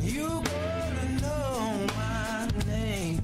[0.00, 3.20] You gonna know my name.